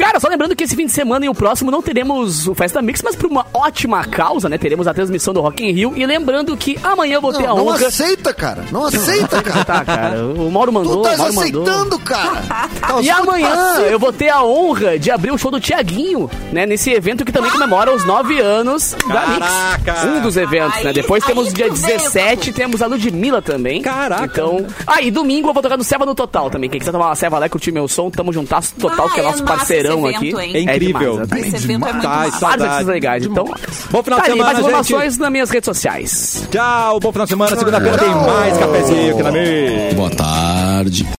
Cara, 0.00 0.18
só 0.18 0.28
lembrando 0.28 0.56
que 0.56 0.64
esse 0.64 0.74
fim 0.74 0.86
de 0.86 0.92
semana 0.92 1.26
e 1.26 1.28
o 1.28 1.34
próximo 1.34 1.70
não 1.70 1.82
teremos 1.82 2.48
o 2.48 2.54
Festa 2.54 2.80
Mix, 2.80 3.02
mas 3.02 3.14
por 3.14 3.30
uma 3.30 3.46
ótima 3.52 4.02
causa, 4.04 4.48
né? 4.48 4.56
Teremos 4.56 4.88
a 4.88 4.94
transmissão 4.94 5.34
do 5.34 5.40
Rock 5.40 5.62
in 5.64 5.72
Rio. 5.72 5.92
E 5.94 6.06
lembrando 6.06 6.56
que 6.56 6.78
amanhã 6.82 7.16
eu 7.16 7.20
vou 7.20 7.32
ter 7.32 7.42
Não, 7.42 7.52
a 7.52 7.54
não 7.58 7.66
honra... 7.66 7.86
aceita, 7.86 8.32
cara. 8.32 8.64
Não 8.72 8.86
aceita, 8.86 9.40
cara. 9.44 9.64
Tá, 9.64 9.84
cara. 9.84 10.24
O 10.24 10.50
Mauro 10.50 10.70
Tu 10.72 10.74
mandou, 10.74 11.02
tá 11.02 11.16
Mauro 11.16 11.34
mandou. 11.34 11.62
aceitando, 11.62 11.98
cara. 11.98 12.42
Tá 12.48 13.00
E 13.02 13.10
amanhã 13.10 13.76
eu 13.90 13.98
vou 13.98 14.12
ter 14.12 14.30
a 14.30 14.42
honra 14.42 14.98
de 14.98 15.10
abrir 15.10 15.30
o 15.32 15.38
show 15.38 15.50
do 15.50 15.60
Tiaguinho, 15.60 16.30
né? 16.50 16.64
Nesse 16.66 16.90
evento 16.90 17.24
que 17.24 17.32
também 17.32 17.50
comemora 17.50 17.92
os 17.94 18.04
nove 18.04 18.40
anos 18.40 18.96
da 19.06 19.26
Mix. 19.26 19.38
Caraca! 19.38 20.06
Um 20.08 20.20
dos 20.22 20.36
eventos, 20.36 20.82
né? 20.82 20.88
Aí- 20.88 20.94
Depois 20.94 21.22
temos 21.24 21.52
dia 21.52 21.68
tu 21.68 21.74
veio, 21.74 21.98
17, 21.98 22.52
temos 22.52 22.80
a 22.82 22.86
Ludmilla 22.86 23.42
também. 23.42 23.82
Caraca! 23.82 24.24
Então. 24.24 24.66
Ah, 24.86 25.02
e 25.02 25.10
domingo 25.10 25.48
eu 25.48 25.52
vou 25.54 25.62
tocar 25.62 25.76
no 25.76 25.84
Ceva 25.84 26.06
no 26.06 26.14
Total 26.14 26.48
também. 26.50 26.70
Quem 26.70 26.78
quiser 26.78 26.92
tomar 26.92 27.06
uma 27.06 27.14
Ceva 27.14 27.38
lá 27.38 27.46
e 27.46 27.48
curtir 27.50 27.70
meu 27.72 27.86
som, 27.86 28.10
tamo 28.10 28.32
juntasso 28.32 28.74
total, 28.76 29.06
Ah, 29.06 29.10
que 29.10 29.20
é 29.20 29.22
é 29.22 29.26
nosso 29.26 29.42
massa 29.44 29.56
parceirão 29.56 29.89
aqui. 30.06 30.28
hein? 30.28 30.52
É 30.54 30.60
incrível. 30.74 31.00
demais, 31.00 31.18
exatamente. 31.20 31.48
Esse 31.56 31.64
evento 31.64 31.86
é 31.86 31.92
muito 31.92 32.08
Ai, 32.08 32.26
massa. 32.30 32.56
Vários 32.56 32.86
legais. 32.86 33.24
Então, 33.26 33.44
Bom 33.90 34.02
final 34.02 34.18
tá 34.18 34.24
de 34.24 34.30
semana, 34.32 34.44
mais 34.44 34.56
gente. 34.58 34.66
informações 34.66 35.18
nas 35.18 35.30
minhas 35.32 35.50
redes 35.50 35.64
sociais. 35.66 36.48
Tchau, 36.50 37.00
bom 37.00 37.12
final 37.12 37.26
de 37.26 37.30
semana. 37.30 37.56
Segunda-feira 37.56 37.98
tem 37.98 38.08
mais 38.10 38.58
cafezinho 38.58 39.12
aqui 39.14 39.22
na 39.22 39.32
mesa. 39.32 39.94
Boa 39.96 40.10
tarde. 40.10 41.06